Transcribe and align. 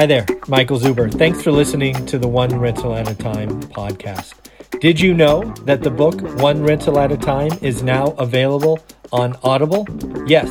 Hi 0.00 0.06
there, 0.06 0.24
Michael 0.48 0.80
Zuber. 0.80 1.12
Thanks 1.12 1.42
for 1.42 1.52
listening 1.52 2.06
to 2.06 2.18
the 2.18 2.26
One 2.26 2.58
Rental 2.58 2.94
at 2.94 3.06
a 3.06 3.14
Time 3.14 3.60
podcast. 3.64 4.32
Did 4.80 4.98
you 4.98 5.12
know 5.12 5.42
that 5.66 5.82
the 5.82 5.90
book 5.90 6.22
One 6.40 6.62
Rental 6.62 6.98
at 6.98 7.12
a 7.12 7.18
Time 7.18 7.50
is 7.60 7.82
now 7.82 8.12
available 8.12 8.80
on 9.12 9.36
Audible? 9.42 9.86
Yes, 10.26 10.48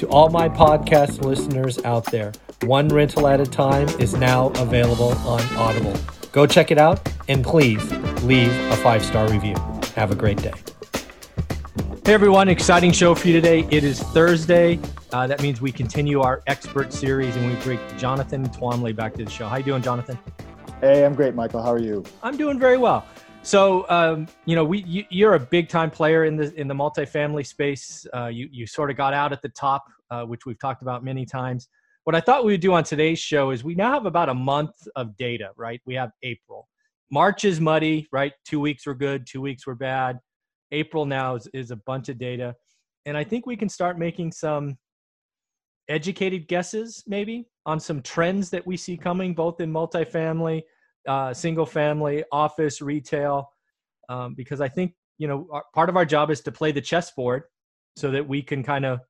to 0.00 0.06
all 0.10 0.28
my 0.28 0.50
podcast 0.50 1.24
listeners 1.24 1.82
out 1.82 2.04
there, 2.12 2.32
One 2.64 2.88
Rental 2.88 3.26
at 3.26 3.40
a 3.40 3.46
Time 3.46 3.88
is 3.98 4.16
now 4.16 4.48
available 4.56 5.12
on 5.26 5.40
Audible. 5.56 5.94
Go 6.32 6.46
check 6.46 6.70
it 6.70 6.76
out 6.76 7.10
and 7.26 7.42
please 7.42 7.82
leave 8.22 8.52
a 8.70 8.76
five 8.76 9.02
star 9.02 9.30
review. 9.30 9.54
Have 9.96 10.10
a 10.10 10.14
great 10.14 10.42
day. 10.42 10.52
Hey 12.04 12.12
everyone, 12.12 12.50
exciting 12.50 12.92
show 12.92 13.14
for 13.14 13.28
you 13.28 13.32
today. 13.32 13.66
It 13.70 13.82
is 13.82 13.98
Thursday. 13.98 14.78
Uh, 15.12 15.26
that 15.26 15.42
means 15.42 15.60
we 15.60 15.72
continue 15.72 16.20
our 16.20 16.40
expert 16.46 16.92
series 16.92 17.34
and 17.34 17.50
we 17.50 17.60
bring 17.64 17.80
Jonathan 17.98 18.48
Twombly 18.48 18.94
back 18.94 19.14
to 19.14 19.24
the 19.24 19.30
show. 19.30 19.48
How 19.48 19.56
you 19.56 19.64
doing, 19.64 19.82
Jonathan? 19.82 20.16
Hey, 20.80 21.04
I'm 21.04 21.16
great, 21.16 21.34
Michael. 21.34 21.62
How 21.62 21.72
are 21.72 21.80
you? 21.80 22.04
I'm 22.22 22.36
doing 22.36 22.60
very 22.60 22.78
well. 22.78 23.04
So, 23.42 23.88
um, 23.90 24.28
you 24.44 24.54
know, 24.54 24.64
we 24.64 25.06
you, 25.10 25.26
are 25.26 25.34
a 25.34 25.40
big 25.40 25.68
time 25.68 25.90
player 25.90 26.26
in 26.26 26.36
the 26.36 26.54
in 26.60 26.68
the 26.68 26.74
multifamily 26.74 27.44
space. 27.44 28.06
Uh, 28.14 28.26
you 28.26 28.48
you 28.52 28.66
sort 28.66 28.90
of 28.90 28.96
got 28.96 29.12
out 29.12 29.32
at 29.32 29.42
the 29.42 29.48
top, 29.48 29.84
uh, 30.10 30.24
which 30.24 30.46
we've 30.46 30.58
talked 30.60 30.82
about 30.82 31.02
many 31.02 31.26
times. 31.26 31.68
What 32.04 32.14
I 32.14 32.20
thought 32.20 32.44
we 32.44 32.52
would 32.52 32.60
do 32.60 32.72
on 32.72 32.84
today's 32.84 33.18
show 33.18 33.50
is 33.50 33.64
we 33.64 33.74
now 33.74 33.92
have 33.92 34.06
about 34.06 34.28
a 34.28 34.34
month 34.34 34.74
of 34.94 35.16
data, 35.16 35.50
right? 35.56 35.80
We 35.86 35.94
have 35.94 36.10
April. 36.22 36.68
March 37.10 37.44
is 37.44 37.60
muddy, 37.60 38.08
right? 38.12 38.32
Two 38.44 38.60
weeks 38.60 38.86
were 38.86 38.94
good, 38.94 39.26
two 39.26 39.40
weeks 39.40 39.66
were 39.66 39.74
bad. 39.74 40.20
April 40.70 41.04
now 41.04 41.34
is, 41.34 41.48
is 41.52 41.72
a 41.72 41.76
bunch 41.76 42.08
of 42.08 42.18
data. 42.18 42.54
And 43.06 43.16
I 43.16 43.24
think 43.24 43.46
we 43.46 43.56
can 43.56 43.68
start 43.68 43.98
making 43.98 44.32
some 44.32 44.76
educated 45.90 46.48
guesses, 46.48 47.04
maybe, 47.06 47.46
on 47.66 47.78
some 47.78 48.00
trends 48.00 48.48
that 48.50 48.66
we 48.66 48.76
see 48.76 48.96
coming, 48.96 49.34
both 49.34 49.60
in 49.60 49.70
multifamily, 49.70 50.62
uh, 51.06 51.34
single 51.34 51.66
family, 51.66 52.24
office, 52.32 52.80
retail. 52.80 53.50
Um, 54.08 54.34
because 54.34 54.60
I 54.60 54.68
think, 54.68 54.94
you 55.18 55.28
know, 55.28 55.46
our, 55.52 55.64
part 55.74 55.88
of 55.90 55.96
our 55.96 56.06
job 56.06 56.30
is 56.30 56.40
to 56.42 56.52
play 56.52 56.72
the 56.72 56.80
chessboard 56.80 57.42
so 57.96 58.10
that 58.10 58.26
we 58.26 58.40
can 58.40 58.62
kind 58.62 58.86
of 58.86 59.00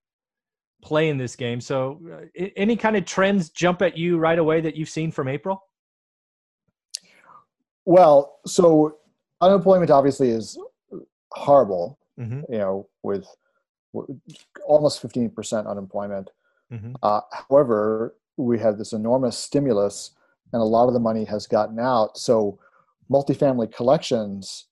play 0.82 1.08
in 1.10 1.18
this 1.18 1.36
game. 1.36 1.60
So, 1.60 2.00
uh, 2.12 2.46
any 2.56 2.76
kind 2.76 2.96
of 2.96 3.04
trends 3.04 3.50
jump 3.50 3.82
at 3.82 3.96
you 3.96 4.18
right 4.18 4.38
away 4.38 4.60
that 4.62 4.74
you've 4.76 4.88
seen 4.88 5.12
from 5.12 5.28
April? 5.28 5.62
Well, 7.84 8.40
so 8.46 8.96
unemployment 9.40 9.90
obviously 9.90 10.30
is 10.30 10.58
horrible. 11.32 11.98
Mm-hmm. 12.18 12.52
You 12.52 12.58
know, 12.58 12.88
with, 13.02 13.26
almost 14.64 15.02
fifteen 15.02 15.30
percent 15.30 15.66
unemployment. 15.66 16.30
Mm-hmm. 16.72 16.92
Uh, 17.02 17.20
however, 17.48 18.16
we 18.36 18.58
have 18.58 18.78
this 18.78 18.92
enormous 18.92 19.36
stimulus, 19.38 20.12
and 20.52 20.60
a 20.60 20.64
lot 20.64 20.88
of 20.88 20.94
the 20.94 21.00
money 21.00 21.24
has 21.24 21.46
gotten 21.46 21.78
out. 21.78 22.16
So, 22.16 22.58
multifamily 23.10 23.74
collections 23.74 24.66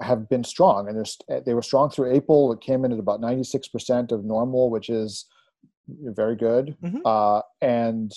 have 0.00 0.28
been 0.28 0.44
strong, 0.44 0.88
and 0.88 1.44
they 1.44 1.54
were 1.54 1.62
strong 1.62 1.90
through 1.90 2.12
April. 2.12 2.52
It 2.52 2.60
came 2.60 2.84
in 2.84 2.92
at 2.92 2.98
about 2.98 3.20
ninety 3.20 3.44
six 3.44 3.68
percent 3.68 4.12
of 4.12 4.24
normal, 4.24 4.70
which 4.70 4.88
is 4.88 5.26
very 5.88 6.36
good. 6.36 6.76
Mm-hmm. 6.82 6.98
Uh, 7.04 7.40
and 7.60 8.12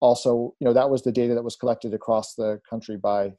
also, 0.00 0.54
you 0.60 0.64
know, 0.64 0.72
that 0.72 0.90
was 0.90 1.02
the 1.02 1.12
data 1.12 1.34
that 1.34 1.42
was 1.42 1.56
collected 1.56 1.94
across 1.94 2.34
the 2.34 2.60
country 2.68 2.96
by 2.96 3.32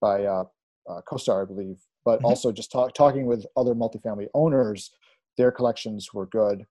by 0.00 0.24
uh, 0.24 0.44
uh, 0.88 1.00
CoStar, 1.10 1.42
I 1.42 1.46
believe. 1.46 1.78
But 2.04 2.18
mm-hmm. 2.18 2.26
also, 2.26 2.52
just 2.52 2.72
talk, 2.72 2.94
talking 2.94 3.26
with 3.26 3.44
other 3.56 3.74
multifamily 3.74 4.28
owners, 4.34 4.90
their 5.36 5.50
collections 5.50 6.12
were 6.14 6.26
good 6.26 6.66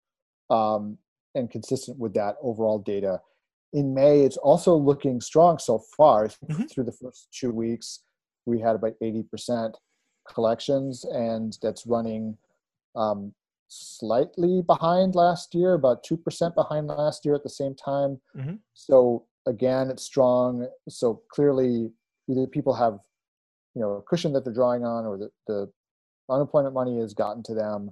um, 0.50 0.98
and 1.36 1.50
consistent 1.50 1.98
with 2.00 2.14
that 2.14 2.36
overall 2.42 2.80
data. 2.80 3.22
In 3.74 3.94
May, 3.94 4.22
it's 4.22 4.38
also 4.38 4.76
looking 4.76 5.22
strong 5.22 5.60
so 5.60 5.80
far. 5.96 6.28
Mm-hmm. 6.28 6.64
Through 6.64 6.86
the 6.86 6.92
first 6.92 7.28
two 7.32 7.52
weeks, 7.52 8.00
we 8.46 8.60
had 8.60 8.76
about 8.76 8.94
80% 9.02 9.74
collections, 10.28 11.06
and 11.06 11.58
that's 11.62 11.86
running 11.86 12.38
um, 12.96 13.34
slightly 13.68 14.62
behind 14.62 15.16
last 15.16 15.54
year, 15.54 15.76
about 15.76 16.04
2% 16.04 16.56
behind 16.56 16.88
last 16.88 17.26
year 17.26 17.36
at 17.36 17.44
the 17.44 17.50
same 17.50 17.76
time. 17.76 18.20
Mm-hmm. 18.36 18.56
So 18.74 19.26
again, 19.46 19.90
it's 19.90 20.04
strong. 20.04 20.68
So 20.88 21.22
clearly, 21.30 21.92
either 22.28 22.48
people 22.48 22.74
have 22.74 23.00
you 23.76 23.82
know 23.82 23.92
a 23.94 24.02
cushion 24.02 24.34
that 24.34 24.44
they're 24.44 24.54
drawing 24.54 24.84
on, 24.84 25.06
or 25.06 25.18
the, 25.18 25.30
the 25.48 25.72
unemployment 26.30 26.74
money 26.74 27.00
has 27.00 27.14
gotten 27.14 27.44
to 27.44 27.54
them, 27.54 27.92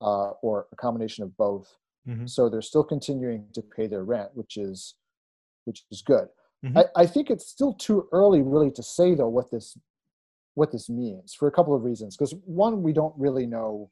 uh, 0.00 0.30
or 0.42 0.66
a 0.72 0.76
combination 0.76 1.24
of 1.24 1.36
both. 1.36 1.76
Mm-hmm. 2.08 2.26
So 2.26 2.48
they're 2.48 2.62
still 2.62 2.84
continuing 2.84 3.46
to 3.54 3.62
pay 3.62 3.86
their 3.86 4.04
rent, 4.04 4.30
which 4.34 4.56
is 4.56 4.94
which 5.64 5.84
is 5.90 6.02
good. 6.02 6.28
Mm-hmm. 6.64 6.78
I, 6.78 6.84
I 6.96 7.06
think 7.06 7.30
it's 7.30 7.46
still 7.46 7.72
too 7.74 8.08
early, 8.12 8.42
really, 8.42 8.70
to 8.72 8.82
say 8.82 9.14
though 9.14 9.28
what 9.28 9.50
this 9.50 9.76
what 10.54 10.72
this 10.72 10.88
means 10.88 11.34
for 11.34 11.48
a 11.48 11.52
couple 11.52 11.74
of 11.74 11.84
reasons. 11.84 12.16
Because 12.16 12.34
one, 12.44 12.82
we 12.82 12.92
don't 12.92 13.14
really 13.16 13.46
know 13.46 13.90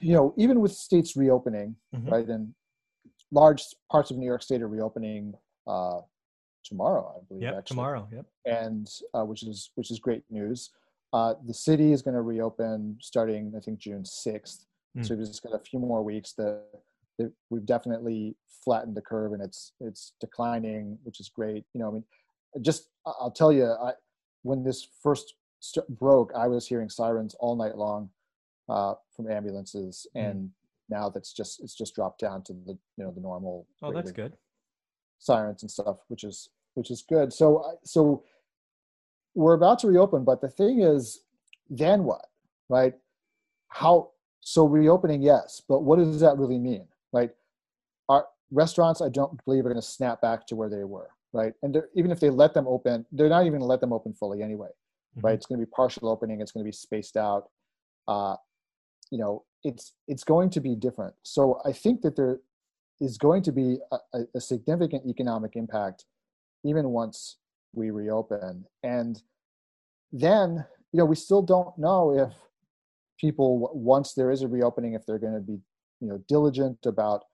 you 0.00 0.14
know, 0.14 0.34
even 0.36 0.60
with 0.60 0.72
states 0.72 1.16
reopening, 1.16 1.76
mm-hmm. 1.94 2.08
right, 2.08 2.26
and 2.26 2.54
large 3.30 3.64
parts 3.90 4.10
of 4.10 4.16
New 4.16 4.26
York 4.26 4.42
State 4.42 4.62
are 4.62 4.68
reopening 4.68 5.34
uh, 5.66 6.00
tomorrow, 6.64 7.14
I 7.16 7.24
believe. 7.28 7.48
Actually. 7.48 7.62
tomorrow. 7.64 8.08
Yep. 8.12 8.26
And 8.46 8.88
uh, 9.14 9.24
which 9.24 9.42
is 9.42 9.70
which 9.74 9.90
is 9.90 9.98
great 9.98 10.22
news. 10.30 10.70
Uh, 11.12 11.34
the 11.46 11.54
city 11.54 11.92
is 11.92 12.00
going 12.00 12.14
to 12.14 12.22
reopen 12.22 12.96
starting, 13.00 13.52
I 13.56 13.60
think, 13.60 13.78
June 13.78 14.04
sixth. 14.04 14.66
Mm. 14.96 15.06
So 15.06 15.14
we've 15.14 15.26
just 15.26 15.42
got 15.42 15.54
a 15.54 15.58
few 15.58 15.78
more 15.78 16.02
weeks. 16.02 16.32
that, 16.34 16.62
the, 17.18 17.32
we've 17.50 17.66
definitely 17.66 18.36
flattened 18.64 18.96
the 18.96 19.02
curve, 19.02 19.32
and 19.32 19.42
it's 19.42 19.72
it's 19.80 20.12
declining, 20.20 20.98
which 21.04 21.20
is 21.20 21.28
great. 21.28 21.64
You 21.74 21.80
know, 21.80 21.88
I 21.88 21.92
mean, 21.92 22.04
just 22.60 22.88
I'll 23.06 23.30
tell 23.30 23.52
you, 23.52 23.66
I, 23.66 23.92
when 24.42 24.64
this 24.64 24.86
first 25.02 25.34
st- 25.60 25.88
broke, 25.98 26.32
I 26.36 26.48
was 26.48 26.66
hearing 26.66 26.88
sirens 26.88 27.34
all 27.40 27.56
night 27.56 27.76
long 27.76 28.10
uh, 28.68 28.94
from 29.14 29.30
ambulances, 29.30 30.06
mm. 30.16 30.30
and 30.30 30.50
now 30.88 31.08
that's 31.08 31.32
just 31.32 31.62
it's 31.62 31.74
just 31.74 31.94
dropped 31.94 32.20
down 32.20 32.42
to 32.44 32.52
the 32.52 32.78
you 32.96 33.04
know 33.04 33.12
the 33.12 33.20
normal. 33.20 33.66
Oh, 33.82 33.92
that's 33.92 34.12
good. 34.12 34.34
Sirens 35.18 35.62
and 35.62 35.70
stuff, 35.70 35.98
which 36.08 36.24
is 36.24 36.48
which 36.74 36.90
is 36.90 37.02
good. 37.08 37.32
So 37.32 37.78
so 37.84 38.24
we're 39.34 39.54
about 39.54 39.78
to 39.80 39.86
reopen, 39.86 40.24
but 40.24 40.40
the 40.40 40.48
thing 40.48 40.82
is, 40.82 41.22
then 41.70 42.04
what, 42.04 42.26
right? 42.68 42.94
How 43.68 44.10
so 44.42 44.66
reopening, 44.66 45.22
yes, 45.22 45.62
but 45.68 45.82
what 45.82 45.98
does 45.98 46.20
that 46.20 46.36
really 46.36 46.58
mean, 46.58 46.86
right? 47.12 47.30
Our 48.08 48.26
restaurants, 48.50 49.00
I 49.00 49.08
don't 49.08 49.42
believe, 49.44 49.64
are 49.64 49.70
going 49.70 49.80
to 49.80 49.86
snap 49.86 50.20
back 50.20 50.46
to 50.48 50.56
where 50.56 50.68
they 50.68 50.84
were, 50.84 51.08
right? 51.32 51.52
And 51.62 51.80
even 51.94 52.10
if 52.10 52.20
they 52.20 52.28
let 52.28 52.52
them 52.52 52.66
open, 52.68 53.06
they're 53.12 53.28
not 53.28 53.42
even 53.42 53.52
going 53.52 53.60
to 53.60 53.66
let 53.66 53.80
them 53.80 53.92
open 53.92 54.12
fully 54.12 54.42
anyway, 54.42 54.68
mm-hmm. 55.16 55.26
right? 55.26 55.34
It's 55.34 55.46
going 55.46 55.60
to 55.60 55.66
be 55.66 55.70
partial 55.70 56.08
opening. 56.08 56.40
It's 56.40 56.52
going 56.52 56.64
to 56.64 56.68
be 56.68 56.72
spaced 56.72 57.16
out. 57.16 57.48
Uh, 58.06 58.36
you 59.12 59.18
know 59.18 59.44
it's 59.62 59.92
it's 60.08 60.24
going 60.24 60.50
to 60.50 60.60
be 60.60 60.74
different 60.74 61.14
so 61.22 61.60
i 61.64 61.70
think 61.70 62.00
that 62.00 62.16
there 62.16 62.38
is 63.00 63.18
going 63.18 63.42
to 63.42 63.52
be 63.52 63.78
a, 63.92 64.20
a 64.34 64.40
significant 64.40 65.06
economic 65.06 65.54
impact 65.54 66.06
even 66.64 66.88
once 66.88 67.36
we 67.74 67.90
reopen 67.90 68.64
and 68.82 69.22
then 70.10 70.64
you 70.92 70.98
know 70.98 71.04
we 71.04 71.14
still 71.14 71.42
don't 71.42 71.76
know 71.78 72.10
if 72.16 72.32
people 73.22 73.70
once 73.72 74.12
there 74.12 74.30
is 74.30 74.42
a 74.42 74.48
reopening 74.48 74.92
if 74.92 75.06
they're 75.06 75.18
going 75.18 75.32
to 75.32 75.40
be 75.40 75.58
you 76.00 76.08
know 76.08 76.20
diligent 76.28 76.78
about 76.84 77.24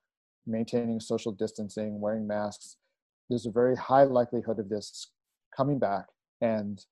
maintaining 0.47 0.99
social 0.99 1.33
distancing 1.33 1.99
wearing 1.99 2.25
masks 2.25 2.77
there's 3.29 3.45
a 3.45 3.51
very 3.51 3.75
high 3.75 4.03
likelihood 4.03 4.59
of 4.59 4.69
this 4.69 5.11
coming 5.55 5.79
back 5.79 6.05
and 6.41 6.85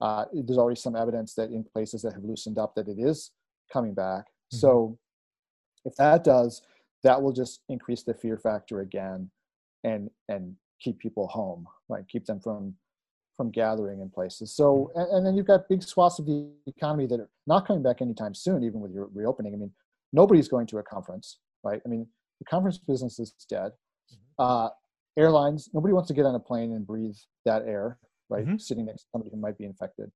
uh, 0.00 0.24
there's 0.32 0.58
already 0.58 0.78
some 0.78 0.96
evidence 0.96 1.34
that 1.34 1.50
in 1.50 1.64
places 1.64 2.02
that 2.02 2.12
have 2.12 2.24
loosened 2.24 2.58
up 2.58 2.74
that 2.74 2.88
it 2.88 2.98
is 2.98 3.32
coming 3.72 3.94
back 3.94 4.26
Mm-hmm. 4.52 4.58
So 4.58 4.98
if 5.84 5.94
that 5.96 6.24
does, 6.24 6.62
that 7.02 7.20
will 7.20 7.32
just 7.32 7.62
increase 7.68 8.02
the 8.02 8.14
fear 8.14 8.38
factor 8.38 8.80
again 8.80 9.30
and 9.84 10.10
and 10.28 10.54
keep 10.80 10.98
people 10.98 11.26
home, 11.28 11.66
right? 11.88 12.04
Keep 12.08 12.26
them 12.26 12.40
from 12.40 12.74
from 13.36 13.50
gathering 13.50 14.00
in 14.00 14.10
places. 14.10 14.54
So 14.54 14.90
mm-hmm. 14.90 15.00
and, 15.00 15.10
and 15.16 15.26
then 15.26 15.36
you've 15.36 15.46
got 15.46 15.68
big 15.68 15.82
swaths 15.82 16.18
of 16.18 16.26
the 16.26 16.50
economy 16.66 17.06
that 17.06 17.20
are 17.20 17.30
not 17.46 17.66
coming 17.66 17.82
back 17.82 18.00
anytime 18.00 18.34
soon, 18.34 18.62
even 18.62 18.80
with 18.80 18.92
your 18.92 19.08
reopening. 19.14 19.54
I 19.54 19.56
mean, 19.56 19.72
nobody's 20.12 20.48
going 20.48 20.66
to 20.68 20.78
a 20.78 20.82
conference, 20.82 21.38
right? 21.64 21.80
I 21.84 21.88
mean, 21.88 22.06
the 22.38 22.44
conference 22.44 22.78
business 22.78 23.18
is 23.18 23.34
dead. 23.48 23.72
Mm-hmm. 24.12 24.44
Uh, 24.44 24.68
airlines, 25.18 25.70
nobody 25.72 25.92
wants 25.94 26.08
to 26.08 26.14
get 26.14 26.26
on 26.26 26.34
a 26.34 26.40
plane 26.40 26.72
and 26.72 26.86
breathe 26.86 27.16
that 27.44 27.62
air, 27.66 27.98
right? 28.28 28.44
Mm-hmm. 28.44 28.58
Sitting 28.58 28.86
next 28.86 29.02
to 29.02 29.08
somebody 29.12 29.30
who 29.30 29.40
might 29.40 29.58
be 29.58 29.64
infected. 29.64 30.10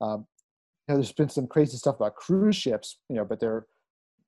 Um, 0.00 0.26
you 0.88 0.94
know, 0.94 1.00
there's 1.00 1.12
been 1.12 1.28
some 1.28 1.46
crazy 1.46 1.76
stuff 1.76 1.96
about 1.96 2.14
cruise 2.16 2.56
ships, 2.56 2.98
you 3.08 3.16
know, 3.16 3.24
but 3.24 3.40
they're 3.40 3.66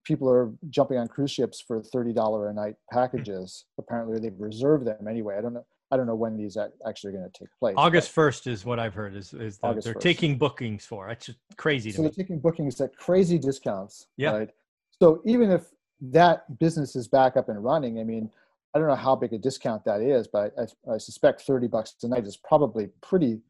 people 0.04 0.30
are 0.30 0.52
jumping 0.70 0.98
on 0.98 1.08
cruise 1.08 1.32
ships 1.32 1.62
for 1.66 1.82
thirty 1.82 2.12
dollar 2.12 2.48
a 2.48 2.54
night 2.54 2.76
packages. 2.92 3.66
Apparently, 3.78 4.18
they've 4.18 4.38
reserved 4.38 4.86
them 4.86 5.08
anyway. 5.08 5.36
I 5.36 5.40
don't 5.40 5.52
know. 5.52 5.66
I 5.90 5.96
don't 5.96 6.06
know 6.06 6.16
when 6.16 6.36
these 6.36 6.56
actually 6.86 7.10
are 7.10 7.18
going 7.18 7.30
to 7.30 7.38
take 7.38 7.48
place. 7.58 7.74
August 7.76 8.10
first 8.10 8.46
is 8.46 8.64
what 8.64 8.80
I've 8.80 8.94
heard. 8.94 9.14
Is 9.14 9.32
is 9.32 9.58
the, 9.58 9.80
they're 9.82 9.94
1st. 9.94 10.00
taking 10.00 10.38
bookings 10.38 10.84
for? 10.84 11.08
It's 11.10 11.26
just 11.26 11.38
crazy. 11.56 11.92
So 11.92 12.02
they're 12.02 12.10
taking 12.10 12.40
bookings 12.40 12.80
at 12.80 12.96
crazy 12.96 13.38
discounts. 13.38 14.06
Yeah. 14.16 14.32
Right? 14.32 14.50
So 15.00 15.22
even 15.24 15.50
if 15.50 15.66
that 16.00 16.58
business 16.58 16.96
is 16.96 17.06
back 17.06 17.36
up 17.36 17.48
and 17.48 17.62
running, 17.62 18.00
I 18.00 18.04
mean, 18.04 18.30
I 18.74 18.78
don't 18.78 18.88
know 18.88 18.94
how 18.96 19.14
big 19.14 19.32
a 19.32 19.38
discount 19.38 19.84
that 19.84 20.00
is, 20.00 20.26
but 20.26 20.52
I, 20.58 20.92
I 20.94 20.98
suspect 20.98 21.42
30 21.42 21.68
bucks 21.68 21.94
a 22.02 22.08
night 22.08 22.26
is 22.26 22.36
probably 22.36 22.88
pretty 23.00 23.40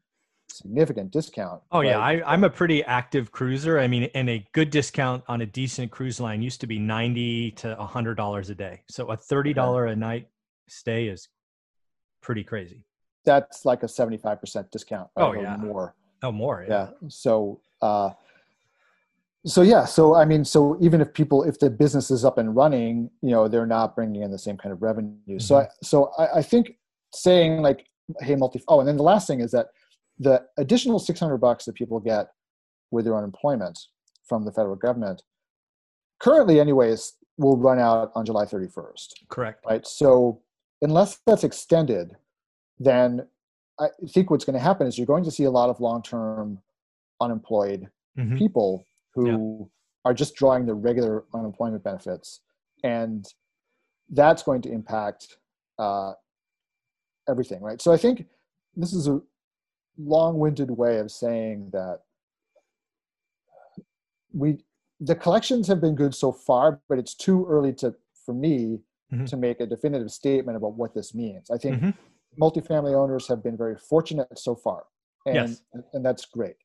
significant 0.49 1.11
discount. 1.11 1.61
Oh 1.71 1.81
yeah, 1.81 1.99
I, 1.99 2.21
I'm 2.25 2.43
a 2.43 2.49
pretty 2.49 2.83
active 2.83 3.31
cruiser. 3.31 3.79
I 3.79 3.87
mean, 3.87 4.09
and 4.15 4.29
a 4.29 4.45
good 4.53 4.69
discount 4.69 5.23
on 5.27 5.41
a 5.41 5.45
decent 5.45 5.91
cruise 5.91 6.19
line 6.19 6.41
used 6.41 6.61
to 6.61 6.67
be 6.67 6.79
90 6.79 7.51
to 7.51 7.75
100 7.75 8.15
dollars 8.15 8.49
a 8.49 8.55
day. 8.55 8.83
So 8.89 9.07
a 9.07 9.17
30 9.17 9.53
dollar 9.53 9.87
a 9.87 9.95
night 9.95 10.29
stay 10.69 11.07
is 11.07 11.27
pretty 12.21 12.43
crazy. 12.43 12.83
That's 13.25 13.65
like 13.65 13.83
a 13.83 13.87
75% 13.87 14.71
discount. 14.71 15.09
Oh 15.17 15.33
yeah, 15.33 15.57
more. 15.57 15.95
Oh 16.23 16.31
more. 16.31 16.65
Yeah. 16.67 16.89
yeah. 17.01 17.07
So. 17.09 17.61
uh 17.81 18.11
so 19.47 19.61
yeah 19.61 19.85
so 19.85 20.15
i 20.15 20.25
mean 20.25 20.43
so 20.43 20.77
even 20.81 20.99
if 20.99 21.13
people 21.13 21.43
if 21.43 21.57
the 21.59 21.69
business 21.69 22.11
is 22.11 22.25
up 22.25 22.37
and 22.37 22.55
running 22.55 23.09
you 23.21 23.31
know 23.31 23.47
they're 23.47 23.65
not 23.65 23.95
bringing 23.95 24.21
in 24.21 24.31
the 24.31 24.37
same 24.37 24.57
kind 24.57 24.73
of 24.73 24.81
revenue 24.81 25.15
mm-hmm. 25.27 25.39
so 25.39 25.57
i 25.57 25.67
so 25.81 26.11
I, 26.17 26.39
I, 26.39 26.41
think 26.41 26.73
saying 27.13 27.61
like 27.61 27.85
hey 28.19 28.35
multi 28.35 28.61
oh 28.67 28.79
and 28.79 28.87
then 28.87 28.97
the 28.97 29.03
last 29.03 29.27
thing 29.27 29.39
is 29.39 29.51
that 29.51 29.67
the 30.19 30.43
additional 30.57 30.99
600 30.99 31.37
bucks 31.37 31.65
that 31.65 31.75
people 31.75 31.99
get 31.99 32.27
with 32.91 33.05
their 33.05 33.15
unemployment 33.15 33.79
from 34.27 34.43
the 34.43 34.51
federal 34.51 34.75
government 34.75 35.21
currently 36.19 36.59
anyways 36.59 37.13
will 37.37 37.57
run 37.57 37.79
out 37.79 38.11
on 38.15 38.25
july 38.25 38.43
31st 38.43 39.07
correct 39.29 39.63
right 39.69 39.87
so 39.87 40.41
unless 40.81 41.19
that's 41.25 41.43
extended 41.43 42.15
then 42.79 43.25
i 43.79 43.87
think 44.09 44.29
what's 44.29 44.45
going 44.45 44.53
to 44.53 44.59
happen 44.59 44.87
is 44.87 44.97
you're 44.97 45.07
going 45.07 45.23
to 45.23 45.31
see 45.31 45.43
a 45.43 45.51
lot 45.51 45.69
of 45.69 45.79
long-term 45.79 46.59
unemployed 47.21 47.87
mm-hmm. 48.17 48.37
people 48.37 48.85
who 49.13 49.59
yeah. 49.59 49.65
are 50.05 50.13
just 50.13 50.35
drawing 50.35 50.65
the 50.65 50.73
regular 50.73 51.25
unemployment 51.33 51.83
benefits 51.83 52.41
and 52.83 53.33
that's 54.11 54.43
going 54.43 54.61
to 54.61 54.71
impact 54.71 55.37
uh, 55.79 56.13
everything 57.27 57.61
right 57.61 57.81
so 57.81 57.91
i 57.91 57.97
think 57.97 58.25
this 58.75 58.93
is 58.93 59.07
a 59.07 59.19
long-winded 59.97 60.69
way 60.69 60.99
of 60.99 61.11
saying 61.11 61.69
that 61.71 61.99
we 64.33 64.57
the 64.99 65.15
collections 65.15 65.67
have 65.67 65.81
been 65.81 65.95
good 65.95 66.13
so 66.13 66.31
far 66.31 66.79
but 66.87 66.99
it's 66.99 67.15
too 67.15 67.45
early 67.49 67.73
to 67.73 67.93
for 68.25 68.33
me 68.33 68.79
mm-hmm. 69.11 69.25
to 69.25 69.37
make 69.37 69.59
a 69.59 69.65
definitive 69.65 70.11
statement 70.11 70.57
about 70.57 70.73
what 70.73 70.93
this 70.93 71.13
means 71.13 71.49
i 71.51 71.57
think 71.57 71.77
mm-hmm. 71.77 72.43
multifamily 72.43 72.93
owners 72.93 73.27
have 73.27 73.43
been 73.43 73.57
very 73.57 73.77
fortunate 73.77 74.27
so 74.37 74.55
far 74.55 74.85
and 75.25 75.35
yes. 75.35 75.61
and 75.93 76.05
that's 76.05 76.25
great 76.25 76.55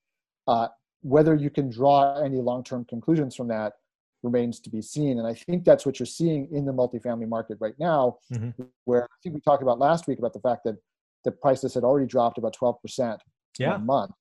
uh, 0.49 0.69
whether 1.03 1.35
you 1.35 1.51
can 1.51 1.71
draw 1.71 2.23
any 2.23 2.41
long-term 2.41 2.85
conclusions 2.85 3.35
from 3.35 3.49
that 3.49 3.75
remains 4.23 4.61
to 4.61 4.71
be 4.71 4.81
seen. 4.81 5.19
And 5.19 5.27
I 5.27 5.35
think 5.35 5.65
that's 5.65 5.85
what 5.85 5.99
you're 5.99 6.07
seeing 6.07 6.49
in 6.53 6.65
the 6.65 6.73
multifamily 6.73 7.29
market 7.29 7.59
right 7.61 7.75
now, 7.79 8.19
mm-hmm. 8.33 8.63
where 8.85 9.05
I 9.05 9.17
think 9.23 9.35
we 9.35 9.41
talked 9.41 9.63
about 9.63 9.79
last 9.79 10.07
week 10.07 10.19
about 10.19 10.33
the 10.33 10.41
fact 10.41 10.63
that 10.65 10.77
the 11.25 11.33
prices 11.33 11.75
had 11.75 11.85
already 11.85 12.07
dropped 12.07 12.39
about 12.39 12.57
12% 12.57 13.19
yeah. 13.59 13.75
a 13.75 13.79
month. 13.79 14.13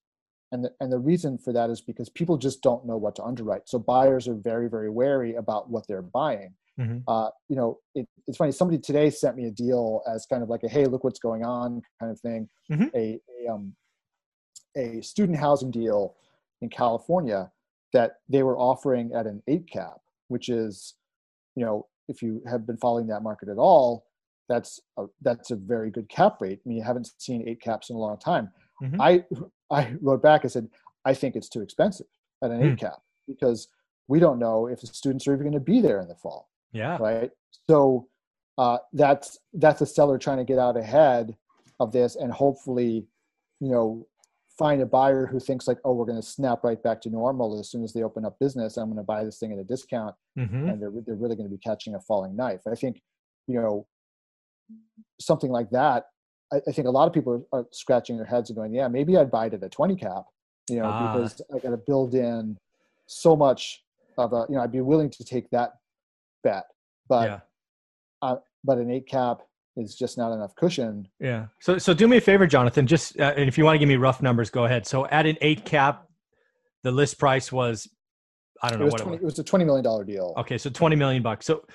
And 0.51 0.65
the, 0.65 0.71
and 0.81 0.91
the 0.91 1.00
reason 1.00 1.38
for 1.38 1.53
that 1.53 1.69
is 1.69 1.81
because 1.81 2.09
people 2.09 2.38
just 2.38 2.62
don't 2.62 2.85
know 2.85 2.97
what 2.97 3.15
to 3.15 3.23
underwrite. 3.23 3.69
So 3.69 3.79
buyers 3.79 4.27
are 4.27 4.35
very, 4.35 4.69
very 4.69 4.89
wary 4.89 5.35
about 5.35 5.69
what 5.69 5.88
they're 5.88 6.01
buying. 6.01 6.56
Mm-hmm. 6.81 6.98
Uh, 7.07 7.30
you 7.48 7.56
know, 7.56 7.80
it, 7.95 8.07
it's 8.28 8.38
funny. 8.38 8.51
Somebody 8.51 8.80
today 8.80 9.10
sent 9.10 9.36
me 9.36 9.45
a 9.45 9.51
deal 9.51 10.01
as 10.12 10.25
kind 10.25 10.42
of 10.42 10.50
like 10.50 10.63
a 10.63 10.69
"Hey, 10.69 10.86
look 10.86 11.04
what's 11.04 11.19
going 11.19 11.44
on" 11.44 11.81
kind 12.00 12.12
of 12.12 12.19
thing. 12.19 12.50
Mm-hmm. 12.72 12.88
A 12.95 13.19
a, 13.45 13.51
um, 13.51 13.75
a 14.75 15.01
student 15.01 15.38
housing 15.38 15.72
deal 15.72 16.16
in 16.62 16.69
California 16.69 17.51
that 17.94 18.18
they 18.30 18.44
were 18.44 18.57
offering 18.57 19.12
at 19.13 19.28
an 19.28 19.44
eight 19.48 19.69
cap, 19.69 20.00
which 20.30 20.50
is, 20.50 20.95
you 21.56 21.66
know, 21.66 21.88
if 22.07 22.22
you 22.22 22.42
have 22.50 22.66
been 22.66 22.78
following 22.78 23.07
that 23.07 23.22
market 23.22 23.50
at 23.50 23.57
all, 23.57 24.06
that's 24.48 24.80
a, 24.98 25.06
that's 25.22 25.51
a 25.51 25.56
very 25.56 25.92
good 25.92 26.07
cap 26.10 26.38
rate. 26.39 26.60
I 26.66 26.69
mean, 26.69 26.78
you 26.78 26.83
haven't 26.83 27.12
seen 27.18 27.48
eight 27.48 27.62
caps 27.62 27.89
in 27.89 27.95
a 27.95 28.00
long 28.00 28.18
time. 28.18 28.50
Mm-hmm. 28.81 29.01
I 29.01 29.24
I 29.72 29.95
wrote 30.01 30.22
back. 30.22 30.45
I 30.45 30.48
said 30.48 30.68
I 31.06 31.13
think 31.13 31.36
it's 31.36 31.50
too 31.50 31.62
expensive 31.62 32.07
at 32.44 32.51
an 32.51 32.62
eight 32.63 32.78
cap 32.78 33.01
because 33.28 33.68
we 34.07 34.19
don't 34.19 34.39
know 34.39 34.68
if 34.68 34.81
the 34.81 34.88
students 34.88 35.28
are 35.28 35.33
even 35.33 35.45
going 35.45 35.54
to 35.54 35.60
be 35.60 35.80
there 35.80 36.00
in 36.01 36.07
the 36.07 36.16
fall. 36.16 36.50
Yeah. 36.71 36.97
Right. 37.00 37.31
So 37.69 38.07
uh, 38.57 38.77
that's 38.94 39.39
that's 39.53 39.81
a 39.81 39.85
seller 39.85 40.18
trying 40.18 40.38
to 40.38 40.44
get 40.44 40.59
out 40.59 40.77
ahead 40.77 41.35
of 41.79 41.91
this 41.91 42.15
and 42.15 42.31
hopefully, 42.31 43.07
you 43.59 43.71
know, 43.71 44.06
find 44.57 44.81
a 44.81 44.85
buyer 44.85 45.25
who 45.25 45.39
thinks 45.39 45.68
like, 45.68 45.79
oh, 45.85 45.94
we're 45.94 46.06
going 46.06 46.21
to 46.21 46.27
snap 46.27 46.63
right 46.63 46.81
back 46.83 47.01
to 47.01 47.09
normal 47.09 47.59
as 47.59 47.69
soon 47.71 47.83
as 47.83 47.94
they 47.94 48.03
open 48.03 48.25
up 48.25 48.38
business. 48.39 48.77
I'm 48.77 48.88
going 48.88 48.97
to 48.97 49.03
buy 49.03 49.23
this 49.23 49.39
thing 49.39 49.51
at 49.51 49.57
a 49.57 49.63
discount, 49.63 50.15
mm-hmm. 50.38 50.69
and 50.69 50.81
they're 50.81 50.91
they're 51.06 51.15
really 51.15 51.35
going 51.35 51.50
to 51.50 51.56
be 51.56 51.57
catching 51.57 51.95
a 51.95 52.00
falling 52.00 52.35
knife. 52.35 52.62
I 52.71 52.75
think, 52.75 53.01
you 53.47 53.56
know, 53.56 53.88
something 55.19 55.51
like 55.51 55.69
that. 55.71 56.06
I, 56.53 56.57
I 56.68 56.71
think 56.71 56.88
a 56.88 56.91
lot 56.91 57.07
of 57.07 57.13
people 57.13 57.47
are, 57.51 57.59
are, 57.59 57.65
scratching 57.71 58.18
their 58.18 58.25
heads 58.25 58.50
and 58.50 58.57
going, 58.57 58.73
yeah, 58.73 58.88
maybe 58.88 59.18
I'd 59.18 59.31
buy 59.31 59.47
it 59.47 59.53
at 59.53 59.63
a 59.63 59.69
20 59.69 59.95
cap, 59.95 60.25
you 60.69 60.77
know, 60.77 60.85
ah. 60.85 61.13
because 61.13 61.41
I 61.53 61.59
got 61.59 61.71
to 61.71 61.77
build 61.77 62.13
in 62.13 62.57
so 63.07 63.35
much 63.35 63.83
of 64.18 64.33
a, 64.33 64.45
you 64.50 64.56
know, 64.56 64.62
I'd 64.62 64.71
be 64.71 64.81
willing 64.81 65.09
to 65.09 65.23
take 65.23 65.50
that 65.51 65.73
bet, 66.43 66.65
but, 67.07 67.29
yeah. 67.29 67.39
uh, 68.21 68.35
but 68.63 68.77
an 68.77 68.91
eight 68.91 69.07
cap 69.07 69.41
is 69.77 69.95
just 69.95 70.17
not 70.17 70.33
enough 70.33 70.55
cushion. 70.55 71.07
Yeah. 71.19 71.47
So 71.59 71.77
so 71.77 71.93
do 71.93 72.07
me 72.07 72.17
a 72.17 72.21
favor, 72.21 72.45
Jonathan. 72.47 72.88
Just 72.88 73.19
uh, 73.19 73.33
and 73.35 73.47
if 73.47 73.57
you 73.57 73.63
want 73.63 73.75
to 73.75 73.79
give 73.79 73.88
me 73.88 73.95
rough 73.95 74.21
numbers, 74.21 74.49
go 74.49 74.65
ahead. 74.65 74.85
So 74.85 75.07
at 75.07 75.25
an 75.25 75.38
eight 75.41 75.65
cap, 75.65 76.07
the 76.83 76.91
list 76.91 77.17
price 77.17 77.51
was 77.51 77.88
I 78.61 78.69
don't 78.69 78.79
know 78.79 78.88
it 78.88 78.91
what 78.91 79.01
20, 79.01 79.17
it 79.17 79.21
was. 79.21 79.21
It 79.21 79.25
was 79.25 79.39
a 79.39 79.43
twenty 79.43 79.65
million 79.65 79.83
dollar 79.83 80.03
deal. 80.03 80.33
Okay, 80.38 80.57
so 80.57 80.69
twenty 80.69 80.95
million 80.95 81.23
bucks. 81.23 81.45
So 81.45 81.65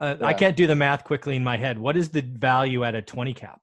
uh, 0.00 0.16
yeah. 0.20 0.26
I 0.26 0.32
can't 0.32 0.56
do 0.56 0.66
the 0.66 0.74
math 0.74 1.04
quickly 1.04 1.36
in 1.36 1.44
my 1.44 1.56
head. 1.56 1.78
What 1.78 1.96
is 1.96 2.08
the 2.08 2.22
value 2.22 2.84
at 2.84 2.94
a 2.94 3.02
twenty 3.02 3.34
cap? 3.34 3.60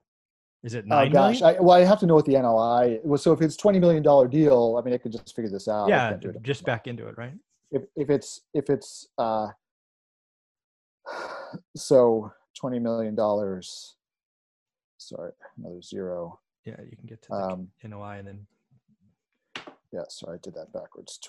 Is 0.64 0.74
it 0.74 0.86
nine? 0.86 1.10
Oh 1.10 1.12
gosh, 1.12 1.42
I, 1.42 1.54
well 1.60 1.72
I 1.72 1.84
have 1.84 2.00
to 2.02 2.06
know 2.06 2.16
what 2.16 2.26
the 2.26 2.34
NOI 2.34 3.00
was. 3.04 3.24
So 3.24 3.32
if 3.34 3.42
it's 3.42 3.56
twenty 3.56 3.80
million 3.80 4.04
dollar 4.04 4.28
deal, 4.28 4.78
I 4.80 4.86
mean 4.86 4.94
I 4.94 4.98
could 4.98 5.12
just 5.12 5.36
figure 5.36 5.50
this 5.50 5.68
out. 5.68 5.90
Yeah, 5.90 6.18
just 6.42 6.64
back 6.64 6.88
into 6.88 7.08
it, 7.08 7.18
right? 7.18 7.34
If 7.72 7.84
if 7.96 8.10
it's 8.10 8.42
if 8.54 8.70
it's 8.70 9.08
uh, 9.18 9.48
so 11.76 12.32
twenty 12.54 12.80
million 12.80 13.16
dollars 13.16 13.96
sorry, 15.00 15.32
another 15.58 15.82
zero. 15.82 16.40
Yeah, 16.66 16.76
you 16.90 16.96
can 16.96 17.08
get 17.08 17.22
to 17.24 17.30
the 17.30 17.36
um, 17.36 17.68
NOI 17.84 18.20
and 18.20 18.28
then. 18.28 18.48
Yeah, 19.92 20.04
sorry, 20.10 20.38
I 20.38 20.40
did 20.44 20.54
that 20.54 20.72
backwards. 20.72 21.20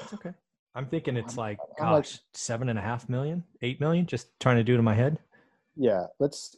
That's 0.00 0.12
okay. 0.14 0.32
I'm 0.74 0.86
thinking 0.86 1.16
it's 1.16 1.38
like, 1.38 1.58
I'm, 1.78 1.86
gosh, 1.86 2.12
like, 2.12 2.20
seven 2.34 2.68
and 2.68 2.78
a 2.78 2.82
half 2.82 3.08
million, 3.08 3.44
eight 3.62 3.80
million, 3.80 4.06
just 4.06 4.28
trying 4.40 4.56
to 4.56 4.64
do 4.64 4.74
it 4.74 4.78
in 4.78 4.84
my 4.84 4.94
head. 4.94 5.18
Yeah, 5.76 6.06
let's. 6.18 6.56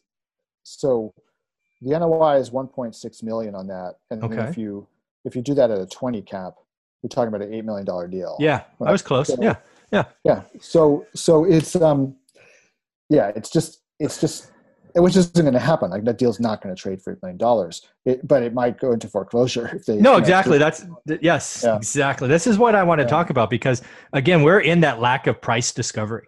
So, 0.64 1.14
the 1.82 1.96
NOI 1.96 2.38
is 2.38 2.50
1.6 2.50 3.22
million 3.22 3.55
on 3.55 3.69
that, 3.69 3.96
and 4.10 4.24
okay. 4.24 4.48
if 4.48 4.58
you 4.58 4.88
if 5.24 5.36
you 5.36 5.43
do 5.43 5.55
that 5.55 5.70
at 5.70 5.79
a 5.79 5.86
20 5.86 6.22
cap, 6.22 6.55
you're 7.02 7.08
talking 7.08 7.29
about 7.29 7.43
an 7.43 7.55
eight 7.55 7.64
million 7.64 7.84
dollar 7.84 8.08
deal. 8.08 8.36
Yeah, 8.41 8.62
right? 8.81 8.88
I 8.88 8.93
was 8.93 9.02
close. 9.02 9.29
So, 9.29 9.36
yeah, 9.41 9.56
yeah, 9.93 10.05
yeah. 10.24 10.43
So, 10.60 11.06
so 11.14 11.44
it's 11.44 11.76
um, 11.76 12.17
yeah, 13.08 13.32
it's 13.34 13.51
just 13.51 13.82
it's 13.98 14.20
just 14.20 14.51
which 14.94 15.17
isn't 15.17 15.34
going 15.34 15.53
to 15.53 15.58
happen. 15.58 15.91
Like 15.91 16.05
that 16.05 16.19
deal's 16.19 16.41
not 16.41 16.63
going 16.63 16.75
to 16.75 16.81
trade 16.81 17.03
for 17.03 17.13
eight 17.13 17.22
million 17.22 17.36
dollars, 17.36 17.86
but 18.25 18.43
it 18.43 18.55
might 18.55 18.79
go 18.79 18.93
into 18.93 19.08
foreclosure 19.08 19.69
if 19.75 19.86
they. 19.86 19.96
No, 19.96 20.17
exactly. 20.17 20.58
That's 20.58 20.84
yes, 21.20 21.63
yeah. 21.65 21.77
exactly. 21.77 22.29
This 22.29 22.46
is 22.46 22.58
what 22.58 22.75
I 22.75 22.82
want 22.82 23.01
to 23.01 23.05
yeah. 23.05 23.10
talk 23.10 23.31
about 23.31 23.51
because 23.51 23.82
again, 24.13 24.43
we're 24.43 24.60
in 24.60 24.81
that 24.81 25.01
lack 25.01 25.27
of 25.27 25.41
price 25.41 25.72
discovery, 25.72 26.27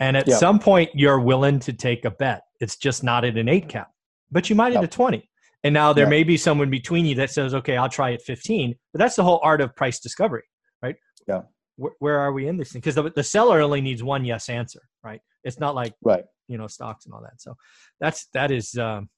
and 0.00 0.16
at 0.16 0.26
yeah. 0.26 0.36
some 0.36 0.58
point, 0.58 0.90
you're 0.94 1.20
willing 1.20 1.58
to 1.60 1.72
take 1.72 2.04
a 2.04 2.10
bet. 2.10 2.42
It's 2.60 2.76
just 2.76 3.04
not 3.04 3.24
at 3.24 3.36
an 3.36 3.48
eight 3.48 3.68
cap, 3.68 3.90
but 4.30 4.48
you 4.48 4.56
might 4.56 4.74
at 4.74 4.82
a 4.82 4.88
twenty. 4.88 5.28
And 5.64 5.74
now 5.74 5.92
there 5.92 6.06
may 6.06 6.22
be 6.22 6.36
someone 6.36 6.70
between 6.70 7.04
you 7.04 7.16
that 7.16 7.30
says, 7.30 7.52
"Okay, 7.52 7.76
I'll 7.76 7.88
try 7.88 8.12
at 8.12 8.22
15." 8.22 8.76
But 8.92 9.00
that's 9.00 9.16
the 9.16 9.24
whole 9.24 9.40
art 9.42 9.60
of 9.60 9.74
price 9.74 9.98
discovery, 9.98 10.44
right? 10.82 10.94
Yeah. 11.26 11.42
Where, 11.78 11.92
where 12.00 12.18
are 12.18 12.32
we 12.32 12.48
in 12.48 12.56
this 12.56 12.72
thing? 12.72 12.80
Because 12.80 12.96
the, 12.96 13.10
the 13.10 13.22
seller 13.22 13.60
only 13.60 13.80
needs 13.80 14.02
one 14.02 14.24
yes 14.24 14.48
answer, 14.48 14.82
right? 15.02 15.20
It's 15.44 15.58
not 15.58 15.74
like 15.74 15.94
right 16.02 16.24
you 16.48 16.58
know 16.58 16.66
stocks 16.66 17.04
and 17.04 17.14
all 17.14 17.22
that. 17.22 17.40
So 17.40 17.56
that's 18.00 18.26
that 18.34 18.50
is 18.50 18.76
um, 18.76 19.08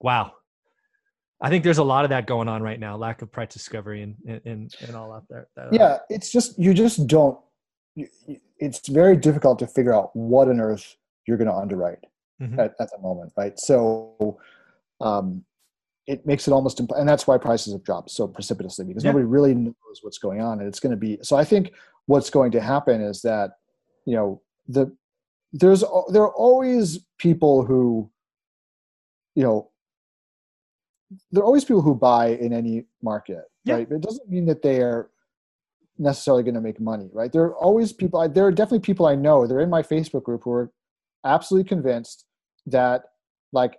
wow. 0.00 0.32
I 1.40 1.50
think 1.50 1.64
there's 1.64 1.78
a 1.78 1.84
lot 1.84 2.04
of 2.04 2.10
that 2.10 2.26
going 2.26 2.48
on 2.48 2.62
right 2.62 2.78
now, 2.78 2.96
lack 2.96 3.20
of 3.20 3.32
price 3.32 3.52
discovery 3.52 4.02
and 4.02 4.40
and, 4.44 4.72
and 4.80 4.96
all 4.96 5.12
out 5.12 5.24
there. 5.28 5.48
That, 5.56 5.66
uh, 5.66 5.68
yeah, 5.72 5.98
it's 6.08 6.30
just 6.30 6.58
you 6.58 6.72
just 6.72 7.06
don't. 7.06 7.38
It's 8.58 8.88
very 8.88 9.16
difficult 9.16 9.58
to 9.60 9.66
figure 9.66 9.94
out 9.94 10.10
what 10.14 10.48
on 10.48 10.60
earth 10.60 10.96
you're 11.26 11.36
going 11.36 11.48
to 11.48 11.54
underwrite 11.54 12.04
mm-hmm. 12.40 12.58
at, 12.58 12.74
at 12.80 12.90
the 12.90 12.98
moment, 13.00 13.32
right? 13.36 13.58
So, 13.58 14.38
um, 15.00 15.44
it 16.06 16.26
makes 16.26 16.46
it 16.46 16.52
almost 16.52 16.80
imp- 16.80 16.92
and 16.96 17.08
that's 17.08 17.26
why 17.26 17.38
prices 17.38 17.72
have 17.72 17.82
dropped 17.82 18.10
so 18.10 18.26
precipitously 18.28 18.84
because 18.84 19.04
yeah. 19.04 19.10
nobody 19.10 19.24
really 19.24 19.54
knows 19.54 20.00
what's 20.02 20.18
going 20.18 20.40
on 20.40 20.58
and 20.60 20.68
it's 20.68 20.80
going 20.80 20.90
to 20.90 20.96
be 20.96 21.18
so 21.22 21.36
i 21.36 21.44
think 21.44 21.72
what's 22.06 22.30
going 22.30 22.50
to 22.50 22.60
happen 22.60 23.00
is 23.00 23.22
that 23.22 23.52
you 24.06 24.14
know 24.14 24.40
the 24.68 24.94
there's 25.52 25.84
there 26.10 26.22
are 26.22 26.34
always 26.34 27.00
people 27.18 27.64
who 27.64 28.10
you 29.34 29.42
know 29.42 29.70
there 31.30 31.42
are 31.42 31.46
always 31.46 31.64
people 31.64 31.82
who 31.82 31.94
buy 31.94 32.28
in 32.28 32.52
any 32.52 32.84
market 33.02 33.44
yeah. 33.64 33.74
right 33.74 33.90
it 33.90 34.00
doesn't 34.00 34.28
mean 34.28 34.46
that 34.46 34.62
they 34.62 34.80
are 34.80 35.10
necessarily 35.96 36.42
going 36.42 36.54
to 36.54 36.60
make 36.60 36.80
money 36.80 37.08
right 37.12 37.32
there 37.32 37.42
are 37.42 37.56
always 37.56 37.92
people 37.92 38.28
there 38.28 38.44
are 38.44 38.52
definitely 38.52 38.80
people 38.80 39.06
i 39.06 39.14
know 39.14 39.46
they're 39.46 39.60
in 39.60 39.70
my 39.70 39.82
facebook 39.82 40.24
group 40.24 40.42
who 40.42 40.50
are 40.50 40.70
absolutely 41.24 41.66
convinced 41.66 42.24
that 42.66 43.04
like 43.52 43.76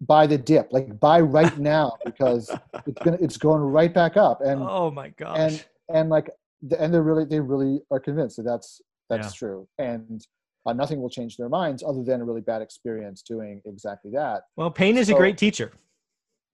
buy 0.00 0.26
the 0.26 0.38
dip, 0.38 0.68
like 0.72 0.98
buy 1.00 1.20
right 1.20 1.58
now 1.74 1.96
because 2.04 2.50
it's 2.86 3.02
gonna 3.02 3.18
it's 3.20 3.36
going 3.36 3.60
right 3.60 3.92
back 3.92 4.16
up. 4.16 4.40
And 4.40 4.62
oh 4.62 4.90
my 4.90 5.10
gosh. 5.10 5.38
And 5.38 5.64
and 5.92 6.10
like 6.10 6.30
and 6.78 6.92
they're 6.92 7.02
really 7.02 7.24
they 7.24 7.40
really 7.40 7.80
are 7.90 8.00
convinced 8.00 8.36
that 8.36 8.44
that's 8.44 8.80
that's 9.08 9.28
yeah. 9.28 9.38
true. 9.38 9.68
And 9.78 10.26
uh, 10.66 10.72
nothing 10.72 11.00
will 11.00 11.10
change 11.10 11.36
their 11.36 11.48
minds 11.48 11.82
other 11.82 12.02
than 12.02 12.20
a 12.20 12.24
really 12.24 12.42
bad 12.42 12.62
experience 12.62 13.22
doing 13.22 13.62
exactly 13.64 14.10
that. 14.12 14.42
Well, 14.56 14.70
pain 14.70 14.96
is 14.96 15.08
so, 15.08 15.14
a 15.14 15.18
great 15.18 15.38
teacher. 15.38 15.72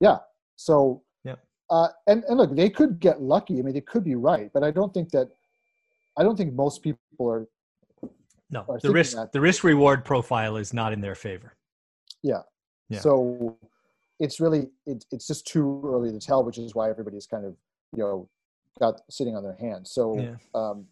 Yeah. 0.00 0.18
So 0.56 1.02
yeah. 1.24 1.34
Uh, 1.70 1.88
and 2.06 2.24
and 2.24 2.38
look, 2.38 2.54
they 2.54 2.70
could 2.70 3.00
get 3.00 3.20
lucky. 3.20 3.58
I 3.58 3.62
mean, 3.62 3.74
they 3.74 3.80
could 3.80 4.04
be 4.04 4.14
right, 4.14 4.50
but 4.52 4.62
I 4.62 4.70
don't 4.70 4.92
think 4.92 5.10
that. 5.10 5.28
I 6.18 6.22
don't 6.22 6.36
think 6.36 6.54
most 6.54 6.82
people 6.82 6.98
are. 7.20 7.46
No, 8.48 8.64
are 8.68 8.78
the 8.80 8.90
risk 8.90 9.16
the 9.32 9.40
risk 9.40 9.64
reward 9.64 10.04
profile 10.04 10.56
is 10.56 10.72
not 10.72 10.92
in 10.92 11.00
their 11.00 11.16
favor. 11.16 11.56
Yeah. 12.22 12.42
Yeah. 12.88 13.00
So 13.00 13.59
it's 14.19 14.40
really 14.40 14.69
it, 14.87 15.05
it's 15.11 15.26
just 15.26 15.47
too 15.47 15.83
early 15.85 16.12
to 16.12 16.21
tell, 16.21 16.45
which 16.45 16.59
is 16.59 16.75
why 16.75 16.90
everybody's 16.90 17.26
kind 17.26 17.45
of 17.45 17.57
you 17.93 18.02
know 18.02 18.28
got 18.78 19.00
sitting 19.11 19.37
on 19.37 19.43
their 19.43 19.57
hands. 19.57 19.90
So 19.90 20.19
yeah. 20.19 20.35
um, 20.55 20.87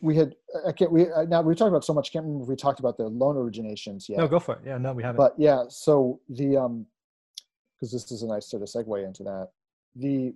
we 0.00 0.16
had 0.16 0.34
I 0.66 0.72
can't 0.72 0.92
we 0.92 1.06
now 1.28 1.42
we 1.42 1.54
talked 1.54 1.68
about 1.68 1.84
so 1.84 1.94
much. 1.94 2.12
Can't 2.12 2.24
remember 2.24 2.44
if 2.44 2.48
we 2.48 2.56
talked 2.56 2.80
about 2.80 2.96
the 2.96 3.08
loan 3.08 3.36
originations 3.36 4.08
yet. 4.08 4.18
No, 4.18 4.28
go 4.28 4.38
for 4.38 4.56
it. 4.56 4.60
Yeah, 4.64 4.78
no, 4.78 4.92
we 4.92 5.02
haven't. 5.02 5.16
But 5.16 5.34
yeah, 5.38 5.64
so 5.68 6.20
the 6.28 6.56
um 6.56 6.86
because 7.84 7.92
this 7.92 8.10
is 8.12 8.22
a 8.22 8.26
nice 8.26 8.48
sort 8.48 8.62
of 8.62 8.68
segue 8.68 9.04
into 9.04 9.22
that. 9.24 9.48
The 9.96 10.34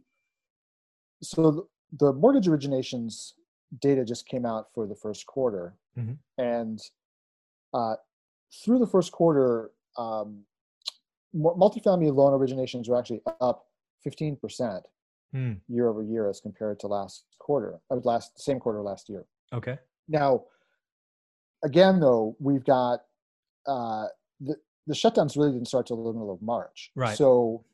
so 1.22 1.68
the 1.98 2.12
mortgage 2.12 2.46
originations 2.46 3.32
data 3.80 4.04
just 4.04 4.26
came 4.26 4.46
out 4.46 4.66
for 4.74 4.86
the 4.86 4.94
first 4.94 5.26
quarter, 5.26 5.74
mm-hmm. 5.98 6.14
and 6.42 6.80
uh, 7.74 7.94
through 8.64 8.78
the 8.78 8.86
first 8.86 9.12
quarter, 9.12 9.70
um, 9.96 10.44
multifamily 11.34 12.14
loan 12.14 12.38
originations 12.38 12.88
were 12.88 12.98
actually 12.98 13.20
up 13.40 13.66
15% 14.06 14.82
mm. 15.34 15.60
year 15.68 15.88
over 15.88 16.02
year 16.02 16.28
as 16.28 16.40
compared 16.40 16.78
to 16.80 16.86
last 16.86 17.24
quarter, 17.38 17.78
uh, 17.90 17.96
last 17.96 18.40
same 18.40 18.58
quarter 18.58 18.80
last 18.82 19.08
year. 19.08 19.24
Okay. 19.52 19.78
Now, 20.08 20.44
again, 21.64 22.00
though, 22.00 22.36
we've 22.38 22.64
got 22.64 23.00
uh, 23.66 24.06
the 24.40 24.56
the 24.86 24.94
shutdowns 24.94 25.36
really 25.36 25.52
didn't 25.52 25.68
start 25.68 25.86
till 25.86 26.02
the 26.02 26.12
middle 26.12 26.32
of 26.32 26.40
March. 26.40 26.90
Right. 26.96 27.16
So 27.16 27.64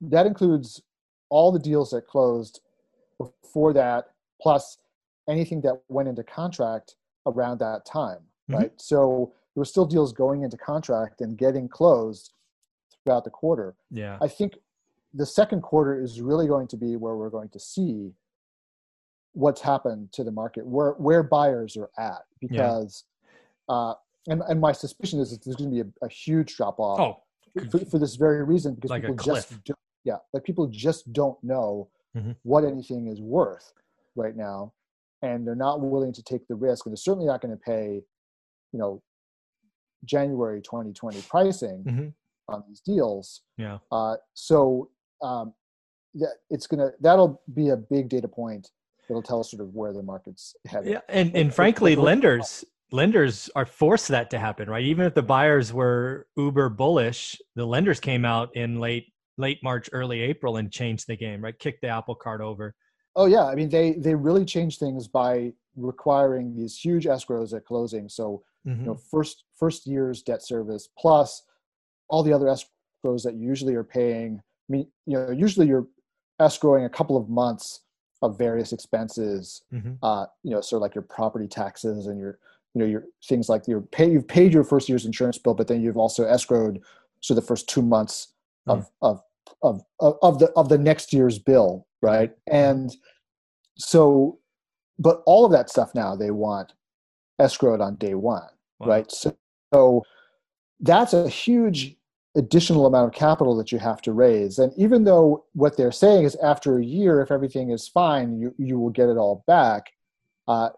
that 0.00 0.26
includes 0.26 0.82
all 1.28 1.52
the 1.52 1.58
deals 1.58 1.90
that 1.90 2.06
closed 2.06 2.60
before 3.18 3.74
that, 3.74 4.06
plus 4.40 4.78
anything 5.28 5.60
that 5.62 5.82
went 5.88 6.08
into 6.08 6.22
contract 6.24 6.96
around 7.26 7.58
that 7.58 7.84
time. 7.84 8.20
Mm-hmm. 8.50 8.54
Right. 8.54 8.72
So 8.76 9.34
there 9.54 9.60
were 9.60 9.64
still 9.64 9.86
deals 9.86 10.12
going 10.12 10.42
into 10.42 10.56
contract 10.56 11.20
and 11.20 11.38
getting 11.38 11.68
closed 11.68 12.32
throughout 13.04 13.24
the 13.24 13.30
quarter. 13.30 13.76
Yeah. 13.90 14.18
I 14.20 14.28
think 14.28 14.54
the 15.12 15.26
second 15.26 15.62
quarter 15.62 16.00
is 16.00 16.20
really 16.20 16.48
going 16.48 16.66
to 16.68 16.76
be 16.76 16.96
where 16.96 17.14
we're 17.14 17.30
going 17.30 17.50
to 17.50 17.60
see 17.60 18.12
what's 19.32 19.60
happened 19.60 20.12
to 20.12 20.24
the 20.24 20.32
market, 20.32 20.66
where 20.66 20.92
where 20.92 21.22
buyers 21.22 21.76
are 21.76 21.90
at, 21.98 22.22
because 22.40 23.04
yeah. 23.68 23.74
uh, 23.74 23.94
and 24.28 24.42
and 24.48 24.60
my 24.60 24.72
suspicion 24.72 25.20
is 25.20 25.30
that 25.30 25.44
there's 25.44 25.56
going 25.56 25.70
to 25.70 25.84
be 25.84 25.88
a, 25.88 26.06
a 26.06 26.08
huge 26.08 26.56
drop 26.56 26.78
off. 26.78 27.00
Oh. 27.00 27.20
For, 27.70 27.78
for, 27.84 27.98
this 28.00 28.16
very 28.16 28.42
reason, 28.42 28.74
because 28.74 28.90
like 28.90 29.02
people 29.02 29.14
just 29.14 29.54
yeah, 30.02 30.16
like 30.32 30.42
people 30.42 30.66
just 30.66 31.12
don't 31.12 31.38
know 31.44 31.88
mm-hmm. 32.16 32.32
what 32.42 32.64
anything 32.64 33.06
is 33.06 33.20
worth 33.20 33.72
right 34.16 34.36
now, 34.36 34.72
and 35.22 35.46
they're 35.46 35.54
not 35.54 35.80
willing 35.80 36.12
to 36.14 36.22
take 36.22 36.48
the 36.48 36.56
risk, 36.56 36.84
and 36.84 36.92
they're 36.92 36.96
certainly 36.96 37.26
not 37.26 37.40
going 37.40 37.56
to 37.56 37.60
pay, 37.60 38.02
you 38.72 38.78
know, 38.78 39.00
January 40.04 40.60
2020 40.60 41.22
pricing 41.22 41.84
mm-hmm. 41.86 42.08
on 42.52 42.64
these 42.68 42.80
deals. 42.80 43.42
Yeah. 43.56 43.78
Uh, 43.90 44.16
so 44.34 44.90
um, 45.22 45.54
that 46.14 46.34
it's 46.50 46.66
gonna 46.66 46.90
that'll 47.00 47.42
be 47.54 47.70
a 47.70 47.76
big 47.76 48.08
data 48.08 48.28
point. 48.28 48.70
It'll 49.08 49.22
tell 49.22 49.40
us 49.40 49.50
sort 49.50 49.60
of 49.60 49.74
where 49.74 49.92
the 49.92 50.02
market's 50.02 50.54
headed. 50.66 50.92
Yeah, 50.92 51.00
and 51.08 51.34
and 51.34 51.54
frankly, 51.54 51.96
lenders 51.96 52.64
lenders 52.92 53.50
are 53.56 53.66
forced 53.66 54.08
that 54.08 54.30
to 54.30 54.38
happen, 54.38 54.68
right? 54.68 54.84
Even 54.84 55.06
if 55.06 55.14
the 55.14 55.22
buyers 55.22 55.72
were 55.72 56.26
uber 56.36 56.68
bullish, 56.68 57.36
the 57.56 57.66
lenders 57.66 58.00
came 58.00 58.24
out 58.24 58.54
in 58.56 58.78
late 58.78 59.06
late 59.36 59.58
March, 59.62 59.90
early 59.92 60.20
April 60.20 60.58
and 60.58 60.70
changed 60.70 61.06
the 61.08 61.16
game, 61.16 61.42
right? 61.42 61.58
Kicked 61.58 61.82
the 61.82 61.88
apple 61.88 62.14
cart 62.14 62.40
over. 62.40 62.74
Oh 63.16 63.26
yeah, 63.26 63.44
I 63.44 63.54
mean 63.54 63.68
they 63.68 63.92
they 63.92 64.14
really 64.14 64.44
changed 64.44 64.78
things 64.78 65.08
by 65.08 65.52
requiring 65.76 66.56
these 66.56 66.76
huge 66.76 67.04
escrows 67.04 67.54
at 67.54 67.64
closing. 67.64 68.08
So 68.08 68.42
mm-hmm. 68.66 68.80
you 68.80 68.86
know 68.86 68.94
first 68.94 69.44
first 69.58 69.86
year's 69.86 70.22
debt 70.22 70.42
service 70.42 70.88
plus 70.98 71.42
all 72.08 72.22
the 72.22 72.32
other 72.32 72.46
escrows 72.46 73.22
that 73.24 73.34
you 73.34 73.46
usually 73.46 73.74
are 73.74 73.84
paying. 73.84 74.40
I 74.40 74.72
mean 74.72 74.86
you 75.06 75.14
know 75.18 75.30
usually 75.30 75.66
you're 75.66 75.86
escrowing 76.40 76.86
a 76.86 76.90
couple 76.90 77.16
of 77.16 77.28
months 77.28 77.80
of 78.22 78.38
various 78.38 78.72
expenses. 78.72 79.62
Mm-hmm. 79.72 79.92
Uh, 80.02 80.26
you 80.42 80.50
know, 80.50 80.60
sort 80.60 80.78
of 80.78 80.82
like 80.82 80.94
your 80.94 81.02
property 81.02 81.46
taxes 81.46 82.06
and 82.06 82.18
your 82.18 82.38
you 82.74 82.80
know 82.80 82.86
your 82.86 83.04
things 83.28 83.48
like 83.48 83.66
your 83.66 83.80
pay 83.80 84.10
you've 84.10 84.28
paid 84.28 84.52
your 84.52 84.64
first 84.64 84.88
year's 84.88 85.06
insurance 85.06 85.38
bill 85.38 85.54
but 85.54 85.68
then 85.68 85.80
you've 85.80 85.96
also 85.96 86.24
escrowed 86.24 86.80
so 87.20 87.34
the 87.34 87.40
first 87.40 87.68
two 87.68 87.82
months 87.82 88.32
of 88.66 88.80
mm. 88.80 88.86
of, 89.02 89.22
of 89.62 89.82
of 90.00 90.38
the 90.38 90.46
of 90.56 90.68
the 90.68 90.78
next 90.78 91.12
year's 91.12 91.38
bill 91.38 91.86
right 92.02 92.32
and 92.48 92.96
so 93.76 94.38
but 94.98 95.22
all 95.26 95.44
of 95.44 95.52
that 95.52 95.70
stuff 95.70 95.94
now 95.94 96.14
they 96.14 96.30
want 96.30 96.72
escrowed 97.40 97.80
on 97.80 97.96
day 97.96 98.14
one 98.14 98.42
wow. 98.78 98.88
right 98.88 99.10
so, 99.10 99.36
so 99.72 100.02
that's 100.80 101.12
a 101.12 101.28
huge 101.28 101.96
additional 102.36 102.86
amount 102.86 103.06
of 103.06 103.14
capital 103.14 103.56
that 103.56 103.70
you 103.70 103.78
have 103.78 104.02
to 104.02 104.12
raise 104.12 104.58
and 104.58 104.72
even 104.76 105.04
though 105.04 105.44
what 105.52 105.76
they're 105.76 105.92
saying 105.92 106.24
is 106.24 106.36
after 106.36 106.78
a 106.78 106.84
year 106.84 107.20
if 107.20 107.30
everything 107.30 107.70
is 107.70 107.86
fine 107.86 108.36
you 108.38 108.54
you 108.58 108.78
will 108.78 108.90
get 108.90 109.08
it 109.08 109.16
all 109.16 109.44
back 109.46 109.92
uh, 110.48 110.68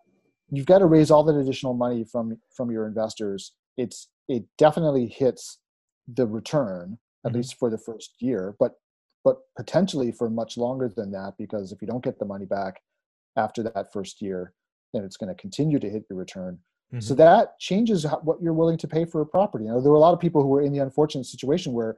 you've 0.50 0.66
got 0.66 0.78
to 0.78 0.86
raise 0.86 1.10
all 1.10 1.24
that 1.24 1.36
additional 1.36 1.74
money 1.74 2.04
from 2.04 2.38
from 2.54 2.70
your 2.70 2.86
investors 2.86 3.52
it's 3.76 4.08
it 4.28 4.44
definitely 4.58 5.06
hits 5.06 5.58
the 6.14 6.26
return 6.26 6.98
at 7.24 7.30
mm-hmm. 7.30 7.38
least 7.38 7.58
for 7.58 7.70
the 7.70 7.78
first 7.78 8.14
year 8.20 8.54
but 8.58 8.72
but 9.24 9.38
potentially 9.56 10.12
for 10.12 10.30
much 10.30 10.56
longer 10.56 10.88
than 10.94 11.10
that 11.10 11.34
because 11.38 11.72
if 11.72 11.80
you 11.80 11.88
don't 11.88 12.04
get 12.04 12.18
the 12.18 12.24
money 12.24 12.44
back 12.44 12.80
after 13.36 13.62
that 13.62 13.92
first 13.92 14.20
year 14.20 14.52
then 14.92 15.04
it's 15.04 15.16
going 15.16 15.34
to 15.34 15.40
continue 15.40 15.78
to 15.78 15.88
hit 15.90 16.04
your 16.08 16.18
return 16.18 16.58
mm-hmm. 16.92 17.00
so 17.00 17.14
that 17.14 17.58
changes 17.58 18.06
what 18.22 18.40
you're 18.40 18.52
willing 18.52 18.78
to 18.78 18.88
pay 18.88 19.04
for 19.04 19.20
a 19.20 19.26
property 19.26 19.64
you 19.64 19.70
know 19.70 19.80
there 19.80 19.90
were 19.90 19.98
a 19.98 20.00
lot 20.00 20.14
of 20.14 20.20
people 20.20 20.42
who 20.42 20.48
were 20.48 20.62
in 20.62 20.72
the 20.72 20.78
unfortunate 20.78 21.24
situation 21.24 21.72
where 21.72 21.96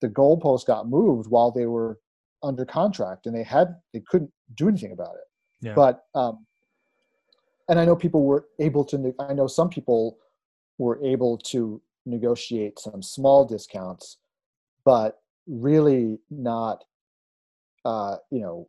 the 0.00 0.08
goalpost 0.08 0.66
got 0.66 0.88
moved 0.88 1.30
while 1.30 1.50
they 1.50 1.66
were 1.66 1.98
under 2.42 2.64
contract 2.64 3.26
and 3.26 3.34
they 3.34 3.42
had 3.42 3.76
they 3.92 4.02
couldn't 4.08 4.30
do 4.54 4.68
anything 4.68 4.92
about 4.92 5.14
it 5.14 5.66
yeah. 5.66 5.74
but 5.74 6.04
um, 6.14 6.46
and 7.68 7.78
I 7.78 7.84
know 7.84 7.96
people 7.96 8.24
were 8.24 8.46
able 8.58 8.84
to. 8.86 9.14
I 9.18 9.32
know 9.32 9.46
some 9.46 9.68
people 9.68 10.18
were 10.78 11.02
able 11.02 11.38
to 11.38 11.80
negotiate 12.04 12.78
some 12.78 13.02
small 13.02 13.44
discounts, 13.44 14.18
but 14.84 15.20
really 15.46 16.18
not. 16.30 16.84
Uh, 17.84 18.16
you 18.30 18.40
know, 18.40 18.68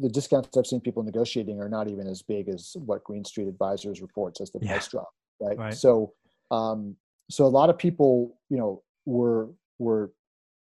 the 0.00 0.08
discounts 0.08 0.56
I've 0.56 0.66
seen 0.66 0.80
people 0.80 1.02
negotiating 1.02 1.60
are 1.60 1.68
not 1.68 1.88
even 1.88 2.06
as 2.06 2.22
big 2.22 2.48
as 2.48 2.76
what 2.84 3.04
Green 3.04 3.24
Street 3.24 3.48
Advisors 3.48 4.00
reports 4.00 4.40
as 4.40 4.50
the 4.50 4.58
yeah. 4.62 4.72
price 4.72 4.88
drop. 4.88 5.10
Right? 5.40 5.58
right. 5.58 5.74
So, 5.74 6.12
um, 6.50 6.96
so 7.30 7.44
a 7.44 7.48
lot 7.48 7.70
of 7.70 7.78
people, 7.78 8.38
you 8.50 8.56
know, 8.56 8.82
were 9.04 9.50
were 9.78 10.12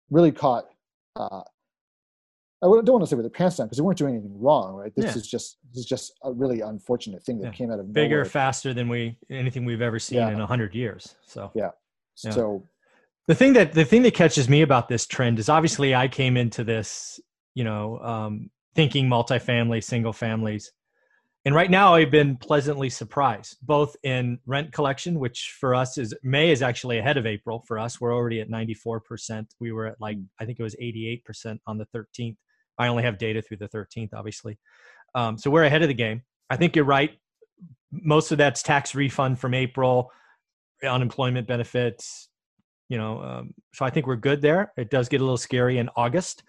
really 0.09 0.31
caught 0.31 0.65
uh, 1.15 1.41
I 2.63 2.67
don't 2.67 2.87
want 2.87 3.03
to 3.03 3.07
say 3.07 3.15
with 3.15 3.25
the 3.25 3.29
pants 3.29 3.57
down 3.57 3.67
because 3.67 3.77
they 3.77 3.83
weren't 3.83 3.97
doing 3.97 4.15
anything 4.15 4.39
wrong, 4.39 4.75
right? 4.75 4.93
This 4.95 5.05
yeah. 5.05 5.15
is 5.15 5.27
just 5.27 5.57
this 5.71 5.79
is 5.79 5.85
just 5.85 6.13
a 6.23 6.31
really 6.31 6.61
unfortunate 6.61 7.23
thing 7.23 7.37
that 7.39 7.47
yeah. 7.47 7.51
came 7.51 7.71
out 7.71 7.79
of 7.79 7.93
bigger, 7.93 8.17
nowhere. 8.17 8.25
faster 8.25 8.73
than 8.73 8.87
we 8.87 9.17
anything 9.29 9.65
we've 9.65 9.81
ever 9.81 9.99
seen 9.99 10.19
in 10.19 10.39
a 10.39 10.47
hundred 10.47 10.73
years. 10.73 11.15
So 11.25 11.51
yeah. 11.53 11.71
So 12.15 12.63
the 13.27 13.35
thing 13.35 13.53
that 13.53 13.73
the 13.73 13.85
thing 13.85 14.01
that 14.03 14.13
catches 14.13 14.49
me 14.49 14.61
about 14.61 14.87
this 14.87 15.05
trend 15.05 15.37
is 15.37 15.49
obviously 15.49 15.93
I 15.93 16.07
came 16.07 16.37
into 16.37 16.63
this, 16.63 17.19
you 17.53 17.65
know, 17.65 17.99
um, 17.99 18.49
thinking 18.75 19.07
multifamily, 19.07 19.83
single 19.83 20.13
families, 20.13 20.71
and 21.45 21.53
right 21.53 21.69
now 21.69 21.93
I've 21.93 22.09
been 22.09 22.37
pleasantly 22.37 22.89
surprised, 22.89 23.57
both 23.61 23.95
in 24.01 24.39
rent 24.47 24.73
collection, 24.73 25.19
which 25.19 25.55
for 25.59 25.75
us 25.75 25.99
is 25.99 26.11
May 26.23 26.49
is 26.49 26.63
actually 26.63 26.97
ahead 26.97 27.17
of 27.17 27.27
April 27.27 27.63
for 27.67 27.77
us. 27.77 28.01
We're 28.01 28.15
already 28.15 28.41
at 28.41 28.49
94%. 28.49 29.45
We 29.59 29.71
were 29.71 29.85
at 29.85 30.01
like, 30.01 30.17
I 30.39 30.45
think 30.45 30.59
it 30.59 30.63
was 30.63 30.75
88% 30.81 31.59
on 31.67 31.77
the 31.77 31.85
13th. 31.95 32.37
I 32.79 32.87
only 32.87 33.03
have 33.03 33.19
data 33.19 33.43
through 33.43 33.57
the 33.57 33.69
13th, 33.69 34.09
obviously. 34.15 34.57
Um, 35.13 35.37
so 35.37 35.51
we're 35.51 35.65
ahead 35.65 35.83
of 35.83 35.87
the 35.87 35.93
game. 35.93 36.23
I 36.49 36.57
think 36.57 36.75
you're 36.75 36.83
right. 36.83 37.11
Most 37.91 38.31
of 38.31 38.39
that's 38.39 38.63
tax 38.63 38.95
refund 38.95 39.39
from 39.39 39.53
April, 39.53 40.11
unemployment 40.83 41.47
benefits, 41.47 42.27
you 42.89 42.97
know. 42.97 43.21
Um, 43.21 43.53
so 43.71 43.85
I 43.85 43.91
think 43.91 44.07
we're 44.07 44.15
good 44.15 44.41
there. 44.41 44.73
It 44.77 44.89
does 44.89 45.09
get 45.09 45.21
a 45.21 45.23
little 45.23 45.37
scary 45.37 45.77
in 45.77 45.89
August. 45.95 46.43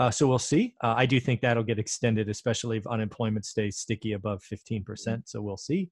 Uh, 0.00 0.10
so 0.10 0.26
we'll 0.26 0.38
see. 0.38 0.74
Uh, 0.82 0.94
I 0.96 1.04
do 1.04 1.20
think 1.20 1.42
that'll 1.42 1.62
get 1.62 1.78
extended, 1.78 2.30
especially 2.30 2.78
if 2.78 2.86
unemployment 2.86 3.44
stays 3.44 3.76
sticky 3.76 4.14
above 4.14 4.42
15%. 4.50 5.22
So 5.26 5.42
we'll 5.42 5.58
see. 5.58 5.90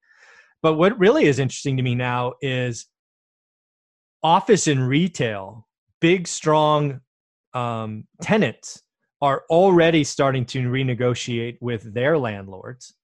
But 0.63 0.75
what 0.75 0.99
really 0.99 1.27
is 1.27 1.39
interesting 1.39 1.77
to 1.77 1.83
me 1.83 1.95
now 1.95 2.33
is 2.41 2.87
office 4.23 4.67
and 4.67 4.89
retail, 4.89 5.69
big, 6.01 6.27
strong 6.27 7.03
um, 7.53 8.05
tenants 8.23 8.83
are 9.21 9.43
already 9.51 10.05
starting 10.05 10.47
to 10.47 10.69
renegotiate 10.69 11.59
with 11.61 11.93
their 11.93 12.17
landlords. 12.17 12.95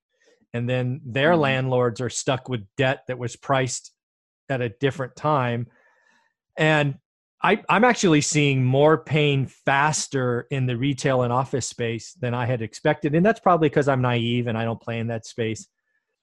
And 0.54 0.66
then 0.66 1.02
their 1.04 1.32
mm-hmm. 1.32 1.42
landlords 1.42 2.00
are 2.00 2.11
stuck 2.11 2.49
with 2.49 2.62
debt 2.78 3.02
that 3.08 3.18
was 3.18 3.37
priced 3.37 3.92
at 4.49 4.62
a 4.62 4.70
different 4.70 5.16
time. 5.16 5.66
And 6.56 6.94
I, 7.44 7.62
am 7.68 7.84
actually 7.84 8.22
seeing 8.22 8.64
more 8.64 9.04
pain 9.04 9.44
faster 9.44 10.46
in 10.50 10.64
the 10.64 10.78
retail 10.78 11.22
and 11.22 11.32
office 11.32 11.68
space 11.68 12.14
than 12.14 12.32
I 12.32 12.46
had 12.46 12.62
expected. 12.62 13.14
And 13.14 13.24
that's 13.24 13.38
probably 13.38 13.68
because 13.68 13.86
I'm 13.86 14.00
naive 14.00 14.46
and 14.46 14.56
I 14.56 14.64
don't 14.64 14.80
play 14.80 14.98
in 14.98 15.08
that 15.08 15.26
space. 15.26 15.68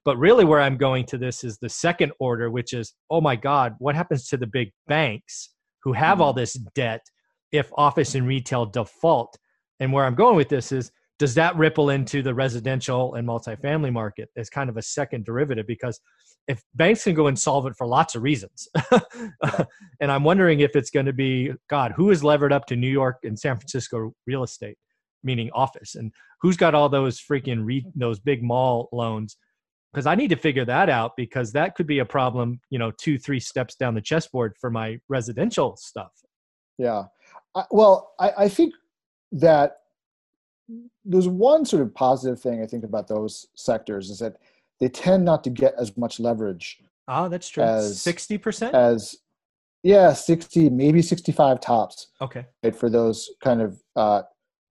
But 0.03 0.17
really, 0.17 0.45
where 0.45 0.59
I'm 0.59 0.77
going 0.77 1.05
to 1.05 1.19
this 1.19 1.43
is 1.43 1.59
the 1.59 1.69
second 1.69 2.11
order, 2.19 2.49
which 2.49 2.73
is 2.73 2.93
oh 3.11 3.21
my 3.21 3.35
God, 3.35 3.75
what 3.77 3.93
happens 3.93 4.27
to 4.29 4.37
the 4.37 4.47
big 4.47 4.71
banks 4.87 5.49
who 5.83 5.93
have 5.93 6.15
mm-hmm. 6.15 6.23
all 6.23 6.33
this 6.33 6.53
debt 6.73 7.05
if 7.51 7.69
office 7.75 8.15
and 8.15 8.27
retail 8.27 8.65
default? 8.65 9.37
And 9.79 9.93
where 9.93 10.05
I'm 10.05 10.15
going 10.15 10.35
with 10.35 10.49
this 10.49 10.71
is 10.71 10.91
does 11.19 11.35
that 11.35 11.55
ripple 11.55 11.91
into 11.91 12.23
the 12.23 12.33
residential 12.33 13.13
and 13.13 13.27
multifamily 13.27 13.93
market 13.93 14.29
as 14.37 14.49
kind 14.49 14.71
of 14.71 14.77
a 14.77 14.81
second 14.81 15.23
derivative? 15.23 15.67
Because 15.67 15.99
if 16.47 16.61
banks 16.73 17.03
can 17.03 17.13
go 17.13 17.27
insolvent 17.27 17.77
for 17.77 17.87
lots 17.87 18.15
of 18.15 18.23
reasons, 18.23 18.67
and 19.99 20.11
I'm 20.11 20.23
wondering 20.23 20.61
if 20.61 20.75
it's 20.75 20.89
going 20.89 21.05
to 21.05 21.13
be 21.13 21.53
God, 21.69 21.93
who 21.95 22.09
is 22.11 22.23
levered 22.23 22.51
up 22.51 22.65
to 22.67 22.75
New 22.75 22.89
York 22.89 23.19
and 23.23 23.37
San 23.37 23.57
Francisco 23.57 24.13
real 24.25 24.43
estate, 24.43 24.77
meaning 25.23 25.49
office, 25.53 25.95
and 25.95 26.11
who's 26.41 26.57
got 26.57 26.75
all 26.75 26.89
those 26.89 27.19
freaking 27.19 27.63
re- 27.63 27.85
those 27.95 28.19
big 28.19 28.43
mall 28.43 28.89
loans? 28.91 29.37
Because 29.93 30.05
I 30.05 30.15
need 30.15 30.29
to 30.29 30.37
figure 30.37 30.65
that 30.65 30.89
out 30.89 31.11
because 31.17 31.51
that 31.51 31.75
could 31.75 31.87
be 31.87 31.99
a 31.99 32.05
problem, 32.05 32.59
you 32.69 32.79
know, 32.79 32.91
two 32.91 33.17
three 33.17 33.39
steps 33.39 33.75
down 33.75 33.93
the 33.93 34.01
chessboard 34.01 34.55
for 34.59 34.69
my 34.69 34.99
residential 35.09 35.75
stuff. 35.77 36.11
Yeah, 36.77 37.05
I, 37.55 37.65
well, 37.71 38.13
I, 38.19 38.31
I 38.39 38.49
think 38.49 38.73
that 39.33 39.77
there's 41.05 41.27
one 41.27 41.65
sort 41.65 41.81
of 41.81 41.93
positive 41.93 42.39
thing 42.39 42.61
I 42.61 42.65
think 42.65 42.83
about 42.83 43.07
those 43.07 43.47
sectors 43.55 44.09
is 44.09 44.19
that 44.19 44.37
they 44.81 44.89
tend 44.89 45.23
not 45.23 45.43
to 45.45 45.49
get 45.49 45.75
as 45.77 45.95
much 45.95 46.19
leverage. 46.19 46.79
Ah, 47.07 47.29
that's 47.29 47.47
true. 47.47 47.63
As 47.63 48.01
sixty 48.01 48.37
percent. 48.37 48.75
As 48.75 49.15
yeah, 49.83 50.11
sixty, 50.11 50.69
maybe 50.69 51.01
sixty-five 51.01 51.61
tops. 51.61 52.07
Okay. 52.19 52.45
Right, 52.63 52.75
for 52.75 52.89
those 52.89 53.29
kind 53.41 53.61
of 53.61 53.79
uh, 53.95 54.23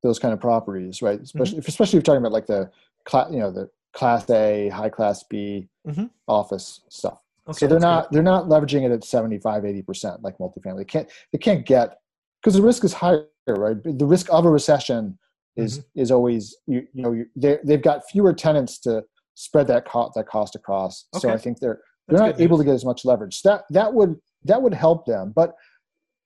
those 0.02 0.18
kind 0.18 0.34
of 0.34 0.40
properties, 0.40 1.00
right? 1.00 1.20
Especially 1.20 1.58
mm-hmm. 1.58 1.68
especially 1.68 1.98
if 1.98 2.02
you're 2.02 2.02
talking 2.02 2.20
about 2.20 2.32
like 2.32 2.46
the 2.46 2.70
class, 3.04 3.30
you 3.30 3.38
know, 3.38 3.50
the 3.52 3.70
class 3.92 4.28
A, 4.30 4.68
high 4.68 4.88
class 4.88 5.22
B 5.22 5.68
mm-hmm. 5.86 6.06
office 6.26 6.80
stuff. 6.88 7.20
Okay, 7.48 7.58
so 7.58 7.66
they're 7.68 7.78
not 7.78 8.10
good. 8.10 8.16
they're 8.16 8.22
not 8.22 8.46
leveraging 8.46 8.84
it 8.84 8.92
at 8.92 9.04
75 9.04 9.62
80% 9.62 10.22
like 10.22 10.38
multifamily. 10.38 10.78
They 10.78 10.84
can't 10.84 11.08
they 11.32 11.38
can't 11.38 11.64
get 11.64 12.00
because 12.40 12.54
the 12.54 12.62
risk 12.62 12.84
is 12.84 12.92
higher, 12.92 13.26
right? 13.46 13.76
The 13.82 14.06
risk 14.06 14.26
of 14.30 14.44
a 14.44 14.50
recession 14.50 15.18
is 15.56 15.80
mm-hmm. 15.80 16.00
is 16.00 16.10
always 16.10 16.56
you, 16.66 16.86
you 16.92 17.02
know 17.02 17.24
they 17.36 17.58
they've 17.64 17.82
got 17.82 18.08
fewer 18.10 18.32
tenants 18.32 18.78
to 18.80 19.04
spread 19.40 19.66
that 19.68 19.86
cost 19.86 20.12
that 20.14 20.26
cost 20.26 20.54
across. 20.54 21.06
Okay. 21.14 21.22
So 21.22 21.30
I 21.30 21.38
think 21.38 21.60
they're 21.60 21.80
they're 22.08 22.18
That's 22.18 22.38
not 22.38 22.40
able 22.40 22.58
news. 22.58 22.66
to 22.66 22.70
get 22.70 22.74
as 22.74 22.84
much 22.84 23.04
leverage. 23.04 23.40
That 23.42 23.64
that 23.70 23.94
would 23.94 24.16
that 24.44 24.60
would 24.60 24.74
help 24.74 25.06
them. 25.06 25.32
But 25.34 25.54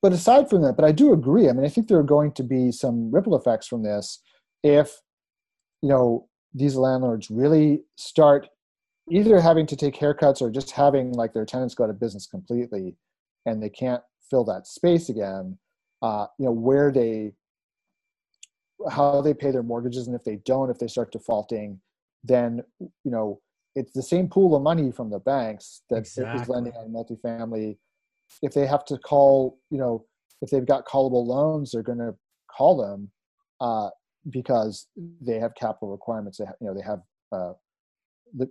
but 0.03 0.13
aside 0.13 0.51
from 0.51 0.63
that, 0.63 0.77
but 0.77 0.85
I 0.85 0.93
do 0.93 1.13
agree. 1.13 1.49
I 1.49 1.53
mean, 1.53 1.65
I 1.65 1.69
think 1.69 1.89
there 1.89 1.99
are 1.99 2.03
going 2.03 2.33
to 2.33 2.43
be 2.43 2.73
some 2.73 3.11
ripple 3.11 3.37
effects 3.37 3.67
from 3.67 3.83
this 3.83 4.21
if 4.63 5.01
you 5.81 5.89
know 5.89 6.29
these 6.53 6.75
landlords 6.75 7.31
really 7.31 7.85
start 7.97 8.49
either 9.11 9.41
having 9.41 9.67
to 9.67 9.77
take 9.77 9.95
haircuts 9.95 10.41
or 10.41 10.51
just 10.51 10.71
having 10.73 11.13
like 11.13 11.33
their 11.33 11.45
tenants 11.45 11.75
go 11.75 11.85
out 11.85 11.91
of 11.91 12.01
business 12.01 12.27
completely 12.27 12.97
and 13.47 13.63
they 13.63 13.69
can't 13.69 14.03
fill 14.31 14.45
that 14.45 14.67
space 14.67 15.09
again 15.09 15.59
uh, 16.03 16.27
you 16.39 16.47
know 16.47 16.53
where 16.53 16.91
they 16.91 17.33
how 18.91 19.21
they 19.21 19.35
pay 19.35 19.51
their 19.51 19.63
mortgages 19.63 20.07
and 20.07 20.17
if 20.17 20.25
they 20.25 20.37
don't 20.45 20.71
if 20.71 20.79
they 20.79 20.89
start 20.89 21.13
defaulting 21.13 21.81
then 22.25 22.63
you 22.81 23.11
know 23.11 23.41
it's 23.77 23.93
the 23.93 24.03
same 24.03 24.29
pool 24.29 24.57
of 24.57 24.63
money 24.63 24.91
from 24.93 25.11
the 25.11 25.19
banks 25.19 25.83
that 25.91 25.99
exactly. 25.99 26.43
is 26.43 26.49
lending 26.49 26.73
on 26.75 26.91
multifamily. 26.91 27.77
If 28.43 28.55
they 28.55 28.67
have 28.67 28.85
to 28.87 28.99
call 28.99 29.59
you 29.71 29.79
know 29.79 30.05
if 30.43 30.51
they've 30.51 30.67
got 30.67 30.87
callable 30.87 31.27
loans 31.27 31.71
they're 31.71 31.83
going 31.83 31.99
to 31.99 32.15
call 32.55 32.77
them 32.77 33.11
uh, 33.61 33.91
because 34.31 34.89
they 35.21 35.39
have 35.39 35.55
capital 35.55 35.91
requirements. 35.91 36.39
They 36.39 36.47
have, 36.47 36.57
you 36.61 36.67
know 36.67 36.75
they 36.75 36.83
have 36.83 37.01
uh, 37.33 37.53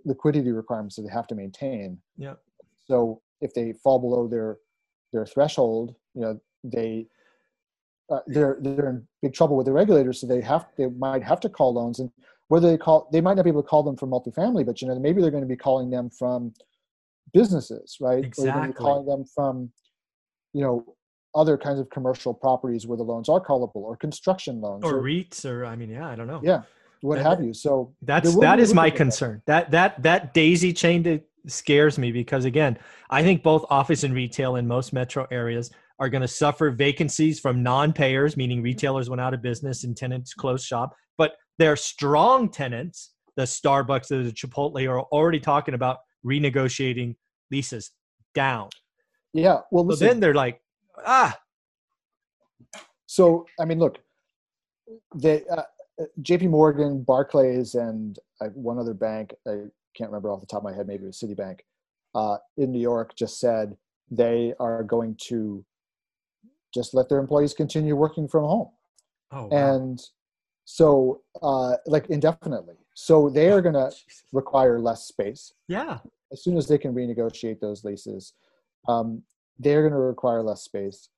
liquidity 0.04 0.52
requirements 0.52 0.96
that 0.96 1.02
they 1.02 1.12
have 1.12 1.26
to 1.28 1.34
maintain. 1.34 1.98
Yeah 2.16 2.34
so 2.86 3.22
if 3.40 3.54
they 3.54 3.72
fall 3.82 3.98
below 3.98 4.28
their 4.28 4.58
their 5.12 5.26
threshold 5.26 5.94
you 6.14 6.22
know 6.22 6.40
they 6.62 7.06
uh, 8.10 8.20
they're 8.26 8.58
they're 8.60 8.90
in 8.90 9.06
big 9.22 9.32
trouble 9.32 9.56
with 9.56 9.64
the 9.64 9.72
regulators, 9.72 10.20
so 10.20 10.26
they 10.26 10.42
have 10.42 10.66
they 10.76 10.86
might 10.86 11.22
have 11.22 11.40
to 11.40 11.48
call 11.48 11.72
loans, 11.72 12.00
and 12.00 12.10
whether 12.48 12.70
they 12.70 12.78
call 12.78 13.08
they 13.12 13.20
might 13.20 13.34
not 13.34 13.44
be 13.44 13.50
able 13.50 13.62
to 13.62 13.68
call 13.68 13.82
them 13.82 13.96
from 13.96 14.10
multifamily, 14.10 14.66
but 14.66 14.80
you 14.80 14.88
know 14.88 14.98
maybe 14.98 15.20
they're 15.20 15.30
going 15.30 15.42
to 15.42 15.48
be 15.48 15.56
calling 15.56 15.90
them 15.90 16.10
from 16.10 16.52
businesses, 17.32 17.96
right? 18.00 18.24
Exactly. 18.24 18.42
Or 18.42 18.46
they're 18.46 18.54
going 18.54 18.72
to 18.72 18.78
be 18.78 18.84
calling 18.84 19.06
them 19.06 19.24
from 19.34 19.70
you 20.52 20.62
know 20.62 20.96
other 21.34 21.58
kinds 21.58 21.80
of 21.80 21.90
commercial 21.90 22.32
properties 22.32 22.86
where 22.86 22.96
the 22.96 23.02
loans 23.02 23.28
are 23.28 23.40
callable, 23.40 23.76
or 23.76 23.96
construction 23.96 24.60
loans, 24.60 24.84
or, 24.84 24.96
or 24.96 25.02
REITs, 25.02 25.44
or 25.44 25.64
I 25.64 25.76
mean, 25.76 25.90
yeah, 25.90 26.08
I 26.08 26.14
don't 26.14 26.26
know, 26.26 26.40
yeah, 26.42 26.62
what 27.00 27.16
that, 27.16 27.24
have 27.24 27.44
you. 27.44 27.52
So 27.52 27.94
that's 28.02 28.36
that 28.36 28.60
is 28.60 28.74
my 28.74 28.90
concern. 28.90 29.42
That 29.46 29.70
that 29.72 30.02
that 30.02 30.34
daisy 30.34 30.72
chain 30.72 31.22
scares 31.46 31.98
me 31.98 32.12
because 32.12 32.44
again, 32.44 32.78
I 33.10 33.22
think 33.22 33.42
both 33.42 33.64
office 33.68 34.04
and 34.04 34.14
retail 34.14 34.56
in 34.56 34.66
most 34.66 34.92
metro 34.92 35.26
areas 35.30 35.70
are 35.98 36.08
going 36.08 36.22
to 36.22 36.28
suffer 36.28 36.70
vacancies 36.70 37.38
from 37.38 37.62
non-payers, 37.62 38.36
meaning 38.36 38.62
retailers 38.62 39.08
went 39.08 39.20
out 39.20 39.34
of 39.34 39.42
business 39.42 39.84
and 39.84 39.96
tenants 39.96 40.34
closed 40.34 40.66
shop. 40.66 40.94
Their 41.58 41.76
strong 41.76 42.48
tenants, 42.48 43.12
the 43.36 43.42
Starbucks, 43.42 44.08
the 44.08 44.32
Chipotle, 44.32 44.88
are 44.88 45.00
already 45.00 45.40
talking 45.40 45.74
about 45.74 45.98
renegotiating 46.24 47.16
leases 47.50 47.90
down. 48.34 48.68
Yeah. 49.32 49.60
Well, 49.70 49.90
so 49.90 50.04
then 50.04 50.20
they're 50.20 50.34
like, 50.34 50.60
ah. 51.06 51.36
So 53.06 53.46
I 53.60 53.64
mean, 53.64 53.78
look, 53.78 53.98
the 55.14 55.44
uh, 55.48 55.62
J.P. 56.22 56.48
Morgan, 56.48 57.02
Barclays, 57.02 57.74
and 57.74 58.18
uh, 58.40 58.48
one 58.48 58.78
other 58.78 58.94
bank. 58.94 59.32
I 59.46 59.66
can't 59.96 60.10
remember 60.10 60.30
off 60.30 60.40
the 60.40 60.46
top 60.46 60.58
of 60.58 60.64
my 60.64 60.74
head. 60.74 60.86
Maybe 60.88 61.04
it 61.04 61.06
was 61.06 61.20
Citibank 61.20 61.60
uh, 62.14 62.38
in 62.56 62.72
New 62.72 62.80
York. 62.80 63.14
Just 63.16 63.38
said 63.38 63.76
they 64.10 64.54
are 64.58 64.82
going 64.82 65.16
to 65.28 65.64
just 66.72 66.94
let 66.94 67.08
their 67.08 67.18
employees 67.18 67.54
continue 67.54 67.94
working 67.94 68.26
from 68.26 68.44
home. 68.44 68.70
Oh, 69.30 69.46
wow. 69.46 69.74
And 69.76 70.00
so, 70.64 71.22
uh, 71.42 71.76
like 71.86 72.06
indefinitely. 72.06 72.76
So 72.94 73.28
they 73.28 73.50
are 73.50 73.60
going 73.60 73.74
to 73.74 73.90
require 74.32 74.78
less 74.78 75.06
space. 75.06 75.52
Yeah. 75.68 75.98
As 76.32 76.42
soon 76.42 76.56
as 76.56 76.68
they 76.68 76.78
can 76.78 76.94
renegotiate 76.94 77.60
those 77.60 77.84
leases, 77.84 78.34
um, 78.88 79.22
they're 79.58 79.82
going 79.82 79.92
to 79.92 79.98
require 79.98 80.42
less 80.42 80.62
space. 80.62 81.08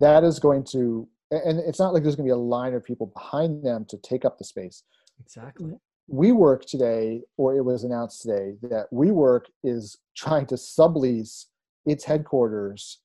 That 0.00 0.24
is 0.24 0.38
going 0.38 0.64
to, 0.72 1.08
and 1.30 1.58
it's 1.60 1.78
not 1.78 1.94
like 1.94 2.02
there's 2.02 2.16
going 2.16 2.26
to 2.26 2.32
be 2.34 2.34
a 2.34 2.36
line 2.36 2.74
of 2.74 2.84
people 2.84 3.06
behind 3.06 3.64
them 3.64 3.84
to 3.88 3.96
take 3.98 4.24
up 4.24 4.38
the 4.38 4.44
space. 4.44 4.82
Exactly. 5.20 5.72
WeWork 6.10 6.64
today, 6.64 7.22
or 7.36 7.56
it 7.56 7.64
was 7.64 7.84
announced 7.84 8.22
today, 8.22 8.54
that 8.62 8.86
WeWork 8.92 9.42
is 9.62 9.98
trying 10.16 10.46
to 10.46 10.56
sublease 10.56 11.46
its 11.86 12.04
headquarters 12.04 13.00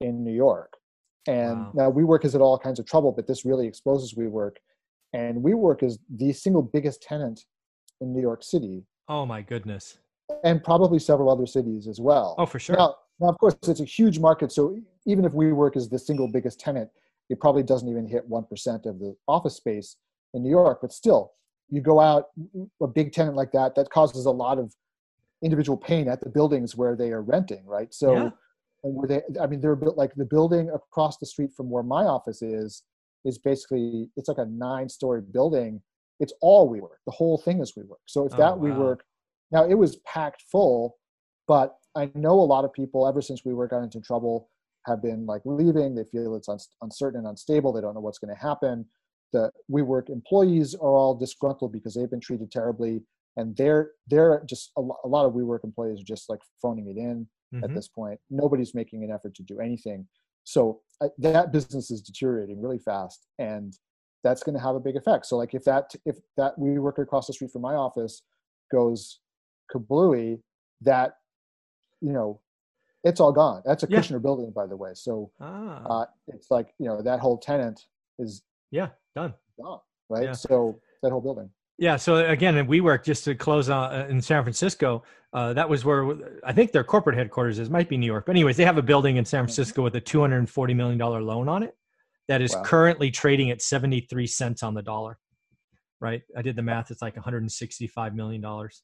in 0.00 0.22
New 0.22 0.32
York 0.32 0.76
and 1.26 1.58
wow. 1.58 1.70
now 1.74 1.90
WeWork 1.90 2.24
is 2.24 2.34
in 2.34 2.40
all 2.40 2.58
kinds 2.58 2.78
of 2.78 2.86
trouble, 2.86 3.12
but 3.12 3.26
this 3.26 3.44
really 3.44 3.66
exposes 3.66 4.14
WeWork. 4.14 4.56
And 5.16 5.42
WeWork 5.42 5.82
is 5.82 5.98
the 6.14 6.30
single 6.34 6.60
biggest 6.60 7.02
tenant 7.02 7.46
in 8.02 8.12
New 8.12 8.20
York 8.20 8.42
City. 8.42 8.84
Oh 9.08 9.24
my 9.24 9.40
goodness. 9.40 9.96
And 10.44 10.62
probably 10.62 10.98
several 10.98 11.30
other 11.30 11.46
cities 11.46 11.88
as 11.88 11.98
well. 11.98 12.34
Oh, 12.36 12.44
for 12.44 12.58
sure. 12.58 12.76
Now, 12.76 12.96
now 13.18 13.28
of 13.28 13.38
course, 13.38 13.56
it's 13.66 13.80
a 13.80 13.84
huge 13.84 14.18
market. 14.18 14.52
So 14.52 14.78
even 15.06 15.24
if 15.24 15.32
WeWork 15.32 15.74
is 15.74 15.88
the 15.88 15.98
single 15.98 16.28
biggest 16.30 16.60
tenant, 16.60 16.90
it 17.30 17.40
probably 17.40 17.62
doesn't 17.62 17.88
even 17.88 18.06
hit 18.06 18.28
1% 18.28 18.86
of 18.86 18.98
the 18.98 19.16
office 19.26 19.56
space 19.56 19.96
in 20.34 20.42
New 20.42 20.50
York. 20.50 20.80
But 20.82 20.92
still, 20.92 21.32
you 21.70 21.80
go 21.80 21.98
out, 21.98 22.26
a 22.82 22.86
big 22.86 23.12
tenant 23.12 23.36
like 23.36 23.52
that, 23.52 23.74
that 23.76 23.88
causes 23.88 24.26
a 24.26 24.30
lot 24.30 24.58
of 24.58 24.74
individual 25.42 25.78
pain 25.78 26.08
at 26.08 26.20
the 26.20 26.28
buildings 26.28 26.76
where 26.76 26.94
they 26.94 27.10
are 27.10 27.22
renting, 27.22 27.64
right? 27.64 27.92
So 27.94 28.12
yeah 28.14 28.30
and 28.84 28.94
where 28.94 29.08
they 29.08 29.22
i 29.40 29.46
mean 29.46 29.60
they're 29.60 29.74
built 29.74 29.96
like 29.96 30.14
the 30.16 30.24
building 30.24 30.70
across 30.70 31.16
the 31.16 31.26
street 31.26 31.50
from 31.56 31.70
where 31.70 31.82
my 31.82 32.04
office 32.04 32.42
is 32.42 32.82
is 33.26 33.38
basically 33.38 34.08
it's 34.16 34.28
like 34.28 34.38
a 34.38 34.46
nine 34.46 34.88
story 34.88 35.20
building 35.20 35.82
it's 36.20 36.32
all 36.40 36.70
WeWork. 36.70 36.98
The 37.06 37.12
whole 37.12 37.38
thing 37.38 37.60
is 37.60 37.72
WeWork. 37.72 38.00
So 38.06 38.26
if 38.26 38.34
oh, 38.34 38.38
that 38.38 38.58
wow. 38.58 38.68
WeWork, 38.68 39.00
now 39.52 39.64
it 39.64 39.74
was 39.74 39.96
packed 40.06 40.42
full, 40.50 40.96
but 41.46 41.74
I 41.94 42.10
know 42.14 42.32
a 42.32 42.42
lot 42.42 42.64
of 42.64 42.72
people 42.72 43.06
ever 43.06 43.22
since 43.22 43.44
we 43.44 43.52
WeWork 43.52 43.70
got 43.70 43.82
into 43.82 44.00
trouble 44.00 44.48
have 44.86 45.02
been 45.02 45.26
like 45.26 45.42
leaving. 45.44 45.94
They 45.94 46.04
feel 46.04 46.36
it's 46.36 46.48
un- 46.48 46.58
uncertain 46.82 47.20
and 47.20 47.28
unstable. 47.28 47.72
They 47.72 47.80
don't 47.80 47.94
know 47.94 48.00
what's 48.00 48.18
going 48.18 48.34
to 48.34 48.40
happen. 48.40 48.86
The 49.32 49.50
WeWork 49.70 50.08
employees 50.08 50.74
are 50.74 50.96
all 50.96 51.14
disgruntled 51.14 51.72
because 51.72 51.94
they've 51.94 52.10
been 52.10 52.20
treated 52.20 52.50
terribly, 52.50 53.02
and 53.36 53.56
they're 53.56 53.90
they're 54.06 54.42
just 54.48 54.70
a, 54.78 54.80
a 55.04 55.08
lot 55.08 55.26
of 55.26 55.32
WeWork 55.34 55.64
employees 55.64 56.00
are 56.00 56.04
just 56.04 56.30
like 56.30 56.40
phoning 56.62 56.88
it 56.88 56.96
in 56.96 57.26
at 57.62 57.70
Mhm. 57.70 57.74
this 57.74 57.88
point. 57.88 58.18
Nobody's 58.30 58.74
making 58.74 59.04
an 59.04 59.10
effort 59.10 59.34
to 59.34 59.42
do 59.42 59.60
anything. 59.60 60.06
So 60.46 60.80
uh, 61.00 61.08
that 61.18 61.52
business 61.52 61.90
is 61.90 62.00
deteriorating 62.00 62.62
really 62.62 62.78
fast, 62.78 63.26
and 63.38 63.76
that's 64.22 64.42
going 64.44 64.56
to 64.56 64.62
have 64.62 64.76
a 64.76 64.80
big 64.80 64.96
effect. 64.96 65.26
So 65.26 65.36
like 65.36 65.54
if 65.54 65.64
that 65.64 65.92
if 66.06 66.16
that 66.36 66.56
WeWork 66.58 66.98
across 66.98 67.26
the 67.26 67.32
street 67.32 67.50
from 67.50 67.62
my 67.62 67.74
office 67.74 68.22
goes 68.72 69.20
kablooey, 69.74 70.40
that 70.82 71.16
you 72.00 72.12
know, 72.12 72.40
it's 73.02 73.20
all 73.20 73.32
gone. 73.32 73.62
That's 73.64 73.82
a 73.82 73.88
Yeah. 73.90 73.98
Kushner 73.98 74.22
building, 74.22 74.52
by 74.52 74.66
the 74.66 74.76
way. 74.76 74.92
So 74.94 75.32
Ah, 75.40 75.82
uh, 75.84 76.06
it's 76.28 76.50
like 76.50 76.72
you 76.78 76.86
know 76.86 77.02
that 77.02 77.18
whole 77.20 77.38
tenant 77.38 77.84
is 78.18 78.42
yeah, 78.70 78.90
done. 79.16 79.34
gone, 79.60 79.80
right? 80.08 80.24
Yeah. 80.24 80.32
So 80.32 80.80
that 81.02 81.10
whole 81.10 81.20
building. 81.20 81.50
Yeah. 81.78 81.96
So 81.96 82.16
again, 82.16 82.54
WeWork 82.66 83.04
just 83.04 83.24
to 83.24 83.34
close 83.34 83.68
on 83.68 83.92
uh, 83.92 84.06
in 84.08 84.20
San 84.20 84.42
Francisco. 84.42 85.02
Uh, 85.32 85.52
that 85.52 85.68
was 85.68 85.84
where 85.84 86.40
I 86.44 86.52
think 86.52 86.72
their 86.72 86.84
corporate 86.84 87.16
headquarters 87.16 87.58
is. 87.58 87.68
Might 87.68 87.88
be 87.88 87.96
New 87.98 88.06
York, 88.06 88.24
but 88.26 88.32
anyways, 88.32 88.56
they 88.56 88.64
have 88.64 88.78
a 88.78 88.82
building 88.82 89.16
in 89.16 89.24
San 89.24 89.44
Francisco 89.44 89.82
with 89.82 89.94
a 89.96 90.00
two 90.00 90.20
hundred 90.20 90.38
and 90.38 90.48
forty 90.48 90.72
million 90.72 90.96
dollar 90.98 91.20
loan 91.20 91.48
on 91.48 91.62
it 91.62 91.76
that 92.28 92.40
is 92.40 92.54
Wow. 92.54 92.62
currently 92.62 93.10
trading 93.10 93.50
at 93.50 93.60
seventy 93.60 94.00
three 94.00 94.26
cents 94.26 94.62
on 94.62 94.72
the 94.74 94.82
dollar. 94.82 95.18
Right. 96.00 96.22
I 96.36 96.42
did 96.42 96.56
the 96.56 96.62
math. 96.62 96.90
It's 96.90 97.02
like 97.02 97.16
one 97.16 97.22
hundred 97.24 97.42
and 97.42 97.52
sixty 97.52 97.86
five 97.86 98.14
million 98.14 98.40
dollars 98.40 98.82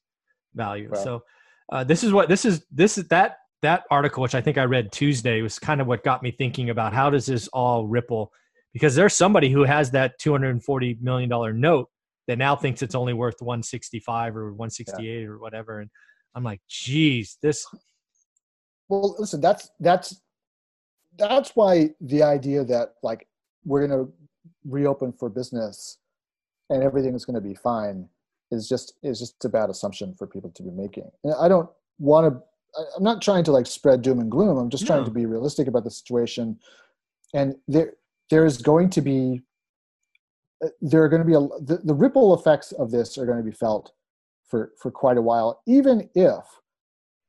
value. 0.53 0.89
Wow. 0.93 1.03
So 1.03 1.23
uh, 1.71 1.83
this 1.83 2.03
is 2.03 2.11
what 2.11 2.29
this 2.29 2.45
is. 2.45 2.65
This 2.71 2.97
is 2.97 3.07
that 3.07 3.37
that 3.63 3.83
article, 3.89 4.21
which 4.21 4.35
I 4.35 4.41
think 4.41 4.57
I 4.57 4.65
read 4.65 4.91
Tuesday, 4.91 5.41
was 5.41 5.57
kind 5.57 5.81
of 5.81 5.87
what 5.87 6.03
got 6.03 6.21
me 6.21 6.31
thinking 6.31 6.69
about 6.69 6.93
how 6.93 7.09
does 7.09 7.25
this 7.25 7.47
all 7.47 7.87
ripple 7.87 8.31
because 8.73 8.93
there's 8.95 9.15
somebody 9.15 9.49
who 9.49 9.63
has 9.63 9.91
that 9.91 10.19
240 10.19 10.97
million 11.01 11.29
dollar 11.29 11.53
note 11.53 11.89
that 12.27 12.37
now 12.37 12.55
thinks 12.55 12.81
it's 12.81 12.95
only 12.95 13.13
worth 13.13 13.35
165 13.39 14.35
or 14.35 14.51
168 14.53 15.27
or 15.27 15.39
whatever 15.39 15.79
and 15.79 15.89
i'm 16.35 16.43
like 16.43 16.61
geez 16.67 17.37
this 17.41 17.65
Well, 18.89 19.15
listen, 19.17 19.41
that's 19.41 19.69
that's 19.79 20.21
that's 21.17 21.51
why 21.55 21.89
the 22.01 22.23
idea 22.23 22.63
that 22.65 22.95
like 23.01 23.27
we're 23.65 23.87
going 23.87 24.05
to 24.05 24.11
reopen 24.65 25.13
for 25.13 25.29
business 25.29 25.99
and 26.69 26.83
everything 26.83 27.13
is 27.15 27.25
going 27.25 27.35
to 27.35 27.41
be 27.41 27.55
fine 27.55 28.09
is 28.51 28.67
just 28.67 28.93
is 29.03 29.19
just 29.19 29.43
a 29.45 29.49
bad 29.49 29.69
assumption 29.69 30.13
for 30.17 30.27
people 30.27 30.51
to 30.51 30.63
be 30.63 30.71
making. 30.71 31.09
And 31.23 31.33
I 31.39 31.47
don't 31.47 31.69
want 31.99 32.33
to. 32.33 32.41
I'm 32.97 33.03
not 33.03 33.21
trying 33.21 33.43
to 33.45 33.51
like 33.51 33.67
spread 33.67 34.01
doom 34.01 34.19
and 34.19 34.31
gloom. 34.31 34.57
I'm 34.57 34.69
just 34.69 34.87
trying 34.87 35.05
to 35.05 35.11
be 35.11 35.25
realistic 35.27 35.67
about 35.67 35.83
the 35.83 35.91
situation. 35.91 36.59
And 37.33 37.55
there 37.67 37.93
there 38.29 38.45
is 38.45 38.61
going 38.61 38.89
to 38.91 39.01
be 39.01 39.41
there 40.81 41.03
are 41.03 41.09
going 41.09 41.21
to 41.21 41.27
be 41.27 41.33
a 41.35 41.41
the, 41.63 41.81
the 41.83 41.93
ripple 41.93 42.33
effects 42.33 42.71
of 42.73 42.91
this 42.91 43.17
are 43.17 43.25
going 43.25 43.37
to 43.37 43.43
be 43.43 43.51
felt 43.51 43.91
for 44.45 44.71
for 44.79 44.91
quite 44.91 45.17
a 45.17 45.21
while, 45.21 45.61
even 45.67 46.09
if 46.15 46.43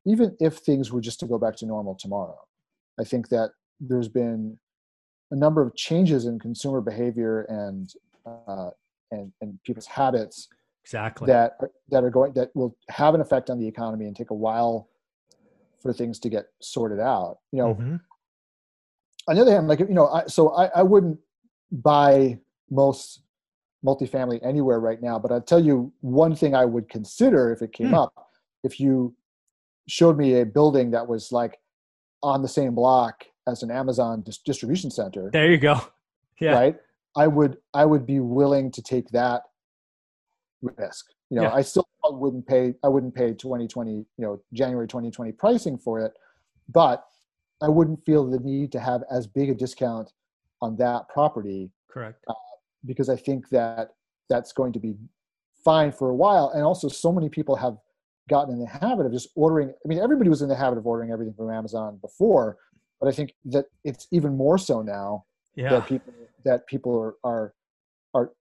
even 0.07 0.37
if 0.41 0.59
things 0.59 0.93
were 0.93 1.01
just 1.01 1.21
to 1.21 1.27
go 1.27 1.39
back 1.39 1.57
to 1.57 1.67
normal 1.67 1.95
tomorrow. 1.95 2.39
I 3.01 3.05
think 3.05 3.29
that 3.31 3.51
there's 3.81 4.09
been 4.09 4.59
a 5.31 5.37
number 5.37 5.63
of 5.63 5.75
changes 5.75 6.27
in 6.27 6.39
consumer 6.39 6.81
behavior 6.81 7.43
and 7.43 7.93
uh, 8.27 8.71
and 9.11 9.33
and 9.41 9.59
people's 9.65 9.87
habits 9.87 10.49
exactly 10.85 11.27
that 11.27 11.57
are, 11.61 11.71
that 11.89 12.05
are 12.05 12.11
going 12.11 12.33
that 12.35 12.51
will 12.55 12.77
have 12.89 13.15
an 13.15 13.21
effect 13.21 13.51
on 13.51 13.59
the 13.59 13.67
economy 13.67 14.07
and 14.07 14.15
take 14.15 14.31
a 14.31 14.35
while 14.35 14.89
for 15.81 15.93
things 15.93 16.19
to 16.21 16.29
get 16.29 16.47
sorted 16.61 17.01
out. 17.01 17.39
You 17.53 17.59
know, 17.63 17.75
Mhm. 17.75 18.01
on 19.29 19.37
the 19.37 19.43
other 19.43 19.53
hand, 19.53 19.69
like 19.69 19.81
you 19.81 19.87
know, 19.89 20.09
I, 20.09 20.27
so 20.27 20.51
I, 20.51 20.67
I 20.67 20.83
wouldn't 20.83 21.19
buy 21.73 22.39
most 22.71 23.24
multifamily 23.85 24.41
anywhere 24.43 24.81
right 24.81 25.03
now, 25.03 25.19
but 25.19 25.31
I'll 25.31 25.41
tell 25.43 25.63
you 25.63 25.93
one 26.01 26.35
thing 26.35 26.55
I 26.55 26.65
would 26.65 26.89
consider 26.89 27.53
if 27.53 27.61
it 27.63 27.73
came 27.73 27.89
Hmm. 27.89 27.95
up. 27.95 28.29
If 28.63 28.81
you 28.81 29.15
showed 29.87 30.17
me 30.17 30.41
a 30.41 30.47
building 30.47 30.91
that 30.93 31.07
was 31.07 31.31
like 31.31 31.61
on 32.23 32.41
the 32.43 32.49
same 32.49 32.75
block 32.75 33.25
as 33.47 33.63
an 33.63 33.71
Amazon 33.71 34.23
dis- 34.23 34.39
distribution 34.39 34.91
center, 34.91 35.31
there 35.33 35.51
you 35.51 35.59
go 35.59 35.79
yeah 36.41 36.53
right? 36.55 36.77
I 37.17 37.27
would 37.27 37.59
I 37.75 37.85
would 37.85 38.07
be 38.07 38.21
willing 38.21 38.71
to 38.73 38.83
take 38.83 39.09
that 39.11 39.43
risk. 40.63 41.07
You 41.31 41.37
know, 41.37 41.43
Yeah. 41.45 41.53
I 41.55 41.63
still 41.63 41.87
wouldn't 42.05 42.47
pay 42.47 42.75
I 42.83 42.89
wouldn't 42.89 43.15
pay 43.15 43.35
2020, 43.35 43.93
you 43.93 44.07
know, 44.19 44.41
January 44.55 44.87
2020 44.89 45.33
pricing 45.33 45.77
for 45.79 46.01
it, 46.01 46.13
but 46.69 47.05
I 47.63 47.69
wouldn't 47.69 48.05
feel 48.05 48.25
the 48.29 48.39
need 48.41 48.73
to 48.73 48.81
have 48.81 49.03
as 49.11 49.27
big 49.27 49.51
a 49.51 49.55
discount 49.55 50.13
on 50.63 50.77
that 50.77 51.09
property 51.11 51.71
correct 51.89 52.25
because 52.87 53.09
I 53.09 53.17
think 53.17 53.49
that 53.51 53.91
that's 54.29 54.53
going 54.53 54.73
to 54.73 54.79
be 54.79 54.95
fine 55.65 55.93
for 55.93 56.11
a 56.11 56.15
while. 56.15 56.51
And 56.55 56.63
also, 56.63 56.89
so 56.89 57.13
many 57.13 57.29
people 57.29 57.57
have 57.57 57.77
gotten 58.29 58.55
in 58.55 58.61
the 58.61 58.67
habit 58.67 59.07
of 59.07 59.13
just 59.13 59.29
ordering. 59.35 59.71
I 59.71 59.89
mean, 59.89 59.99
everybody 59.99 60.31
was 60.31 60.43
in 60.43 60.49
the 60.49 60.57
habit 60.57 60.79
of 60.79 60.87
ordering 60.87 61.11
everything 61.11 61.35
from 61.35 61.51
Amazon 61.51 61.99
before, 62.01 62.57
but 63.01 63.09
I 63.09 63.13
think 63.13 63.35
that 63.47 63.67
it's 63.85 64.07
even 64.13 64.37
more 64.37 64.59
so 64.59 64.83
now 64.83 65.25
yeah 65.57 65.71
that 65.71 65.87
people 65.87 66.13
that 66.45 66.67
people 66.67 66.99
are 66.99 67.15
are 67.25 67.55
are, 68.15 68.33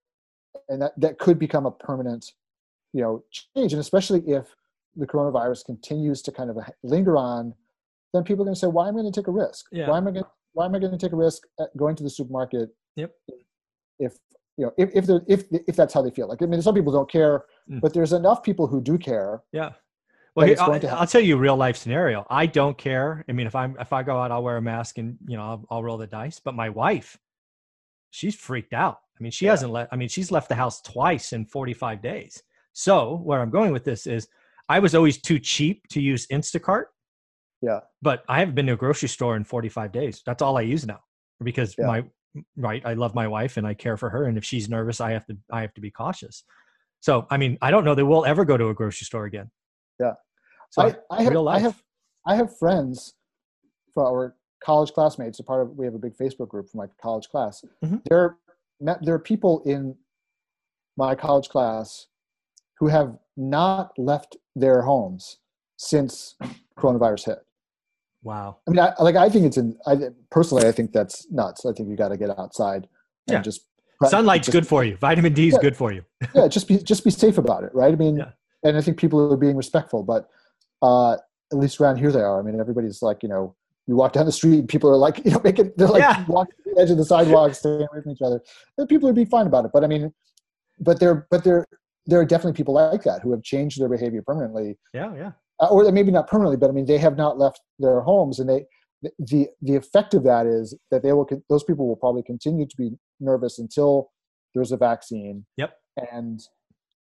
and 0.70 0.82
that 0.82 0.94
that 0.98 1.20
could 1.20 1.40
become 1.40 1.66
a 1.66 1.72
permanent, 1.72 2.32
you 2.94 3.02
know, 3.02 3.24
change. 3.32 3.74
And 3.74 3.80
especially 3.80 4.22
if 4.28 4.56
the 4.96 5.08
coronavirus 5.08 5.66
continues 5.66 6.22
to 6.24 6.32
kind 6.32 6.50
of 6.50 6.58
linger 6.84 7.18
on, 7.18 7.54
then 8.14 8.24
people 8.24 8.44
are 8.44 8.46
going 8.46 8.56
to 8.56 8.60
say, 8.60 8.68
"Why 8.68 8.88
am 8.88 8.96
I 8.96 9.02
going 9.02 9.12
to 9.12 9.20
take 9.20 9.28
a 9.28 9.32
risk? 9.32 9.66
Yeah. 9.72 9.90
Why 9.90 9.98
am 9.98 10.08
I 10.08 10.12
going? 10.12 10.26
Why 10.54 10.66
am 10.66 10.76
I 10.76 10.80
going 10.80 10.92
to 10.92 10.98
take 10.98 11.14
a 11.14 11.18
risk 11.18 11.44
at 11.60 11.76
going 11.78 11.96
to 11.96 12.04
the 12.04 12.10
supermarket? 12.10 12.70
Yep. 12.96 13.12
If 14.06 14.14
you 14.58 14.66
know, 14.66 14.72
if 14.78 14.90
if 14.94 15.06
they're- 15.08 15.26
if 15.28 15.46
if 15.72 15.76
that's 15.76 15.94
how 15.94 16.02
they 16.02 16.12
feel, 16.12 16.28
like 16.28 16.42
I 16.42 16.46
mean, 16.46 16.62
some 16.62 16.76
people 16.76 16.92
don't 16.94 17.10
care, 17.10 17.46
Mm. 17.70 17.80
but 17.82 17.94
there's 17.94 18.14
enough 18.14 18.44
people 18.44 18.68
who 18.68 18.82
do 18.82 18.98
care. 18.98 19.42
yeah 19.52 19.72
well 20.36 20.48
here, 20.48 20.56
I'll, 20.60 21.00
I'll 21.00 21.08
tell 21.08 21.22
you 21.22 21.36
a 21.36 21.40
real 21.40 21.56
life 21.56 21.78
scenario 21.78 22.26
i 22.42 22.46
don't 22.48 22.76
care 22.76 23.24
i 23.30 23.32
mean 23.32 23.46
if 23.46 23.56
i'm 23.56 23.78
if 23.80 23.94
i 23.94 24.02
go 24.02 24.16
out 24.22 24.32
i'll 24.32 24.42
wear 24.48 24.58
a 24.58 24.62
mask 24.62 24.98
and 24.98 25.16
you 25.28 25.38
know 25.38 25.44
i'll, 25.44 25.66
I'll 25.70 25.84
roll 25.84 25.98
the 26.00 26.08
dice 26.08 26.40
but 26.40 26.56
my 26.56 26.70
wife 26.70 27.10
she's 28.10 28.36
freaked 28.36 28.74
out 28.74 28.98
i 29.18 29.24
mean 29.24 29.32
she 29.32 29.46
Yeah. 29.46 29.52
hasn't 29.52 29.72
let 29.72 29.88
i 29.92 29.96
mean 29.96 30.10
she's 30.10 30.32
left 30.32 30.50
the 30.50 30.56
house 30.56 30.82
twice 30.82 31.34
in 31.34 31.46
45 31.46 32.02
days 32.02 32.42
so 32.74 33.18
where 33.18 33.42
i'm 33.42 33.52
going 33.52 33.72
with 33.72 33.84
this 33.84 34.08
is 34.08 34.28
i 34.70 34.80
was 34.80 34.96
always 34.96 35.22
too 35.22 35.38
cheap 35.40 35.88
to 35.90 36.02
use 36.02 36.26
instacart 36.28 36.86
Yeah. 37.62 37.82
but 38.02 38.24
I 38.28 38.40
haven't 38.40 38.56
been 38.56 38.66
to 38.68 38.74
a 38.74 38.78
grocery 38.86 39.10
store 39.10 39.36
in 39.38 39.44
45 39.46 39.92
days. 39.92 40.22
That's 40.26 40.42
all 40.42 40.58
I 40.58 40.62
use 40.76 40.84
now 40.86 41.02
because 41.44 41.76
Yeah. 41.78 41.86
my 41.86 42.04
right, 42.58 42.82
I 42.86 42.94
love 42.94 43.16
my 43.16 43.28
wife 43.28 43.58
and 43.58 43.66
I 43.68 43.74
care 43.74 43.98
for 43.98 44.10
her 44.10 44.26
and 44.26 44.38
if 44.38 44.44
she's 44.44 44.70
nervous, 44.70 45.02
I 45.02 45.12
have 45.12 45.26
to 45.28 45.38
I 45.52 45.62
have 45.62 45.74
to 45.76 45.82
be 45.82 45.92
cautious. 45.92 46.44
So, 47.02 47.28
I 47.30 47.38
mean, 47.38 47.58
I 47.62 47.70
don't 47.70 47.84
know 47.84 47.96
that 47.96 48.06
we'll 48.06 48.26
ever 48.26 48.46
go 48.46 48.56
to 48.56 48.70
a 48.70 48.74
grocery 48.74 49.06
store 49.06 49.26
again. 49.26 49.52
Yeah. 50.00 50.14
So, 50.70 50.84
I, 50.84 50.96
I 51.12 51.24
have 51.24 51.36
I 51.48 51.60
have 51.60 51.84
I 52.26 52.36
have 52.36 52.58
friends 52.58 53.14
for 53.94 54.06
our 54.06 54.36
college 54.64 54.94
classmates. 54.94 55.40
A 55.40 55.44
part 55.44 55.62
of 55.62 55.72
we 55.78 55.86
have 55.86 55.96
a 55.96 56.00
big 56.00 56.16
Facebook 56.16 56.48
group 56.48 56.70
for 56.70 56.78
my 56.78 56.88
college 57.02 57.28
class. 57.28 57.64
Mhm. 57.84 58.02
There 58.10 58.38
there 59.02 59.16
are 59.16 59.20
people 59.20 59.62
in 59.66 59.96
my 60.98 61.16
college 61.16 61.50
class 61.50 62.08
who 62.80 62.88
have 62.88 63.18
not 63.38 63.92
left 63.98 64.38
their 64.56 64.82
homes 64.82 65.40
since 65.78 66.36
coronavirus 66.78 67.26
hit. 67.26 67.46
Wow. 68.24 68.58
I 68.68 68.72
mean, 68.72 68.80
I, 68.80 68.94
like 69.02 69.16
I 69.16 69.30
think 69.30 69.46
it's 69.46 69.58
in. 69.58 69.78
I 69.86 69.98
personally, 70.32 70.68
I 70.68 70.72
think 70.72 70.92
that's 70.94 71.30
nuts. 71.32 71.66
I 71.66 71.74
think 71.74 71.90
you 71.90 71.96
got 71.96 72.10
to 72.10 72.18
get 72.18 72.30
outside 72.40 72.88
and 73.28 73.36
Yeah. 73.36 73.42
just 73.42 73.62
Sunlight's 74.06 74.48
just- 74.48 74.54
good 74.54 74.68
for 74.68 74.84
you. 74.84 74.98
Vitamin 74.98 75.34
D 75.34 75.48
is 75.48 75.54
Yeah. 75.54 75.60
good 75.62 75.78
for 75.78 75.92
you. 75.94 76.04
yeah, 76.36 76.48
just 76.48 76.68
be 76.68 76.78
just 76.80 77.04
be 77.04 77.10
safe 77.12 77.38
about 77.38 77.64
it, 77.64 77.74
right? 77.74 77.94
I 77.94 77.96
mean, 77.96 78.18
Yeah. 78.18 78.32
and 78.64 78.76
I 78.78 78.82
think 78.82 78.98
people 78.98 79.32
are 79.32 79.38
being 79.38 79.56
respectful, 79.56 80.04
but 80.04 80.28
uh, 80.82 81.14
at 81.14 81.58
least 81.58 81.80
around 81.80 81.98
here 81.98 82.12
they 82.12 82.22
are. 82.22 82.40
I 82.40 82.44
mean, 82.44 82.60
everybody's 82.60 83.02
like, 83.02 83.24
you 83.24 83.30
know, 83.30 83.56
you 83.88 83.96
walk 83.96 84.14
down 84.14 84.26
the 84.26 84.32
street, 84.32 84.60
and 84.60 84.68
people 84.68 84.90
are 84.90 84.98
like, 84.98 85.18
you 85.26 85.32
know, 85.32 85.42
making 85.44 85.72
they're 85.78 85.88
like 85.88 86.02
Yeah. 86.02 86.26
walking 86.28 86.56
to 86.64 86.74
the 86.76 86.82
edge 86.82 86.90
of 86.92 86.98
the 86.98 87.06
sidewalk, 87.06 87.54
staying 87.54 87.82
away 87.90 88.02
from 88.02 88.12
each 88.12 88.22
other. 88.22 88.42
And 88.78 88.90
people 88.90 89.08
are 89.08 89.14
being 89.14 89.28
fine 89.28 89.48
about 89.48 89.66
it, 89.66 89.72
but 89.74 89.84
I 89.84 89.88
mean, 89.88 90.14
but 90.80 91.00
there, 91.00 91.28
but 91.30 91.44
there, 91.46 91.66
there 92.06 92.20
are 92.20 92.26
definitely 92.26 92.58
people 92.58 92.74
like 92.74 93.04
that 93.04 93.22
who 93.22 93.32
have 93.32 93.44
changed 93.44 93.80
their 93.80 93.88
behavior 93.88 94.22
permanently, 94.22 94.78
Yeah, 94.94 95.14
yeah. 95.16 95.32
Uh, 95.64 95.68
or 95.68 95.92
maybe 95.92 96.12
not 96.12 96.28
permanently, 96.28 96.58
but 96.58 96.70
I 96.70 96.74
mean, 96.74 96.86
they 96.86 96.98
have 96.98 97.18
not 97.18 97.38
left 97.38 97.62
their 97.80 98.02
homes, 98.02 98.40
and 98.40 98.50
they. 98.50 98.66
The 99.20 99.50
the 99.62 99.76
effect 99.76 100.14
of 100.14 100.24
that 100.24 100.46
is 100.46 100.74
that 100.90 101.04
they 101.04 101.12
will 101.12 101.28
those 101.50 101.66
people 101.66 101.90
will 101.90 101.98
probably 101.98 102.24
continue 102.24 102.66
to 102.66 102.78
be 102.78 102.92
nervous 103.20 103.60
until 103.60 104.14
there's 104.56 104.72
a 104.72 104.78
vaccine 104.78 105.46
Yep. 105.58 105.74
and 105.98 106.40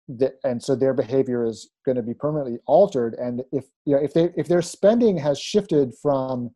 the, 0.08 0.34
and 0.44 0.62
so 0.62 0.76
their 0.76 0.94
behavior 0.94 1.46
is 1.46 1.70
going 1.86 1.96
to 1.96 2.04
be 2.04 2.14
permanently 2.14 2.60
altered 2.68 3.16
and 3.16 3.44
if 3.52 3.66
you 3.86 3.96
know 3.96 4.02
if 4.02 4.14
they 4.14 4.30
if 4.36 4.48
their 4.48 4.62
spending 4.62 5.18
has 5.18 5.40
shifted 5.40 5.94
from 6.02 6.52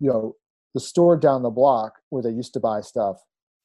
you 0.00 0.10
know 0.10 0.34
the 0.74 0.80
store 0.80 1.16
down 1.16 1.42
the 1.42 1.50
block 1.50 1.92
where 2.08 2.22
they 2.22 2.30
used 2.30 2.52
to 2.54 2.60
buy 2.60 2.80
stuff 2.80 3.18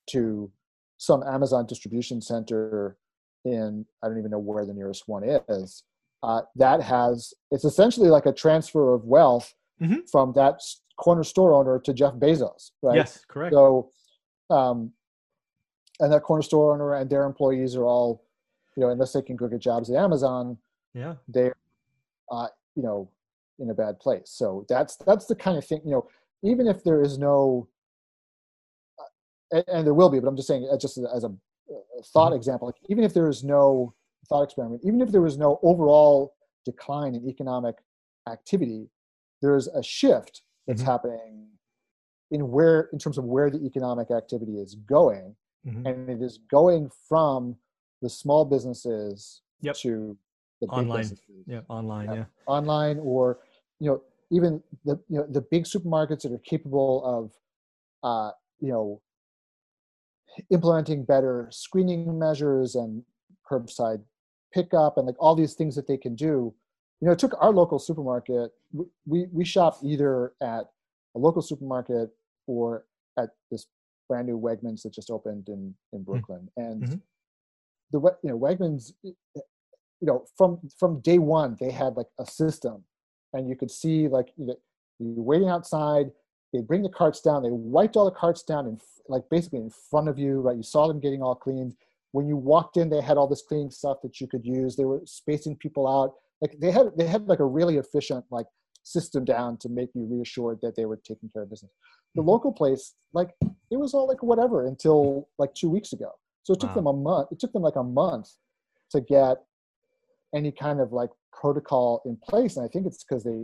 to 0.09 0.51
some 0.97 1.23
amazon 1.23 1.65
distribution 1.65 2.21
center 2.21 2.97
in 3.45 3.85
i 4.03 4.07
don't 4.07 4.19
even 4.19 4.31
know 4.31 4.37
where 4.39 4.65
the 4.65 4.73
nearest 4.73 5.03
one 5.07 5.23
is 5.49 5.83
uh, 6.25 6.41
that 6.55 6.81
has 6.81 7.33
it's 7.51 7.65
essentially 7.65 8.09
like 8.09 8.25
a 8.25 8.33
transfer 8.33 8.93
of 8.95 9.01
wealth 9.05 9.53
Mhm. 9.81 10.09
from 10.09 10.33
that 10.33 10.55
corner 11.03 11.23
store 11.23 11.51
owner 11.53 11.77
to 11.85 11.91
jeff 11.93 12.13
bezos 12.23 12.71
right 12.81 12.95
Yes, 13.01 13.25
correct. 13.33 13.53
so, 13.53 13.91
um, 14.49 14.77
and 15.99 16.11
that 16.11 16.23
corner 16.23 16.41
store 16.41 16.73
owner 16.73 16.95
and 16.95 17.09
their 17.09 17.25
employees 17.25 17.75
are 17.75 17.85
all, 17.85 18.23
you 18.75 18.81
know, 18.81 18.89
unless 18.89 19.13
they 19.13 19.21
can 19.21 19.35
go 19.35 19.47
get 19.47 19.61
jobs 19.61 19.89
at 19.89 19.95
Amazon, 19.95 20.57
yeah. 20.93 21.15
they're, 21.27 21.55
uh, 22.31 22.47
you 22.75 22.83
know, 22.83 23.09
in 23.59 23.69
a 23.69 23.73
bad 23.73 23.99
place. 23.99 24.29
So 24.29 24.65
that's 24.67 24.97
that's 24.97 25.25
the 25.25 25.35
kind 25.35 25.57
of 25.57 25.65
thing 25.65 25.81
you 25.85 25.91
know. 25.91 26.07
Even 26.43 26.67
if 26.67 26.83
there 26.83 27.01
is 27.01 27.17
no, 27.17 27.67
uh, 28.99 29.57
and, 29.57 29.63
and 29.67 29.87
there 29.87 29.93
will 29.93 30.09
be, 30.09 30.19
but 30.19 30.27
I'm 30.27 30.35
just 30.35 30.49
saying 30.49 30.67
just 30.79 30.97
as 30.97 31.23
a, 31.23 31.27
a 31.29 32.03
thought 32.03 32.31
mm-hmm. 32.31 32.35
example. 32.35 32.67
Like 32.67 32.81
even 32.89 33.03
if 33.03 33.13
there 33.13 33.29
is 33.29 33.43
no 33.43 33.93
thought 34.25 34.43
experiment, 34.43 34.81
even 34.83 35.01
if 35.01 35.11
there 35.11 35.21
was 35.21 35.37
no 35.37 35.59
overall 35.63 36.33
decline 36.65 37.15
in 37.15 37.27
economic 37.27 37.75
activity, 38.29 38.89
there 39.41 39.55
is 39.55 39.67
a 39.67 39.83
shift 39.83 40.41
that's 40.67 40.81
mm-hmm. 40.81 40.91
happening 40.91 41.47
in 42.31 42.49
where 42.49 42.89
in 42.91 42.99
terms 42.99 43.17
of 43.17 43.25
where 43.25 43.49
the 43.49 43.63
economic 43.65 44.09
activity 44.11 44.53
is 44.53 44.75
going 44.75 45.35
mm-hmm. 45.65 45.85
and 45.85 46.09
it 46.09 46.21
is 46.21 46.39
going 46.49 46.89
from 47.07 47.55
the 48.01 48.09
small 48.09 48.45
businesses 48.45 49.41
yep. 49.61 49.75
to 49.75 50.17
the 50.61 50.67
online 50.67 51.09
yeah 51.45 51.61
online 51.69 52.07
yeah. 52.07 52.15
yeah 52.15 52.23
online 52.47 52.97
or 52.99 53.39
you 53.79 53.89
know 53.89 54.01
even 54.31 54.61
the 54.85 54.99
you 55.09 55.17
know 55.17 55.27
the 55.29 55.41
big 55.41 55.65
supermarkets 55.65 56.21
that 56.21 56.31
are 56.31 56.39
capable 56.39 57.03
of 57.05 57.31
uh 58.09 58.31
you 58.59 58.69
know 58.69 59.01
implementing 60.51 61.03
better 61.03 61.47
screening 61.51 62.17
measures 62.17 62.75
and 62.75 63.03
curbside 63.49 64.01
pickup 64.55 64.97
and 64.97 65.05
like 65.05 65.15
all 65.19 65.35
these 65.35 65.53
things 65.53 65.75
that 65.75 65.87
they 65.87 65.97
can 65.97 66.15
do 66.15 66.53
you 67.01 67.05
know 67.05 67.11
it 67.11 67.19
took 67.19 67.35
our 67.39 67.51
local 67.51 67.77
supermarket 67.77 68.51
we 69.05 69.27
we 69.31 69.45
shop 69.45 69.77
either 69.83 70.33
at 70.41 70.65
a 71.15 71.19
local 71.19 71.41
supermarket 71.41 72.09
or 72.47 72.85
at 73.17 73.29
this 73.51 73.67
brand 74.07 74.27
new 74.27 74.39
Wegmans 74.39 74.83
that 74.83 74.93
just 74.93 75.09
opened 75.09 75.47
in 75.49 75.73
in 75.93 75.99
hmm. 75.99 76.03
Brooklyn, 76.03 76.49
and 76.57 76.83
mm-hmm. 76.83 76.95
the 77.91 77.99
you 78.23 78.29
know 78.29 78.39
Wegmans, 78.39 78.93
you 79.03 79.13
know 80.01 80.25
from 80.37 80.59
from 80.79 80.99
day 80.99 81.17
one 81.17 81.57
they 81.59 81.71
had 81.71 81.95
like 81.95 82.07
a 82.19 82.25
system, 82.25 82.83
and 83.33 83.49
you 83.49 83.55
could 83.55 83.71
see 83.71 84.07
like 84.07 84.29
you 84.37 84.47
know, 84.47 84.55
you're 84.99 85.23
waiting 85.23 85.49
outside. 85.49 86.11
They 86.53 86.61
bring 86.61 86.83
the 86.83 86.89
carts 86.89 87.19
down. 87.19 87.43
They 87.43 87.49
wiped 87.51 87.97
all 87.97 88.05
the 88.05 88.11
carts 88.11 88.41
down 88.41 88.65
and 88.65 88.79
like 89.09 89.23
basically 89.29 89.59
in 89.59 89.69
front 89.69 90.07
of 90.07 90.17
you, 90.17 90.39
right? 90.39 90.55
You 90.55 90.63
saw 90.63 90.87
them 90.87 91.01
getting 91.01 91.21
all 91.21 91.35
cleaned. 91.35 91.75
When 92.15 92.29
you 92.29 92.37
walked 92.37 92.77
in, 92.77 92.89
they 92.89 93.01
had 93.01 93.17
all 93.17 93.27
this 93.27 93.43
cleaning 93.45 93.71
stuff 93.71 93.97
that 94.01 94.21
you 94.21 94.27
could 94.27 94.45
use. 94.45 94.77
They 94.77 94.85
were 94.85 95.01
spacing 95.03 95.57
people 95.57 95.85
out. 95.85 96.13
Like 96.39 96.57
they 96.61 96.71
had 96.71 96.91
they 96.97 97.07
had 97.07 97.27
like 97.27 97.41
a 97.41 97.45
really 97.45 97.75
efficient 97.75 98.23
like 98.31 98.45
system 98.83 99.25
down 99.25 99.57
to 99.57 99.67
make 99.67 99.89
you 99.93 100.05
reassured 100.09 100.59
that 100.61 100.77
they 100.77 100.85
were 100.85 100.95
taking 100.95 101.27
care 101.27 101.41
of 101.41 101.49
business. 101.49 101.73
The 102.13 102.21
mm-hmm. 102.21 102.29
local 102.29 102.53
place, 102.53 102.93
like 103.11 103.31
it 103.69 103.77
was 103.77 103.93
all 103.93 104.07
like 104.07 104.23
whatever 104.23 104.65
until 104.65 105.27
like 105.37 105.53
two 105.55 105.69
weeks 105.69 105.91
ago. 105.91 106.09
So 106.43 106.53
it 106.53 106.61
took 106.61 106.69
wow. 106.69 106.75
them 106.75 106.87
a 106.87 106.93
month. 106.93 107.27
It 107.33 107.39
took 107.41 107.51
them 107.51 107.63
like 107.63 107.75
a 107.75 107.83
month 107.83 108.29
to 108.91 109.01
get 109.01 109.43
any 110.33 110.53
kind 110.53 110.79
of 110.79 110.93
like 110.93 111.09
protocol 111.33 112.01
in 112.05 112.15
place, 112.15 112.55
and 112.55 112.65
I 112.65 112.69
think 112.69 112.87
it's 112.87 113.03
because 113.03 113.25
they, 113.25 113.43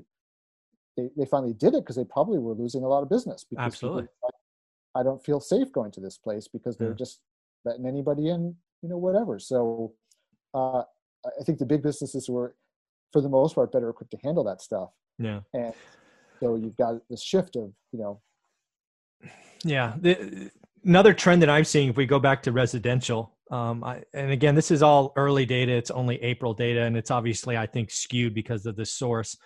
they 0.95 1.09
they 1.17 1.25
finally 1.25 1.55
did 1.55 1.73
it 1.73 1.83
because 1.83 1.97
they 1.97 2.05
probably 2.05 2.39
were 2.39 2.53
losing 2.53 2.83
a 2.83 2.87
lot 2.87 3.03
of 3.03 3.09
business. 3.09 3.43
Because 3.49 3.65
Absolutely. 3.65 4.03
Like, 4.23 4.33
I 4.95 5.03
don't 5.03 5.21
feel 5.25 5.41
safe 5.41 5.73
going 5.73 5.91
to 5.91 5.99
this 5.99 6.17
place 6.17 6.47
because 6.47 6.77
they're 6.77 6.89
yeah. 6.91 7.03
just 7.05 7.19
letting 7.65 7.85
anybody 7.85 8.29
in, 8.29 8.55
you 8.81 8.89
know, 8.89 8.97
whatever. 8.97 9.39
So 9.39 9.93
uh, 10.53 10.83
I 11.25 11.43
think 11.45 11.59
the 11.59 11.65
big 11.65 11.83
businesses 11.83 12.29
were, 12.29 12.55
for 13.13 13.21
the 13.21 13.29
most 13.29 13.55
part, 13.55 13.71
better 13.71 13.89
equipped 13.89 14.11
to 14.11 14.17
handle 14.23 14.43
that 14.45 14.61
stuff. 14.61 14.89
Yeah. 15.19 15.41
And 15.53 15.73
so 16.39 16.55
you've 16.55 16.77
got 16.77 16.95
this 17.09 17.21
shift 17.21 17.55
of, 17.55 17.71
you 17.91 17.99
know. 17.99 18.21
Yeah. 19.63 19.93
The, 19.99 20.49
another 20.83 21.13
trend 21.13 21.41
that 21.41 21.49
I'm 21.49 21.65
seeing, 21.65 21.89
if 21.89 21.97
we 21.97 22.05
go 22.05 22.19
back 22.19 22.41
to 22.43 22.51
residential, 22.51 23.35
um, 23.51 23.83
I, 23.83 24.03
and 24.13 24.31
again, 24.31 24.55
this 24.55 24.71
is 24.71 24.81
all 24.81 25.13
early 25.15 25.45
data. 25.45 25.73
It's 25.73 25.91
only 25.91 26.21
April 26.23 26.53
data, 26.53 26.83
and 26.83 26.95
it's 26.95 27.11
obviously, 27.11 27.57
I 27.57 27.67
think, 27.67 27.91
skewed 27.91 28.33
because 28.33 28.65
of 28.65 28.77
the 28.77 28.85
source, 28.85 29.37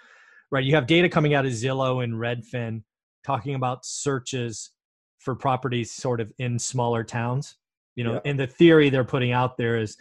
right? 0.51 0.63
You 0.63 0.75
have 0.75 0.85
data 0.87 1.09
coming 1.09 1.33
out 1.33 1.45
of 1.45 1.51
Zillow 1.51 2.03
and 2.03 2.13
Redfin 2.13 2.83
talking 3.25 3.55
about 3.55 3.83
searches 3.83 4.69
for 5.17 5.35
properties 5.35 5.91
sort 5.91 6.21
of 6.21 6.31
in 6.37 6.59
smaller 6.59 7.03
towns. 7.03 7.55
You 7.95 8.03
know, 8.03 8.13
yeah. 8.13 8.21
and 8.25 8.39
the 8.39 8.47
theory 8.47 8.89
they're 8.89 9.05
putting 9.05 9.31
out 9.31 9.57
there 9.57 9.77
is 9.77 9.97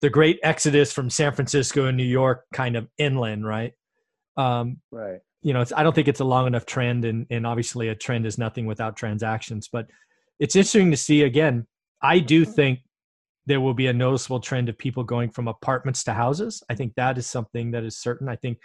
the 0.00 0.10
great 0.10 0.38
exodus 0.42 0.92
from 0.92 1.10
San 1.10 1.32
Francisco 1.32 1.86
and 1.86 1.96
New 1.96 2.04
York 2.04 2.44
kind 2.52 2.76
of 2.76 2.88
inland, 2.98 3.46
right? 3.46 3.72
Um, 4.36 4.78
right. 4.90 5.20
You 5.42 5.54
know, 5.54 5.64
I 5.74 5.82
don't 5.82 5.94
think 5.94 6.08
it's 6.08 6.20
a 6.20 6.24
long 6.24 6.46
enough 6.46 6.66
trend, 6.66 7.04
and, 7.04 7.26
and 7.30 7.46
obviously 7.46 7.88
a 7.88 7.94
trend 7.94 8.26
is 8.26 8.36
nothing 8.38 8.66
without 8.66 8.96
transactions. 8.96 9.68
But 9.72 9.86
it's 10.38 10.54
interesting 10.54 10.90
to 10.90 10.96
see. 10.96 11.22
Again, 11.22 11.66
I 12.02 12.18
do 12.18 12.44
think 12.44 12.80
there 13.46 13.60
will 13.60 13.74
be 13.74 13.86
a 13.86 13.92
noticeable 13.92 14.40
trend 14.40 14.68
of 14.68 14.76
people 14.76 15.02
going 15.02 15.30
from 15.30 15.48
apartments 15.48 16.04
to 16.04 16.12
houses. 16.12 16.62
I 16.68 16.74
think 16.74 16.94
that 16.96 17.16
is 17.16 17.26
something 17.26 17.70
that 17.70 17.84
is 17.84 17.98
certain. 17.98 18.28
I 18.28 18.36
think, 18.36 18.58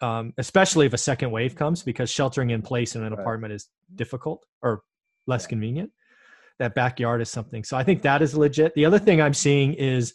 um, 0.00 0.32
especially 0.38 0.86
if 0.86 0.94
a 0.94 0.98
second 0.98 1.30
wave 1.30 1.54
comes, 1.54 1.82
because 1.82 2.10
sheltering 2.10 2.50
in 2.50 2.62
place 2.62 2.96
in 2.96 3.04
an 3.04 3.12
right. 3.12 3.20
apartment 3.20 3.52
is 3.52 3.68
difficult 3.94 4.44
or 4.62 4.82
less 5.26 5.46
convenient. 5.46 5.90
That 6.58 6.74
backyard 6.74 7.22
is 7.22 7.30
something. 7.30 7.62
So 7.64 7.76
I 7.76 7.84
think 7.84 8.02
that 8.02 8.20
is 8.20 8.36
legit. 8.36 8.74
The 8.74 8.84
other 8.84 8.98
thing 8.98 9.22
I'm 9.22 9.34
seeing 9.34 9.74
is 9.74 10.14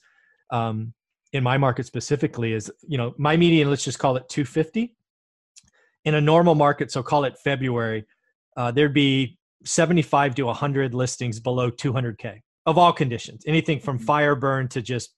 um, 0.49 0.93
in 1.34 1.43
my 1.43 1.58
market 1.58 1.86
specifically 1.86 2.53
is 2.53 2.71
you 2.88 2.97
know 2.97 3.13
my 3.17 3.36
median 3.36 3.69
let's 3.69 3.84
just 3.84 3.99
call 3.99 4.15
it 4.15 4.29
250 4.29 4.95
in 6.06 6.15
a 6.15 6.21
normal 6.21 6.56
market 6.56 6.91
so 6.91 7.03
call 7.03 7.25
it 7.25 7.38
february 7.43 8.06
uh, 8.56 8.71
there'd 8.71 8.93
be 8.93 9.38
75 9.65 10.36
to 10.36 10.43
100 10.43 10.93
listings 10.93 11.39
below 11.39 11.69
200k 11.69 12.39
of 12.65 12.77
all 12.77 12.93
conditions 12.93 13.43
anything 13.47 13.79
from 13.79 13.97
mm-hmm. 13.97 14.06
fire 14.06 14.36
burn 14.36 14.67
to 14.69 14.82
just 14.82 15.15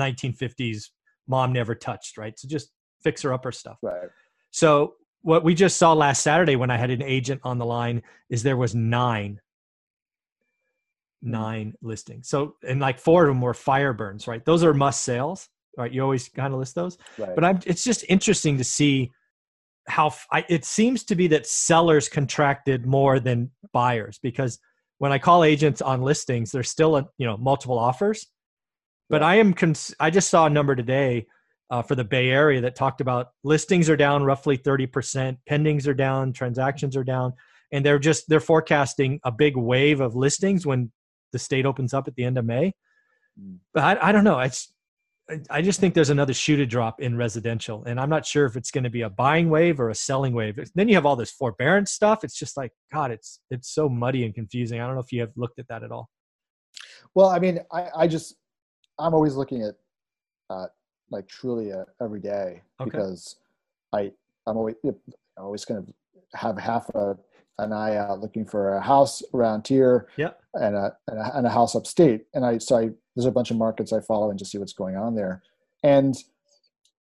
1950s 0.00 0.86
mom 1.28 1.52
never 1.52 1.74
touched 1.74 2.16
right 2.16 2.38
so 2.38 2.48
just 2.48 2.70
fixer 3.04 3.32
upper 3.32 3.52
stuff 3.52 3.76
right 3.82 4.08
so 4.50 4.94
what 5.20 5.44
we 5.44 5.54
just 5.54 5.76
saw 5.76 5.92
last 5.92 6.22
saturday 6.22 6.56
when 6.56 6.70
i 6.70 6.76
had 6.76 6.90
an 6.90 7.02
agent 7.02 7.40
on 7.44 7.58
the 7.58 7.66
line 7.66 8.02
is 8.30 8.42
there 8.42 8.56
was 8.56 8.74
nine. 8.74 9.38
Nine 11.22 11.74
listings. 11.82 12.28
So, 12.28 12.56
and 12.66 12.80
like 12.80 12.98
four 12.98 13.24
of 13.24 13.28
them 13.28 13.40
were 13.40 13.54
fire 13.54 13.92
burns, 13.92 14.26
right? 14.26 14.44
Those 14.44 14.64
are 14.64 14.74
must 14.74 15.04
sales, 15.04 15.48
right? 15.76 15.92
You 15.92 16.02
always 16.02 16.28
kind 16.28 16.52
of 16.52 16.58
list 16.58 16.74
those. 16.74 16.98
Right. 17.18 17.34
But 17.34 17.44
I'm, 17.44 17.60
it's 17.64 17.84
just 17.84 18.04
interesting 18.08 18.58
to 18.58 18.64
see 18.64 19.10
how 19.88 20.14
I, 20.30 20.44
it 20.48 20.64
seems 20.64 21.04
to 21.04 21.14
be 21.14 21.28
that 21.28 21.46
sellers 21.46 22.08
contracted 22.08 22.86
more 22.86 23.18
than 23.18 23.50
buyers 23.72 24.18
because 24.22 24.58
when 24.98 25.12
I 25.12 25.18
call 25.18 25.42
agents 25.42 25.82
on 25.82 26.02
listings, 26.02 26.52
there's 26.52 26.70
still 26.70 26.96
a, 26.96 27.08
you 27.18 27.26
know 27.26 27.36
multiple 27.36 27.78
offers. 27.78 28.26
But 29.10 29.22
I 29.22 29.36
am 29.36 29.52
cons- 29.52 29.94
I 29.98 30.10
just 30.10 30.30
saw 30.30 30.46
a 30.46 30.50
number 30.50 30.76
today 30.76 31.26
uh, 31.70 31.82
for 31.82 31.94
the 31.94 32.04
Bay 32.04 32.28
Area 32.28 32.60
that 32.60 32.76
talked 32.76 33.00
about 33.00 33.30
listings 33.42 33.90
are 33.90 33.96
down 33.96 34.22
roughly 34.22 34.56
30%, 34.56 35.38
pendings 35.50 35.86
are 35.86 35.94
down, 35.94 36.32
transactions 36.32 36.96
are 36.96 37.04
down, 37.04 37.32
and 37.72 37.84
they're 37.84 37.98
just 37.98 38.28
they're 38.28 38.40
forecasting 38.40 39.18
a 39.24 39.32
big 39.32 39.56
wave 39.56 40.00
of 40.00 40.14
listings 40.14 40.64
when 40.64 40.92
the 41.32 41.38
state 41.38 41.66
opens 41.66 41.94
up 41.94 42.08
at 42.08 42.14
the 42.14 42.24
end 42.24 42.38
of 42.38 42.44
May. 42.44 42.74
Mm. 43.40 43.58
But 43.74 43.82
I, 43.84 44.08
I 44.08 44.12
don't 44.12 44.24
know. 44.24 44.38
It's 44.40 44.72
I 45.50 45.62
just 45.62 45.80
think 45.80 45.94
there's 45.94 46.10
another 46.10 46.34
shoe 46.34 46.56
to 46.56 46.66
drop 46.66 47.00
in 47.00 47.16
residential, 47.16 47.84
and 47.84 47.98
I'm 47.98 48.10
not 48.10 48.26
sure 48.26 48.44
if 48.44 48.56
it's 48.56 48.70
going 48.70 48.84
to 48.84 48.90
be 48.90 49.02
a 49.02 49.10
buying 49.10 49.48
wave 49.48 49.80
or 49.80 49.90
a 49.90 49.94
selling 49.94 50.34
wave. 50.34 50.58
Then 50.74 50.88
you 50.88 50.94
have 50.94 51.06
all 51.06 51.16
this 51.16 51.30
forbearance 51.30 51.92
stuff. 51.92 52.24
It's 52.24 52.36
just 52.36 52.56
like 52.56 52.72
God, 52.92 53.10
it's 53.10 53.40
it's 53.50 53.72
so 53.72 53.88
muddy 53.88 54.24
and 54.24 54.34
confusing. 54.34 54.80
I 54.80 54.86
don't 54.86 54.94
know 54.94 55.00
if 55.00 55.12
you 55.12 55.20
have 55.20 55.32
looked 55.36 55.58
at 55.58 55.68
that 55.68 55.84
at 55.84 55.92
all. 55.92 56.10
Well, 57.14 57.28
I 57.28 57.38
mean, 57.38 57.60
I, 57.72 57.88
I 57.96 58.08
just 58.08 58.34
I'm 58.98 59.14
always 59.14 59.34
looking 59.34 59.62
at 59.62 59.74
uh, 60.50 60.66
like 61.10 61.26
Trulia 61.28 61.84
every 62.00 62.20
day 62.20 62.62
okay. 62.80 62.90
because 62.90 63.36
I 63.92 64.10
I'm 64.46 64.56
always 64.56 64.74
I'm 64.84 64.94
always 65.44 65.64
going 65.64 65.84
to 65.84 65.92
have 66.34 66.58
half 66.58 66.88
a 66.90 67.16
an 67.58 67.72
eye 67.72 67.96
out 67.96 68.10
uh, 68.10 68.14
looking 68.14 68.44
for 68.44 68.74
a 68.74 68.80
house 68.80 69.22
around 69.34 69.66
here 69.66 70.08
yeah. 70.16 70.30
and, 70.54 70.74
a, 70.74 70.96
and, 71.08 71.18
a, 71.18 71.36
and 71.36 71.46
a 71.46 71.50
house 71.50 71.74
upstate. 71.74 72.26
And 72.34 72.44
I, 72.44 72.58
so 72.58 72.76
I, 72.78 72.90
there's 73.14 73.26
a 73.26 73.30
bunch 73.30 73.50
of 73.50 73.56
markets 73.56 73.92
I 73.92 74.00
follow 74.00 74.30
and 74.30 74.38
just 74.38 74.50
see 74.50 74.58
what's 74.58 74.72
going 74.72 74.96
on 74.96 75.14
there. 75.14 75.42
And, 75.82 76.16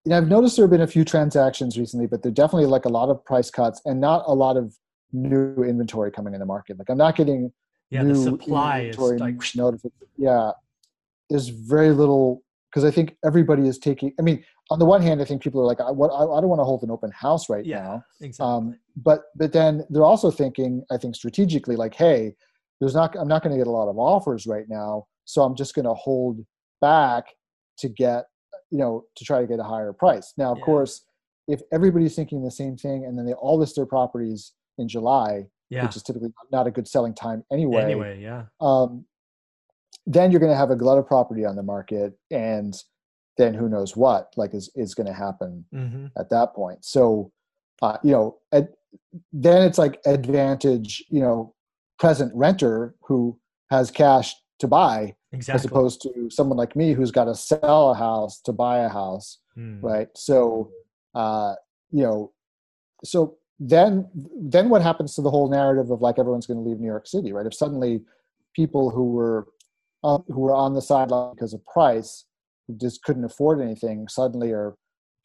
you 0.06 0.10
know, 0.10 0.18
I've 0.18 0.28
noticed 0.28 0.58
there 0.58 0.64
have 0.64 0.72
been 0.72 0.82
a 0.82 0.88
few 0.88 1.06
transactions 1.06 1.80
recently, 1.80 2.08
but 2.08 2.24
there 2.24 2.32
definitely 2.32 2.68
like 2.68 2.86
a 2.86 2.90
lot 2.90 3.10
of 3.10 3.24
price 3.24 3.50
cuts 3.50 3.82
and 3.86 4.02
not 4.02 4.24
a 4.28 4.34
lot 4.34 4.58
of 4.58 4.76
new 5.14 5.64
inventory 5.64 6.12
coming 6.12 6.34
in 6.34 6.40
the 6.40 6.46
market. 6.46 6.78
Like 6.78 6.90
I'm 6.90 6.98
not 6.98 7.16
getting 7.16 7.52
yeah, 7.90 8.04
new 8.04 8.14
the 8.14 8.22
supply 8.22 8.82
inventory 8.82 9.16
is 9.16 9.22
like 9.22 9.56
notifications. 9.56 10.10
Yeah. 10.18 10.52
There's 11.30 11.48
very 11.48 11.92
little 11.92 12.44
because 12.72 12.86
I 12.86 12.92
think 12.92 13.18
everybody 13.26 13.68
is 13.68 13.78
taking. 13.78 14.14
I 14.20 14.22
mean, 14.22 14.44
on 14.70 14.80
the 14.80 14.86
one 14.86 15.02
hand, 15.02 15.22
I 15.22 15.26
think 15.26 15.42
people 15.42 15.62
are 15.62 15.66
like, 15.66 15.82
I, 15.82 15.92
what, 15.92 16.08
I, 16.10 16.24
I 16.24 16.40
don't 16.40 16.50
want 16.50 16.60
to 16.60 16.64
hold 16.64 16.84
an 16.84 16.92
open 16.92 17.12
house 17.12 17.50
right 17.50 17.66
yeah, 17.66 17.80
now. 17.82 18.04
Exactly. 18.22 18.46
Um, 18.46 18.80
but 18.96 19.24
but 19.36 19.52
then 19.52 19.86
they're 19.90 20.06
also 20.06 20.32
thinking, 20.32 20.84
I 20.90 20.98
think 20.98 21.16
strategically, 21.16 21.76
like, 21.76 21.94
hey, 21.94 22.34
there's 22.80 22.96
not. 22.96 23.16
I'm 23.18 23.28
not 23.28 23.44
going 23.44 23.52
to 23.52 23.58
get 23.58 23.68
a 23.68 23.72
lot 23.72 23.90
of 23.90 23.98
offers 23.98 24.48
right 24.48 24.66
now, 24.70 25.08
so 25.26 25.44
I'm 25.44 25.56
just 25.56 25.76
going 25.76 25.86
to 25.86 25.94
hold 25.94 26.46
back 26.80 27.26
to 27.80 27.90
get, 27.90 28.26
you 28.70 28.78
know, 28.78 29.04
to 29.16 29.26
try 29.26 29.42
to 29.42 29.48
get 29.48 29.60
a 29.60 29.64
higher 29.64 29.94
price. 29.94 30.34
Now, 30.38 30.52
of 30.54 30.60
yeah. 30.60 30.66
course, 30.66 31.06
if 31.48 31.62
everybody's 31.74 32.16
thinking 32.16 32.44
the 32.44 32.52
same 32.52 32.78
thing, 32.78 33.06
and 33.06 33.18
then 33.18 33.26
they 33.26 33.34
all 33.34 33.58
list 33.58 33.76
their 33.76 33.86
properties 33.86 34.54
in 34.78 34.88
July, 34.88 35.46
yeah. 35.70 35.86
which 35.86 35.96
is 35.96 36.04
typically 36.04 36.30
not 36.52 36.68
a 36.68 36.72
good 36.72 36.88
selling 36.88 37.14
time 37.14 37.44
anyway. 37.52 37.82
Anyway, 37.84 38.22
yeah. 38.22 38.44
Um, 38.62 39.06
then 40.06 40.32
you're 40.32 40.40
going 40.40 40.52
to 40.52 40.58
have 40.58 40.72
a 40.72 40.76
glut 40.76 40.98
of 40.98 41.08
property 41.08 41.46
on 41.46 41.56
the 41.56 41.64
market, 41.64 42.14
and 42.30 42.76
then 43.38 43.54
who 43.54 43.70
knows 43.70 43.96
what 43.96 44.34
like 44.38 44.54
is 44.54 44.70
is 44.76 44.94
going 44.94 45.08
to 45.08 45.14
happen 45.14 45.66
mm-hmm. 45.74 46.08
at 46.18 46.30
that 46.30 46.54
point. 46.54 46.84
So 46.84 47.32
uh, 47.82 47.98
you 48.04 48.12
know, 48.12 48.38
ad, 48.52 48.70
then 49.34 49.64
it's 49.64 49.78
like 49.78 50.00
advantage, 50.06 51.04
you 51.10 51.22
know, 51.22 51.54
present 52.00 52.32
renter 52.36 52.96
who 53.02 53.40
has 53.70 53.90
cash 53.90 54.36
to 54.60 54.68
buy 54.68 55.16
exactly. 55.32 55.60
as 55.60 55.66
opposed 55.66 56.02
to 56.02 56.30
someone 56.30 56.58
like 56.58 56.76
me 56.76 56.94
who's 56.94 57.12
got 57.12 57.26
to 57.26 57.36
sell 57.36 57.92
a 57.92 57.96
house 57.96 58.40
to 58.42 58.52
buy 58.52 58.80
a 58.80 58.90
house 58.90 59.40
Hmm. 59.56 59.82
right 59.82 60.08
so 60.16 60.72
uh 61.14 61.56
you 61.92 62.04
know 62.04 62.32
so 63.04 63.36
then 63.60 64.08
then 64.14 64.70
what 64.70 64.82
happens 64.82 65.14
to 65.16 65.22
the 65.22 65.30
whole 65.30 65.50
narrative 65.50 65.92
of 65.92 66.02
like 66.02 66.18
everyone's 66.18 66.48
going 66.48 66.64
to 66.64 66.68
leave 66.68 66.80
new 66.80 66.88
york 66.88 67.06
city 67.06 67.34
right 67.34 67.46
if 67.46 67.54
suddenly 67.54 68.02
people 68.56 68.90
who 68.92 69.12
were 69.12 69.48
who 70.04 70.24
were 70.40 70.54
on 70.56 70.74
the 70.74 70.82
sideline 70.82 71.34
because 71.36 71.54
of 71.54 71.64
price 71.66 72.26
who 72.68 72.76
just 72.78 73.04
couldn't 73.04 73.24
afford 73.26 73.62
anything 73.62 74.08
suddenly 74.08 74.52
are 74.52 74.76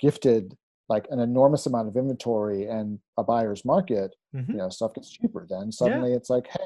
gifted 0.00 0.54
like 0.88 1.06
an 1.10 1.18
enormous 1.18 1.66
amount 1.66 1.88
of 1.88 1.96
inventory 1.96 2.66
and 2.66 2.98
a 3.18 3.24
buyer's 3.24 3.64
market 3.64 4.14
Mhm. 4.34 4.48
you 4.50 4.56
know 4.56 4.68
stuff 4.68 4.94
gets 4.94 5.10
cheaper 5.10 5.46
then 5.48 5.72
suddenly 5.72 6.12
it's 6.12 6.30
like 6.30 6.46
hey 6.48 6.64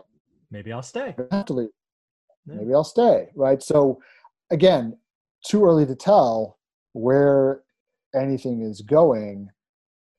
Maybe 0.53 0.73
I'll 0.73 0.83
stay. 0.83 1.15
Have 1.31 1.45
to 1.45 1.53
leave. 1.53 1.69
Yeah. 2.47 2.57
Maybe 2.57 2.75
I'll 2.75 2.83
stay. 2.83 3.29
Right. 3.37 3.63
So 3.63 4.01
again, 4.51 4.99
too 5.47 5.65
early 5.65 5.87
to 5.87 5.95
tell 5.95 6.59
where 6.93 7.63
anything 8.17 8.63
is 8.63 8.81
going, 8.81 9.49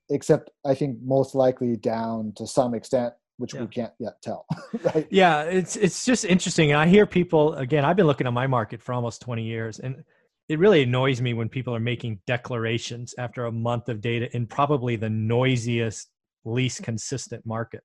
except 0.09 0.49
I 0.65 0.73
think 0.73 0.99
most 1.03 1.35
likely 1.35 1.75
down 1.75 2.31
to 2.37 2.47
some 2.47 2.73
extent, 2.73 3.13
which 3.41 3.53
Yeah. 3.53 3.61
we 3.61 3.67
can't 3.67 3.93
yet 3.99 4.21
tell. 4.21 4.45
right. 4.83 5.07
Yeah, 5.09 5.43
it's 5.43 5.75
it's 5.75 6.05
just 6.05 6.23
interesting. 6.23 6.71
And 6.71 6.79
I 6.79 6.87
hear 6.87 7.05
people 7.05 7.55
again. 7.55 7.83
I've 7.83 7.95
been 7.95 8.07
looking 8.07 8.27
at 8.27 8.33
my 8.33 8.47
market 8.47 8.81
for 8.81 8.93
almost 8.93 9.21
20 9.21 9.43
years, 9.43 9.79
and 9.79 10.03
it 10.47 10.59
really 10.59 10.83
annoys 10.83 11.21
me 11.21 11.33
when 11.33 11.49
people 11.49 11.75
are 11.75 11.79
making 11.79 12.19
declarations 12.27 13.15
after 13.17 13.45
a 13.45 13.51
month 13.51 13.89
of 13.89 14.01
data 14.01 14.33
in 14.35 14.45
probably 14.47 14.95
the 14.95 15.09
noisiest, 15.09 16.09
least 16.45 16.83
consistent 16.83 17.45
market. 17.45 17.83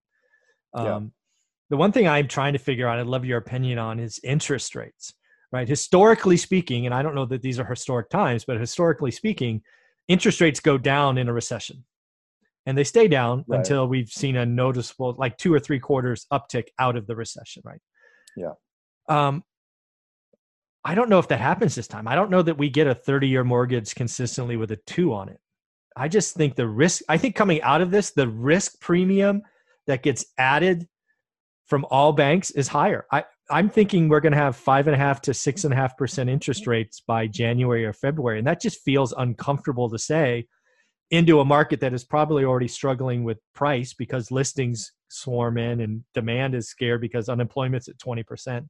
Yeah. 0.76 0.96
Um, 0.96 1.12
the 1.70 1.76
one 1.76 1.90
thing 1.92 2.06
I'm 2.06 2.28
trying 2.28 2.52
to 2.52 2.58
figure 2.58 2.86
out, 2.86 2.98
I'd 2.98 3.06
love 3.06 3.24
your 3.24 3.38
opinion 3.38 3.78
on, 3.78 3.98
is 3.98 4.20
interest 4.22 4.74
rates. 4.76 5.12
Right, 5.52 5.68
historically 5.68 6.36
speaking, 6.36 6.86
and 6.86 6.94
I 6.94 7.02
don't 7.02 7.14
know 7.14 7.24
that 7.26 7.40
these 7.40 7.60
are 7.60 7.64
historic 7.64 8.10
times, 8.10 8.44
but 8.44 8.58
historically 8.58 9.12
speaking, 9.12 9.62
interest 10.08 10.40
rates 10.40 10.58
go 10.58 10.76
down 10.76 11.18
in 11.18 11.28
a 11.28 11.32
recession, 11.32 11.84
and 12.66 12.76
they 12.76 12.84
stay 12.84 13.08
down 13.08 13.44
Right. 13.46 13.58
until 13.58 13.86
we've 13.86 14.08
seen 14.08 14.36
a 14.36 14.44
noticeable, 14.44 15.14
like 15.18 15.38
two 15.38 15.54
or 15.54 15.60
three 15.60 15.78
quarters 15.78 16.26
uptick 16.32 16.64
out 16.78 16.96
of 16.96 17.06
the 17.06 17.16
recession. 17.16 17.62
Right. 17.64 17.80
Yeah. 18.36 18.52
Um, 19.08 19.44
I 20.84 20.94
don't 20.94 21.08
know 21.08 21.18
if 21.18 21.28
that 21.28 21.40
happens 21.40 21.74
this 21.74 21.88
time. 21.88 22.06
I 22.06 22.14
don't 22.14 22.30
know 22.30 22.42
that 22.42 22.58
we 22.58 22.70
get 22.70 22.86
a 22.86 22.94
30 22.94 23.28
year 23.28 23.44
mortgage 23.44 23.94
consistently 23.94 24.56
with 24.56 24.70
a 24.70 24.76
two 24.86 25.12
on 25.14 25.28
it. 25.28 25.38
I 25.96 26.08
just 26.08 26.34
think 26.34 26.54
the 26.56 26.68
risk, 26.68 27.02
I 27.08 27.18
think 27.18 27.34
coming 27.34 27.62
out 27.62 27.80
of 27.80 27.90
this, 27.90 28.10
the 28.10 28.28
risk 28.28 28.80
premium 28.80 29.42
that 29.86 30.02
gets 30.02 30.26
added 30.38 30.86
from 31.66 31.86
all 31.90 32.12
banks 32.12 32.50
is 32.50 32.68
higher. 32.68 33.06
I, 33.10 33.24
I'm 33.50 33.68
thinking 33.70 34.08
we're 34.08 34.20
going 34.20 34.32
to 34.32 34.38
have 34.38 34.56
five 34.56 34.86
and 34.86 34.94
a 34.94 34.98
half 34.98 35.20
to 35.22 35.34
six 35.34 35.64
and 35.64 35.72
a 35.72 35.76
half 35.76 35.96
percent 35.96 36.28
interest 36.28 36.66
rates 36.66 37.00
by 37.00 37.26
January 37.26 37.84
or 37.84 37.92
February. 37.92 38.38
And 38.38 38.46
that 38.46 38.60
just 38.60 38.80
feels 38.82 39.12
uncomfortable 39.16 39.88
to 39.90 39.98
say 39.98 40.46
into 41.10 41.40
a 41.40 41.44
market 41.44 41.80
that 41.80 41.92
is 41.94 42.04
probably 42.04 42.44
already 42.44 42.68
struggling 42.68 43.22
with 43.24 43.38
price 43.54 43.94
because 43.94 44.30
listings 44.30 44.92
swarm 45.08 45.56
in 45.56 45.80
and 45.80 46.02
demand 46.14 46.54
is 46.54 46.68
scared 46.68 47.00
because 47.00 47.28
unemployment's 47.28 47.88
at 47.88 47.96
20%. 47.98 48.66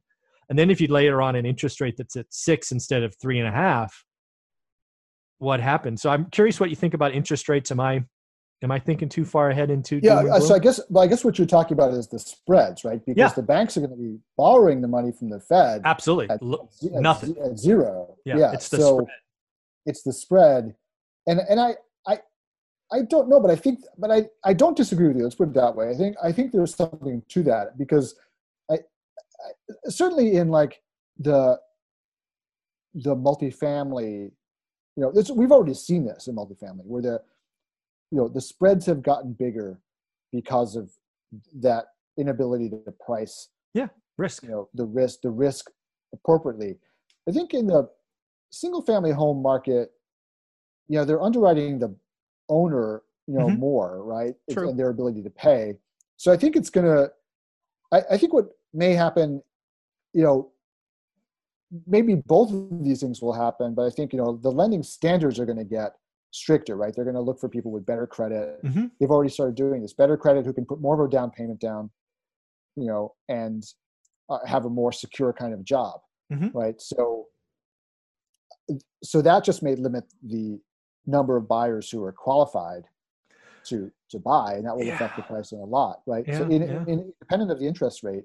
And 0.49 0.57
then 0.57 0.69
if 0.69 0.79
you 0.79 0.87
layer 0.87 1.21
on 1.21 1.35
an 1.35 1.45
interest 1.45 1.81
rate 1.81 1.95
that's 1.97 2.15
at 2.15 2.27
six 2.29 2.71
instead 2.71 3.03
of 3.03 3.15
three 3.19 3.39
and 3.39 3.47
a 3.47 3.51
half, 3.51 4.05
what 5.39 5.59
happens? 5.59 6.01
So 6.01 6.09
I'm 6.09 6.25
curious 6.29 6.59
what 6.59 6.69
you 6.69 6.75
think 6.75 6.93
about 6.93 7.11
interest 7.13 7.49
rates. 7.49 7.71
Am 7.71 7.79
I 7.79 8.03
am 8.63 8.71
I 8.71 8.79
thinking 8.79 9.07
too 9.07 9.23
far 9.23 9.51
ahead 9.51 9.69
into 9.69 9.99
Yeah. 10.01 10.39
So? 10.39 10.55
I 10.55 10.59
guess, 10.59 10.79
well, 10.89 11.03
I 11.03 11.07
guess 11.07 11.23
what 11.23 11.37
you're 11.37 11.45
talking 11.45 11.73
about 11.73 11.93
is 11.93 12.07
the 12.07 12.17
spreads, 12.17 12.83
right? 12.83 12.99
Because 13.05 13.19
Yeah. 13.19 13.29
the 13.35 13.43
banks 13.43 13.77
are 13.77 13.81
going 13.81 13.91
to 13.91 13.95
be 13.97 14.17
borrowing 14.35 14.81
the 14.81 14.87
money 14.87 15.11
from 15.11 15.29
the 15.29 15.39
Fed 15.39 15.81
absolutely 15.85 16.31
at, 16.31 16.41
Lo- 16.41 16.67
at 16.83 17.01
nothing. 17.01 17.37
at 17.37 17.59
zero. 17.59 18.15
Yeah, 18.25 18.51
it's 18.53 18.69
the 18.69 18.77
so 18.77 18.93
spread. 19.01 19.07
it's 19.85 20.01
the 20.03 20.13
spread, 20.13 20.75
and 21.27 21.39
and 21.39 21.59
I 21.59 21.75
I 22.91 23.01
don't 23.01 23.27
know, 23.27 23.39
but 23.39 23.51
I 23.51 23.55
think, 23.55 23.79
but 23.97 24.11
I 24.11 24.27
I 24.45 24.53
don't 24.53 24.77
disagree 24.77 25.07
with 25.07 25.17
you. 25.17 25.23
Let's 25.23 25.35
put 25.35 25.49
it 25.49 25.53
that 25.55 25.75
way. 25.75 25.89
I 25.89 25.93
think 25.95 26.15
I 26.23 26.31
think 26.31 26.51
there's 26.51 26.75
something 26.75 27.21
to 27.29 27.43
that 27.43 27.77
because 27.77 28.15
I, 28.71 28.75
I 28.75 29.89
certainly 29.89 30.35
in 30.37 30.49
like 30.49 30.81
the 31.19 31.59
the 32.93 33.15
multifamily, 33.15 34.31
you 34.95 35.01
know, 35.03 35.11
this, 35.11 35.29
we've 35.29 35.51
already 35.51 35.73
seen 35.73 36.05
this 36.05 36.27
in 36.27 36.35
multifamily 36.35 36.85
where 36.85 37.01
the 37.01 37.21
you 38.11 38.17
know 38.17 38.27
the 38.27 38.41
spreads 38.41 38.85
have 38.85 39.03
gotten 39.03 39.33
bigger 39.33 39.79
because 40.31 40.75
of 40.75 40.91
that 41.59 41.85
inability 42.17 42.69
to 42.69 42.91
price 43.05 43.49
Yeah, 43.73 43.87
risk. 44.17 44.43
you 44.43 44.49
know 44.49 44.69
the 44.73 44.85
risk 44.85 45.21
the 45.21 45.29
risk 45.29 45.69
appropriately 46.13 46.77
i 47.27 47.31
think 47.31 47.53
in 47.53 47.67
the 47.67 47.89
single 48.49 48.81
family 48.81 49.11
home 49.11 49.41
market 49.41 49.89
you 50.87 50.97
know 50.97 51.05
they're 51.05 51.21
underwriting 51.21 51.79
the 51.79 51.93
owner 52.49 53.03
you 53.27 53.35
know 53.37 53.49
Mhm. 53.49 53.59
more 53.59 54.03
right 54.03 54.35
True. 54.49 54.69
and 54.69 54.79
their 54.79 54.89
ability 54.89 55.21
to 55.23 55.29
pay 55.29 55.77
so 56.17 56.31
i 56.31 56.37
think 56.37 56.55
it's 56.55 56.69
gonna 56.69 57.07
I, 57.91 58.01
I 58.11 58.17
think 58.17 58.33
what 58.33 58.47
may 58.73 58.93
happen 58.93 59.41
you 60.13 60.23
know 60.23 60.51
maybe 61.85 62.15
both 62.15 62.51
of 62.53 62.83
these 62.83 63.01
things 63.01 63.21
will 63.21 63.33
happen 63.33 63.73
but 63.75 63.85
i 63.85 63.89
think 63.89 64.13
you 64.13 64.19
know 64.19 64.37
the 64.41 64.51
lending 64.51 64.83
standards 64.83 65.39
are 65.39 65.45
going 65.45 65.57
to 65.57 65.65
get 65.65 65.93
stricter 66.31 66.75
right 66.77 66.93
they're 66.95 67.03
going 67.05 67.15
to 67.15 67.21
look 67.21 67.39
for 67.39 67.49
people 67.49 67.71
with 67.71 67.85
better 67.85 68.07
credit 68.07 68.63
Mhm. 68.63 68.91
they've 68.99 69.11
already 69.11 69.29
started 69.31 69.55
doing 69.55 69.81
this 69.81 69.93
better 69.93 70.15
credit 70.17 70.45
who 70.45 70.53
can 70.53 70.65
put 70.65 70.79
more 70.79 70.93
of 70.93 71.05
a 71.05 71.09
down 71.09 71.29
payment 71.31 71.59
down 71.59 71.89
you 72.75 72.85
know 72.87 73.13
and 73.27 73.63
uh, 74.29 74.39
have 74.45 74.65
a 74.65 74.69
more 74.69 74.91
secure 74.91 75.33
kind 75.33 75.53
of 75.53 75.63
job 75.63 75.99
Mhm. 76.31 76.53
right 76.53 76.79
so 76.81 77.27
so 79.03 79.21
that 79.21 79.43
just 79.43 79.63
may 79.63 79.75
limit 79.75 80.05
the 80.23 80.59
number 81.07 81.37
of 81.37 81.47
buyers 81.47 81.89
who 81.89 82.03
are 82.03 82.11
qualified 82.11 82.83
to 83.65 83.89
to 84.09 84.19
buy 84.19 84.53
and 84.55 84.65
that 84.65 84.75
will 84.75 84.87
affect 84.89 85.15
the 85.15 85.21
Yeah. 85.23 85.27
pricing 85.27 85.59
a 85.59 85.65
lot 85.65 86.01
right 86.05 86.25
so 86.27 86.43
in, 86.43 86.61
yeah. 86.61 86.83
in, 86.87 87.11
independent 87.21 87.51
of 87.51 87.59
the 87.59 87.65
interest 87.67 88.03
rate 88.03 88.23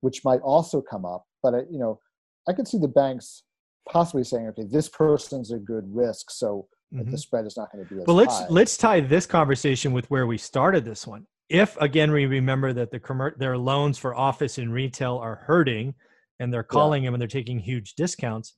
which 0.00 0.24
might 0.24 0.40
also 0.40 0.80
come 0.80 1.04
up 1.04 1.24
but 1.42 1.54
I, 1.54 1.58
you 1.70 1.78
know 1.78 2.00
i 2.48 2.52
could 2.52 2.66
see 2.66 2.78
the 2.78 2.88
banks 2.88 3.42
possibly 3.88 4.24
saying 4.24 4.48
okay 4.48 4.64
this 4.68 4.88
person's 4.88 5.52
a 5.52 5.58
good 5.58 5.84
risk 5.94 6.30
so 6.30 6.66
Mhm. 6.92 7.08
the 7.12 7.18
spread 7.18 7.46
is 7.46 7.56
not 7.56 7.70
going 7.70 7.86
to 7.86 7.94
be 7.94 8.00
as 8.00 8.04
But 8.06 8.14
let's 8.14 8.36
high. 8.40 8.46
let's 8.48 8.76
tie 8.76 8.98
this 9.00 9.24
conversation 9.24 9.92
with 9.92 10.10
where 10.10 10.26
we 10.26 10.36
started 10.36 10.84
this 10.84 11.06
one. 11.06 11.24
If 11.48 11.76
again 11.80 12.10
we 12.10 12.26
remember 12.26 12.72
that 12.72 12.90
the 12.90 12.98
commer- 12.98 13.36
their 13.38 13.56
loans 13.56 13.96
for 13.96 14.12
office 14.12 14.58
and 14.58 14.72
retail 14.72 15.16
are 15.18 15.36
hurting, 15.36 15.94
and 16.40 16.52
they're 16.52 16.64
calling 16.64 17.04
them 17.04 17.14
and 17.14 17.20
they're 17.20 17.28
taking 17.28 17.60
huge 17.60 17.94
discounts, 17.94 18.56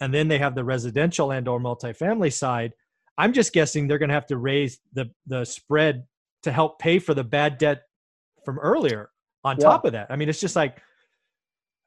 and 0.00 0.12
then 0.12 0.26
they 0.26 0.38
have 0.38 0.56
the 0.56 0.64
residential 0.64 1.30
and 1.30 1.46
or 1.46 1.60
multifamily 1.60 2.32
side, 2.32 2.72
I'm 3.18 3.32
just 3.32 3.52
guessing 3.52 3.86
they're 3.88 3.98
going 3.98 4.08
to 4.08 4.14
have 4.14 4.26
to 4.26 4.36
raise 4.38 4.78
the 4.92 5.10
the 5.26 5.44
spread 5.44 6.06
to 6.44 6.52
help 6.52 6.78
pay 6.78 6.98
for 6.98 7.14
the 7.14 7.24
bad 7.24 7.58
debt 7.58 7.82
from 8.44 8.58
earlier. 8.58 9.10
On 9.44 9.56
Yeah. 9.58 9.64
top 9.66 9.84
of 9.84 9.92
that, 9.92 10.06
I 10.10 10.16
mean, 10.16 10.28
it's 10.28 10.40
just 10.40 10.56
like, 10.56 10.80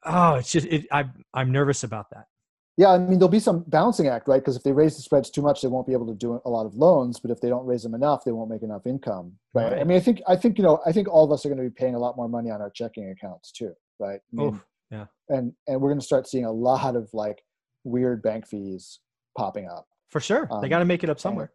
oh, 0.04 0.34
it's 0.36 0.50
just 0.50 0.66
it, 0.66 0.86
I 0.92 1.04
I'm 1.34 1.50
nervous 1.52 1.84
about 1.84 2.10
that. 2.10 2.26
Yeah, 2.78 2.88
I 2.88 2.98
mean, 2.98 3.18
there'll 3.18 3.28
be 3.28 3.38
some 3.38 3.64
balancing 3.68 4.08
act, 4.08 4.26
right? 4.28 4.40
Because 4.40 4.56
if 4.56 4.62
they 4.62 4.72
raise 4.72 4.96
the 4.96 5.02
spreads 5.02 5.30
too 5.30 5.42
much, 5.42 5.60
they 5.60 5.68
won't 5.68 5.86
be 5.86 5.92
able 5.92 6.06
to 6.06 6.14
do 6.14 6.40
a 6.46 6.50
lot 6.50 6.64
of 6.64 6.74
loans. 6.74 7.20
But 7.20 7.30
if 7.30 7.40
they 7.40 7.50
don't 7.50 7.66
raise 7.66 7.82
them 7.82 7.94
enough, 7.94 8.24
they 8.24 8.32
won't 8.32 8.48
make 8.48 8.62
enough 8.62 8.86
income, 8.86 9.34
right? 9.52 9.74
I 9.74 9.84
mean, 9.84 9.98
I 9.98 10.00
think, 10.00 10.22
I 10.26 10.36
think, 10.36 10.56
you 10.56 10.64
know, 10.64 10.80
I 10.86 10.90
think 10.92 11.06
all 11.06 11.22
of 11.22 11.30
us 11.32 11.44
are 11.44 11.50
going 11.50 11.62
to 11.62 11.68
be 11.68 11.74
paying 11.74 11.94
a 11.94 11.98
lot 11.98 12.16
more 12.16 12.28
money 12.30 12.50
on 12.50 12.62
our 12.62 12.70
checking 12.70 13.10
accounts 13.10 13.52
too, 13.52 13.74
right? 14.00 14.20
I 14.32 14.36
mean, 14.36 14.48
Oof, 14.54 14.64
yeah. 14.90 15.04
And 15.28 15.52
and 15.68 15.80
we're 15.82 15.90
going 15.90 16.00
to 16.00 16.04
start 16.04 16.26
seeing 16.26 16.46
a 16.46 16.50
lot 16.52 16.96
of 16.96 17.10
like 17.12 17.42
weird 17.84 18.22
bank 18.22 18.46
fees 18.46 19.00
popping 19.36 19.68
up, 19.68 19.86
For 20.12 20.20
sure, 20.20 20.46
they 20.60 20.66
Um, 20.66 20.68
got 20.68 20.78
to 20.80 20.84
make 20.84 21.02
it 21.02 21.10
up 21.10 21.18
somewhere. 21.18 21.50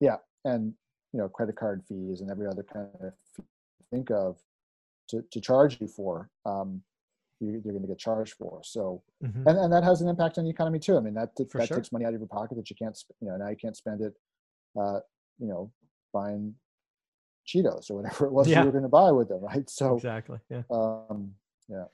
Yeah. 0.00 0.16
And 0.44 0.74
you 1.12 1.18
know, 1.20 1.28
credit 1.28 1.56
card 1.56 1.84
fees 1.88 2.20
and 2.22 2.30
every 2.30 2.46
other 2.46 2.62
kind 2.62 2.88
of 3.00 3.12
fee 3.34 3.42
you 3.80 3.86
think 3.90 4.10
of 4.10 4.38
to 5.10 5.22
to 5.30 5.40
charge 5.40 5.78
you 5.80 5.88
for. 5.88 6.30
Um, 6.46 6.82
you, 7.40 7.50
you're 7.62 7.72
going 7.76 7.82
to 7.82 7.88
get 7.94 7.98
charged 7.98 8.34
for. 8.34 8.60
So 8.64 9.02
Mhm. 9.22 9.42
and, 9.48 9.58
and 9.58 9.72
that 9.74 9.84
has 9.84 10.00
an 10.00 10.08
impact 10.08 10.38
on 10.38 10.44
the 10.44 10.50
economy 10.50 10.78
too. 10.78 10.96
I 10.96 11.00
mean, 11.00 11.14
that 11.14 11.30
For 11.50 11.58
that 11.58 11.68
sure. 11.68 11.76
takes 11.76 11.92
money 11.92 12.04
out 12.06 12.14
of 12.14 12.20
your 12.20 12.28
pocket 12.28 12.56
that 12.56 12.68
you 12.70 12.76
can't, 12.76 12.98
you 13.20 13.28
know, 13.28 13.36
now 13.36 13.48
you 13.50 13.56
can't 13.56 13.76
spend 13.76 14.00
it, 14.00 14.14
uh, 14.80 15.00
you 15.38 15.46
know, 15.46 15.70
buying 16.12 16.54
Cheetos 17.46 17.90
or 17.90 17.94
whatever 17.98 18.26
it 18.26 18.32
was 18.32 18.48
Yeah. 18.48 18.60
you 18.60 18.66
were 18.66 18.72
going 18.72 18.82
to 18.84 18.88
buy 18.88 19.12
with 19.12 19.28
them, 19.28 19.40
right? 19.42 19.68
So, 19.70 19.94
exactly. 19.96 20.38
Yeah. 20.48 20.62
um, 20.70 21.34
Yeah, 21.68 21.84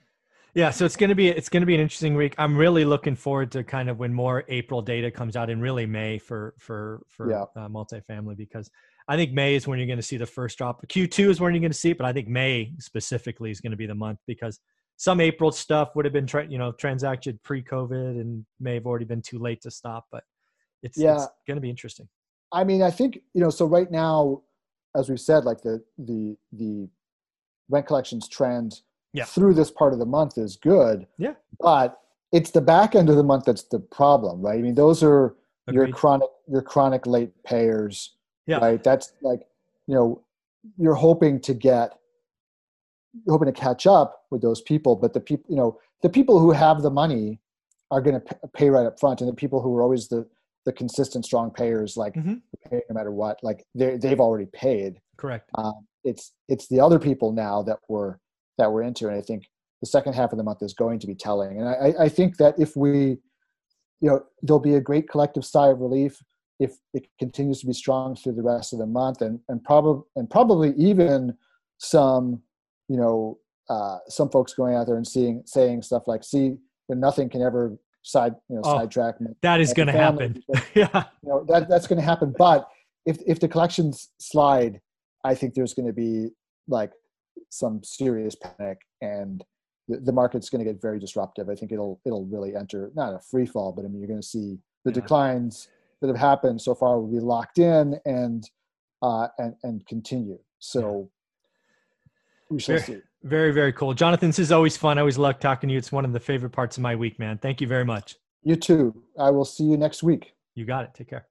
so 0.71 0.85
it's 0.85 0.95
gonna 0.95 1.15
be 1.15 1.27
it's 1.27 1.49
gonna 1.49 1.65
be 1.65 1.75
an 1.75 1.81
interesting 1.81 2.15
week. 2.15 2.33
I'm 2.37 2.55
really 2.57 2.85
looking 2.85 3.15
forward 3.15 3.51
to 3.51 3.63
kind 3.63 3.89
of 3.89 3.99
when 3.99 4.13
more 4.13 4.43
April 4.47 4.81
data 4.81 5.11
comes 5.11 5.35
out 5.35 5.49
in 5.49 5.59
really 5.59 5.85
May 5.85 6.17
for 6.17 6.53
for 6.59 7.03
for 7.09 7.29
Yeah. 7.29 7.43
uh, 7.55 7.67
multifamily 7.67 8.37
because 8.37 8.69
I 9.07 9.15
think 9.17 9.33
May 9.33 9.55
is 9.55 9.67
when 9.67 9.77
you're 9.77 9.85
going 9.87 9.99
to 9.99 10.03
see 10.03 10.17
the 10.17 10.25
first 10.25 10.57
drop. 10.57 10.81
Q2 10.87 11.29
is 11.29 11.39
when 11.39 11.53
you're 11.53 11.61
going 11.61 11.71
to 11.71 11.77
see 11.77 11.91
it, 11.91 11.97
but 11.97 12.07
I 12.07 12.13
think 12.13 12.27
May 12.27 12.73
specifically 12.79 13.51
is 13.51 13.61
going 13.61 13.69
to 13.71 13.77
be 13.77 13.85
the 13.85 13.93
month 13.93 14.17
because 14.25 14.59
some 14.97 15.21
April 15.21 15.51
stuff 15.51 15.95
would 15.95 16.05
have 16.05 16.13
been 16.13 16.25
tra- 16.25 16.47
you 16.47 16.57
know 16.57 16.71
transacted 16.71 17.41
pre-COVID 17.43 18.19
and 18.21 18.45
may 18.59 18.73
have 18.75 18.85
already 18.85 19.05
been 19.05 19.21
too 19.21 19.37
late 19.39 19.61
to 19.61 19.69
stop. 19.69 20.07
But 20.11 20.23
it's, 20.81 20.97
Yeah. 20.97 21.15
it's 21.15 21.27
going 21.47 21.57
to 21.57 21.61
be 21.61 21.69
interesting. 21.69 22.07
I 22.51 22.63
mean, 22.63 22.81
I 22.81 22.91
think 22.91 23.19
you 23.33 23.41
know. 23.41 23.49
So 23.49 23.65
right 23.65 23.91
now, 23.91 24.41
as 24.95 25.09
we 25.09 25.17
said, 25.17 25.43
like 25.43 25.61
the 25.61 25.83
the 25.97 26.37
the 26.53 26.87
rent 27.69 27.85
collections 27.87 28.27
trend 28.29 28.81
Yeah. 29.15 29.25
through 29.25 29.53
this 29.53 29.71
part 29.71 29.93
of 29.93 29.99
the 29.99 30.05
month 30.05 30.37
is 30.37 30.55
good. 30.57 31.07
Yeah. 31.17 31.33
But 31.59 31.99
it's 32.31 32.51
the 32.51 32.61
back 32.61 32.95
end 32.95 33.09
of 33.09 33.15
the 33.15 33.23
month 33.23 33.45
that's 33.45 33.63
the 33.63 33.79
problem, 33.79 34.41
right? 34.41 34.59
I 34.59 34.61
mean, 34.61 34.75
those 34.75 35.01
are 35.03 35.35
your 35.71 35.87
chronic 35.87 36.29
your 36.47 36.61
chronic 36.61 37.07
late 37.07 37.31
payers. 37.43 38.15
Yeah. 38.45 38.57
Right. 38.57 38.83
That's 38.83 39.13
like, 39.21 39.41
you 39.87 39.95
know, 39.95 40.21
you're 40.77 40.93
hoping 40.95 41.39
to 41.41 41.53
get 41.53 41.97
you're 43.25 43.33
hoping 43.37 43.51
to 43.53 43.59
catch 43.59 43.87
up 43.87 44.25
with 44.29 44.41
those 44.41 44.61
people, 44.61 44.95
but 44.95 45.13
the 45.13 45.21
people, 45.21 45.45
you 45.49 45.55
know, 45.55 45.79
the 46.01 46.09
people 46.09 46.37
who 46.39 46.51
have 46.51 46.81
the 46.81 46.89
money 46.91 47.39
are 47.91 48.01
going 48.01 48.19
to 48.19 48.35
pay 48.53 48.69
right 48.69 48.85
up 48.85 48.99
front, 48.99 49.21
and 49.21 49.29
the 49.29 49.33
people 49.33 49.61
who 49.61 49.75
are 49.77 49.81
always 49.81 50.07
the 50.09 50.27
the 50.65 50.73
consistent 50.73 51.23
strong 51.23 51.51
payers, 51.51 51.95
like 51.95 52.15
Mhm. 52.15 52.41
pay 52.69 52.81
no 52.89 52.93
matter 52.95 53.11
what, 53.11 53.41
like 53.43 53.65
they 53.75 53.97
they've 53.97 54.19
already 54.19 54.47
paid. 54.47 54.99
Correct. 55.17 55.49
Um, 55.55 55.87
it's 56.03 56.33
it's 56.49 56.67
the 56.67 56.79
other 56.81 56.99
people 56.99 57.31
now 57.31 57.61
that 57.63 57.79
we're 57.87 58.17
that 58.57 58.71
we're 58.71 58.83
into, 58.83 59.07
and 59.07 59.17
I 59.17 59.21
think 59.21 59.45
the 59.81 59.87
second 59.87 60.13
half 60.13 60.31
of 60.31 60.37
the 60.37 60.43
month 60.43 60.61
is 60.61 60.73
going 60.73 60.99
to 60.99 61.07
be 61.07 61.15
telling. 61.15 61.59
And 61.59 61.67
I, 61.67 62.05
I- 62.05 62.09
think 62.09 62.37
that 62.37 62.55
if 62.57 62.75
we, 62.75 63.17
you 64.01 64.09
know, 64.09 64.23
there'll 64.41 64.59
be 64.59 64.75
a 64.75 64.81
great 64.81 65.09
collective 65.09 65.45
sigh 65.45 65.69
of 65.69 65.79
relief 65.79 66.17
if 66.59 66.77
it 66.93 67.07
continues 67.19 67.59
to 67.59 67.67
be 67.67 67.73
strong 67.73 68.15
through 68.15 68.33
the 68.33 68.41
rest 68.41 68.71
of 68.73 68.79
the 68.79 68.85
month, 68.85 69.21
and 69.21 69.39
and 69.49 69.63
probably 69.63 70.03
and 70.15 70.29
probably 70.29 70.73
even 70.77 71.35
some, 71.77 72.41
you 72.87 72.97
know, 72.97 73.37
uh, 73.69 73.97
some 74.07 74.29
folks 74.29 74.53
going 74.53 74.75
out 74.75 74.87
there 74.87 74.95
and 74.95 75.07
seeing 75.07 75.43
saying 75.45 75.81
stuff 75.81 76.03
like, 76.07 76.23
"See, 76.23 76.55
nothing 76.89 77.29
can 77.29 77.41
ever 77.41 77.77
side 78.03 78.35
you 78.49 78.55
know 78.55 78.61
Oh, 78.63 78.77
sidetrack 78.77 79.19
me." 79.19 79.31
That 79.41 79.59
is 79.59 79.73
going 79.73 79.87
to 79.87 79.93
happen. 79.93 80.41
yeah. 80.75 81.03
you 81.23 81.29
know 81.29 81.43
that 81.49 81.67
that's 81.67 81.87
going 81.87 81.99
to 81.99 82.05
happen 82.05 82.33
but 82.37 82.69
if 83.05 83.17
if 83.25 83.39
the 83.39 83.47
collections 83.47 84.09
slide 84.19 84.79
i 85.23 85.33
think 85.33 85.53
there's 85.55 85.73
going 85.73 85.87
to 85.87 85.93
be 85.93 86.29
like 86.67 86.91
some 87.49 87.81
serious 87.83 88.35
panic 88.35 88.77
and 89.01 89.43
the, 89.87 89.97
the 89.99 90.11
market's 90.11 90.49
going 90.49 90.63
to 90.65 90.69
get 90.71 90.81
very 90.81 90.99
disruptive 90.99 91.49
i 91.49 91.55
think 91.55 91.71
it'll 91.71 91.99
it'll 92.05 92.25
really 92.25 92.55
enter 92.55 92.91
not 92.95 93.13
a 93.13 93.19
free 93.19 93.45
fall 93.45 93.71
but 93.71 93.85
i 93.85 93.87
mean 93.87 93.99
you're 93.99 94.07
going 94.07 94.21
to 94.21 94.27
see 94.27 94.57
the 94.83 94.91
Yeah. 94.91 94.95
declines 95.01 95.67
that 96.01 96.07
have 96.07 96.17
happened 96.17 96.61
so 96.61 96.73
far 96.75 96.99
will 96.99 97.07
be 97.11 97.19
locked 97.19 97.59
in 97.59 97.99
and 98.05 98.49
uh 99.01 99.27
and 99.37 99.55
and 99.63 99.85
continue 99.87 100.39
so 100.59 101.09
we 102.49 102.59
shall 102.59 102.75
Very- 102.77 102.85
see 102.85 103.01
Very, 103.23 103.51
very 103.51 103.73
cool. 103.73 103.93
Jonathan, 103.95 104.29
this 104.29 104.37
is 104.37 104.51
always 104.51 104.77
fun. 104.77 104.99
I 104.99 105.01
always 105.01 105.17
love 105.17 105.39
talking 105.39 105.67
to 105.67 105.73
you. 105.73 105.79
It's 105.79 105.91
one 105.91 106.05
of 106.05 106.13
the 106.13 106.19
favorite 106.19 106.51
parts 106.51 106.77
of 106.77 106.83
my 106.83 106.95
week, 106.95 107.17
man. 107.17 107.39
Thank 107.39 107.59
you 107.59 107.65
very 107.67 107.83
much. 107.83 108.15
you 108.43 108.55
too 108.55 108.93
i 109.19 109.29
will 109.31 109.45
see 109.45 109.63
you 109.63 109.77
next 109.77 110.03
week 110.03 110.33
You 110.53 110.63
got 110.65 110.83
it. 110.85 110.91
Take 110.93 111.09
care. 111.09 111.25